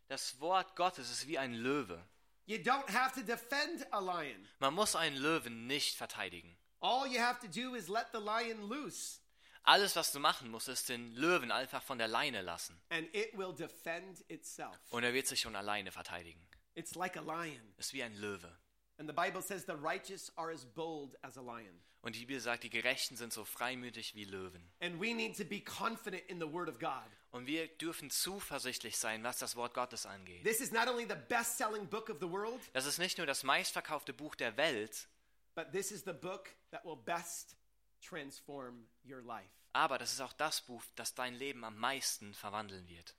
Das 0.07 0.39
Wort 0.39 0.75
Gottes 0.75 1.09
ist 1.09 1.27
wie 1.27 1.37
ein 1.37 1.53
Löwe. 1.53 2.03
You 2.47 2.57
don't 2.57 2.89
have 2.89 3.13
to 3.15 3.21
defend 3.21 3.85
a 3.91 3.99
lion. 3.99 4.47
Man 4.59 4.73
muss 4.73 4.95
einen 4.95 5.17
Löwen 5.17 5.67
nicht 5.67 5.95
verteidigen. 5.95 6.55
All 6.79 7.07
you 7.07 7.19
have 7.19 7.39
to 7.39 7.47
do 7.47 7.75
is 7.75 7.87
let 7.87 8.07
the 8.13 8.19
lion 8.19 8.69
loose, 8.69 9.19
Alles, 9.63 9.95
was 9.95 10.11
du 10.11 10.19
machen 10.19 10.51
musst, 10.51 10.67
ist 10.67 10.87
den 10.89 11.15
Löwen 11.15 11.51
einfach 11.51 11.81
von 11.81 11.97
der 11.97 12.07
Leine 12.07 12.43
lassen. 12.43 12.79
and 12.89 13.07
it 13.15 13.35
will 13.35 13.51
defend 13.53 14.23
itself. 14.29 14.77
Und 14.91 15.03
er 15.03 15.13
wird 15.13 15.25
sich 15.25 15.39
schon 15.39 15.55
alleine 15.55 15.91
verteidigen. 15.91 16.39
It's 16.75 16.93
like 16.93 17.17
a 17.17 17.21
lion. 17.21 17.73
Ist 17.77 17.93
wie 17.93 18.03
ein 18.03 18.13
Löwe. 18.15 18.55
And 18.97 19.09
the 19.09 19.13
Bible 19.15 19.41
says 19.41 19.65
the 19.65 19.73
righteous 19.73 20.31
are 20.37 20.51
as 20.53 20.65
bold 20.65 21.15
as 21.23 21.37
a 21.37 21.41
lion. 21.41 21.81
Und 22.01 22.15
die 22.15 22.19
Bibel 22.27 22.39
sagt, 22.39 22.63
die 22.63 22.69
Gerechten 22.69 23.17
sind 23.17 23.33
so 23.33 23.43
freimütig 23.43 24.13
wie 24.13 24.25
Löwen. 24.25 24.71
And 24.79 25.01
we 25.01 25.15
need 25.15 25.35
to 25.37 25.43
be 25.43 25.59
confident 25.59 26.23
in 26.29 26.39
the 26.39 26.45
word 26.45 26.69
of 26.69 26.77
God. 26.77 27.09
Und 27.35 27.47
wir 27.47 27.67
dürfen 27.67 28.09
zuversichtlich 28.09 28.97
sein, 28.97 29.21
was 29.23 29.39
das 29.39 29.57
Wort 29.57 29.73
Gottes 29.73 30.05
angeht. 30.05 30.45
This 30.45 30.61
is 30.61 30.71
not 30.71 30.87
only 30.87 31.05
the 31.05 31.17
best 31.27 31.57
selling 31.57 31.85
book 31.85 32.09
of 32.09 32.15
the 32.21 32.29
world, 32.31 32.61
Das 32.71 32.85
ist 32.85 32.97
nicht 32.97 33.17
nur 33.17 33.27
das 33.27 33.43
meistverkaufte 33.43 34.13
Buch 34.13 34.35
der 34.35 34.55
Welt, 34.55 35.09
but 35.53 35.69
this 35.73 35.91
is 35.91 36.05
the 36.05 36.13
book 36.13 36.49
that 36.71 36.85
will 36.85 36.95
best 36.95 37.57
transform 38.01 38.87
your 39.05 39.21
life. 39.21 39.49
aber 39.73 39.97
das 39.97 40.13
ist 40.13 40.21
auch 40.21 40.31
das 40.31 40.61
Buch, 40.61 40.81
das 40.95 41.13
dein 41.13 41.33
Leben 41.33 41.65
am 41.65 41.77
meisten 41.77 42.33
verwandeln 42.33 42.87
wird. 42.87 43.13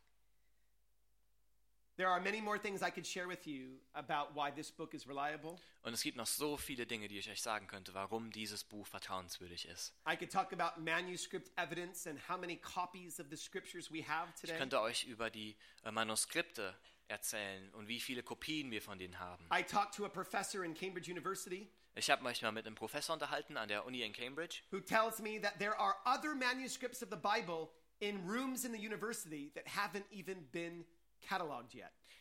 There 1.97 2.09
are 2.09 2.21
many 2.21 2.43
more 2.43 2.59
things 2.59 2.83
I 2.83 2.91
could 2.91 3.07
share 3.07 3.27
with 3.27 3.47
you 3.47 3.79
about 3.95 4.35
why 4.35 4.51
this 4.51 4.71
book 4.71 4.93
is 4.93 5.07
reliable. 5.09 5.59
Und 5.83 5.95
es 5.95 6.03
gibt 6.03 6.17
noch 6.19 6.27
so 6.27 6.59
viele 6.59 6.85
Dinge, 6.87 7.09
die 7.09 7.19
ich 7.19 7.31
euch 7.31 7.41
sagen 7.41 7.67
könnte, 7.69 7.95
warum 7.95 8.31
dieses 8.33 8.65
Buch 8.65 8.87
vertrauenswürdig 8.87 9.67
ist. 9.67 9.95
I 10.07 10.15
could 10.17 10.31
talk 10.31 10.53
about 10.53 10.79
manuscript 10.81 11.51
evidence 11.57 12.07
and 12.07 12.19
how 12.29 12.37
many 12.37 12.57
copies 12.57 13.19
of 13.19 13.29
the 13.31 13.37
scriptures 13.37 13.91
we 13.91 14.03
have 14.07 14.31
today. 14.39 14.53
Ich 14.53 14.59
könnte 14.59 14.81
euch 14.81 15.05
über 15.05 15.31
die 15.31 15.57
äh, 15.85 15.91
Manuskripte 15.91 16.77
erzählen 17.09 17.73
und 17.75 17.89
wie 17.89 18.01
viele 18.01 18.23
Kopien 18.23 18.71
wir 18.71 18.83
von 18.83 18.99
denen 18.99 19.19
haben. 19.19 19.49
I 19.51 19.63
talked 19.63 19.95
to 19.95 20.05
a 20.05 20.09
professor 20.11 20.65
in 20.65 20.75
Cambridge 20.75 21.11
University 21.11 21.71
Ich 21.95 22.11
habe 22.11 22.23
mich 22.25 22.43
mal 22.43 22.53
mit 22.53 22.67
einem 22.67 22.75
Professor 22.75 23.15
unterhalten 23.15 23.57
an 23.57 23.69
der 23.69 23.87
Uni 23.87 24.03
in 24.03 24.13
Cambridge. 24.13 24.61
who 24.71 24.81
tells 24.81 25.21
me 25.21 25.41
that 25.41 25.59
there 25.59 25.79
are 25.79 25.97
other 26.05 26.35
manuscripts 26.35 27.03
of 27.03 27.09
the 27.11 27.17
Bible 27.17 27.71
in 28.01 28.27
rooms 28.27 28.67
in 28.67 28.73
the 28.73 28.79
university 28.79 29.51
that 29.55 29.67
haven't 29.67 30.05
even 30.11 30.47
been. 30.53 30.85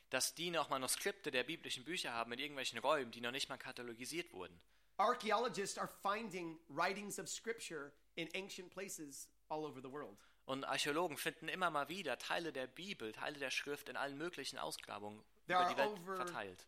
Dass 0.09 0.35
die 0.35 0.51
noch 0.51 0.69
Manuskripte 0.69 1.31
der 1.31 1.43
biblischen 1.43 1.83
Bücher 1.83 2.13
haben 2.13 2.31
in 2.33 2.39
irgendwelchen 2.39 2.79
Räumen, 2.79 3.11
die 3.11 3.21
noch 3.21 3.31
nicht 3.31 3.49
mal 3.49 3.57
katalogisiert 3.57 4.31
wurden. 4.33 4.59
Archaeologists 4.97 5.77
are 5.77 5.89
finding 6.01 6.57
writings 6.69 7.19
of 7.19 7.27
scripture 7.27 7.91
in 8.15 8.29
ancient 8.33 8.69
places 8.71 9.27
all 9.49 9.65
over 9.65 9.81
the 9.81 9.91
world. 9.91 10.17
Und 10.45 10.63
Archäologen 10.63 11.17
finden 11.17 11.47
immer 11.49 11.69
mal 11.71 11.89
wieder 11.89 12.17
Teile 12.17 12.53
der 12.53 12.67
Bibel, 12.67 13.11
Teile 13.11 13.39
der 13.39 13.49
Schrift 13.51 13.89
in 13.89 13.97
allen 13.97 14.17
möglichen 14.17 14.57
Ausgrabungen 14.59 15.23
There 15.47 15.59
über 15.59 15.73
die 15.73 15.81
are 15.81 15.89
Welt 15.89 15.99
over- 15.99 16.15
verteilt. 16.17 16.67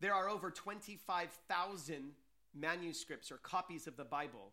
There 0.00 0.14
are 0.14 0.28
over 0.34 0.50
25,000 0.50 2.16
manuscripts 2.52 3.30
or 3.30 3.38
copies 3.38 3.86
of 3.86 3.94
the 3.96 4.04
Bible 4.04 4.52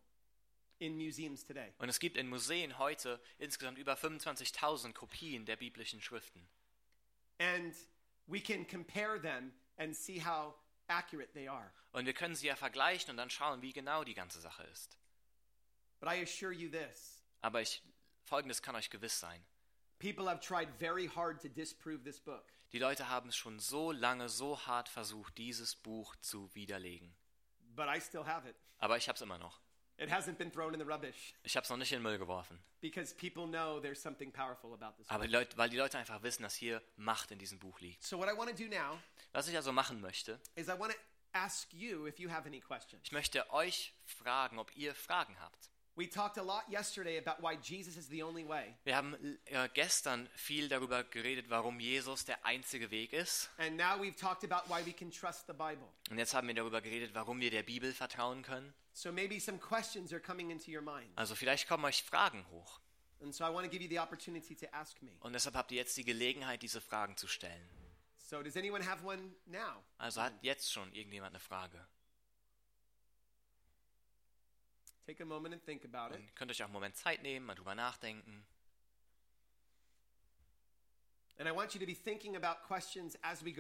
in 0.80 0.95
museums 0.95 1.43
today. 1.45 1.74
Und 1.80 1.89
es 1.89 1.99
gibt 1.99 2.18
in 2.18 2.28
Museen 2.28 2.78
heute 2.78 3.20
insgesamt 3.39 3.78
über 3.78 3.93
25.000 3.95 4.93
Kopien 4.93 5.45
der 5.45 5.55
biblischen 5.55 6.01
Schriften. 6.01 6.47
And 7.39 7.73
we 8.27 8.39
can 8.41 8.65
compare 8.65 9.19
them 9.19 9.53
and 9.77 9.95
see 9.95 10.19
how 10.19 10.55
accurate 10.88 11.31
they 11.33 11.47
are. 11.47 11.71
Und 11.91 12.05
wir 12.05 12.13
können 12.13 12.35
sie 12.35 12.47
ja 12.47 12.55
vergleichen 12.55 13.11
und 13.11 13.17
dann 13.17 13.29
schauen, 13.29 13.61
wie 13.61 13.73
genau 13.73 14.03
die 14.03 14.13
ganze 14.13 14.39
Sache 14.41 14.63
ist. 14.63 14.97
But 15.99 16.09
I 16.09 16.21
assure 16.21 16.51
you 16.51 16.69
this 16.69 17.23
Aber 17.41 17.61
ich, 17.61 17.81
folgendes 18.23 18.61
kann 18.61 18.75
euch 18.75 18.89
gewiss 18.89 19.19
sein. 19.19 19.43
people 19.99 20.27
have 20.27 20.39
tried 20.39 20.69
very 20.79 21.07
hard 21.07 21.41
to 21.41 21.49
disprove 21.49 22.03
this 22.03 22.19
book. 22.19 22.51
Die 22.73 22.79
Leute 22.79 23.07
haben 23.09 23.29
es 23.29 23.35
schon 23.38 23.59
so 23.59 23.91
lange, 23.91 24.29
so 24.29 24.59
hart 24.67 24.89
versucht, 24.89 25.38
dieses 25.38 25.75
Buch 25.75 26.15
zu 26.17 26.53
widerlegen. 26.53 27.15
But 27.75 27.88
I 27.88 27.99
still 28.01 28.25
have 28.25 28.47
it. 28.47 28.55
Aber 28.79 28.97
ich 28.97 29.07
habe 29.07 29.15
es 29.15 29.21
immer 29.21 29.38
noch. 29.38 29.61
It 29.97 30.11
hasn't 30.11 30.37
been 30.37 30.51
thrown 30.51 30.73
in 30.73 30.79
the 30.79 30.85
rubbish 30.85 31.33
Ich 31.43 31.55
habe 31.55 31.63
es 31.63 31.69
noch 31.69 31.77
nicht 31.77 31.91
in 31.91 31.99
den 31.99 32.03
Müll 32.03 32.17
geworfen. 32.19 32.59
because 32.81 33.15
people 33.15 33.47
know 33.47 33.79
there's 33.79 34.01
something 34.01 34.31
powerful 34.31 34.73
about 34.73 34.95
this. 34.97 35.09
Aber 35.09 35.25
die 35.25 35.33
Leute, 35.33 35.57
weil 35.57 35.69
die 35.69 35.77
Leute 35.77 35.97
einfach 35.97 36.21
wissen, 36.23 36.43
dass 36.43 36.55
hier 36.55 36.81
Macht 36.97 37.31
in 37.31 37.39
diesem 37.39 37.57
Buch 37.59 37.79
liegt. 37.79 38.03
So, 38.03 38.17
what 38.19 38.29
I 38.31 38.37
want 38.37 38.49
to 38.49 38.55
do 38.55 38.69
now 38.69 38.99
Was 39.33 39.47
ich 39.47 39.55
also 39.55 39.71
machen 39.71 39.99
möchte, 40.01 40.39
is 40.55 40.67
I 40.67 40.77
want 40.79 40.91
to 40.93 40.97
ask 41.33 41.73
you 41.73 42.05
if 42.07 42.19
you 42.19 42.29
have 42.29 42.47
any 42.47 42.59
questions. 42.59 43.01
ich 43.03 43.11
möchte 43.11 43.49
euch 43.51 43.93
fragen, 44.05 44.59
ob 44.59 44.75
ihr 44.75 44.93
Fragen 44.95 45.39
habt. 45.39 45.69
We 45.97 46.07
talked 46.07 46.37
a 46.37 46.43
lot 46.43 46.63
yesterday 46.69 47.17
about 47.17 47.41
why 47.41 47.57
Jesus 47.59 47.97
is 47.97 48.07
the 48.07 48.21
only 48.21 48.47
way. 48.47 48.75
Wir 48.83 48.95
haben 48.95 49.15
äh, 49.45 49.67
gestern 49.73 50.29
viel 50.35 50.69
darüber 50.69 51.03
geredet, 51.03 51.49
warum 51.49 51.80
Jesus 51.80 52.23
der 52.23 52.45
einzige 52.45 52.91
Weg 52.91 53.13
ist. 53.13 53.49
And 53.57 53.77
now 53.77 53.99
we've 53.99 54.15
talked 54.15 54.43
about 54.43 54.69
why 54.72 54.85
we 54.85 54.93
can 54.93 55.09
trust 55.09 55.47
the 55.47 55.53
Bible. 55.53 55.88
Und 56.11 56.19
jetzt 56.19 56.35
haben 56.35 56.47
wir 56.47 56.53
darüber 56.53 56.81
geredet, 56.81 57.15
warum 57.15 57.39
wir 57.39 57.49
der 57.49 57.63
Bibel 57.63 57.91
vertrauen 57.93 58.43
können. 58.43 58.76
So 58.93 59.11
maybe 59.11 59.39
some 59.39 59.57
questions 59.57 60.13
are 60.13 60.22
coming 60.22 60.51
into 60.51 60.69
your 60.69 60.84
mind. 60.84 61.09
Also 61.15 61.34
vielleicht 61.34 61.67
kommen 61.67 61.84
euch 61.85 62.03
Fragen 62.03 62.45
hoch. 62.51 62.80
And 63.19 63.34
so 63.34 63.43
I 63.43 63.51
want 63.51 63.65
to 63.65 63.72
give 63.72 63.81
you 63.81 63.89
the 63.89 63.99
opportunity 63.99 64.55
to 64.55 64.67
ask 64.73 65.01
me. 65.01 65.17
Und 65.22 65.34
deshalb 65.34 65.55
habt 65.55 65.72
ihr 65.72 65.77
jetzt 65.77 65.97
die 65.97 66.05
Gelegenheit, 66.05 66.61
diese 66.61 66.80
Fragen 66.80 67.17
zu 67.17 67.27
stellen. 67.27 67.67
So 68.19 68.43
does 68.43 68.55
anyone 68.55 68.85
have 68.85 69.03
one 69.03 69.31
now? 69.47 69.84
Also 69.97 70.22
hat 70.22 70.34
jetzt 70.43 70.72
schon 70.72 70.93
irgendjemand 70.93 71.34
eine 71.34 71.39
Frage. 71.39 71.88
Take 75.07 75.23
a 75.23 75.25
moment 75.25 75.53
and 75.53 75.63
think 75.63 75.85
about 75.85 76.13
it. 76.13 76.19
Und 76.19 76.35
könnt 76.35 76.51
euch 76.51 76.61
auch 76.61 76.65
einen 76.65 76.73
Moment 76.73 76.97
Zeit 76.97 77.21
nehmen, 77.23 77.45
mal 77.45 77.55
drüber 77.55 77.75
nachdenken. 77.75 78.45
And 81.39 81.47
I 81.47 81.51
want 81.51 81.73
you 81.73 81.79
to 81.79 81.85
be 81.85 81.95
thinking 81.95 82.35
about 82.35 82.67
questions 82.67 83.17
as 83.21 83.41
we 83.45 83.51
go 83.51 83.55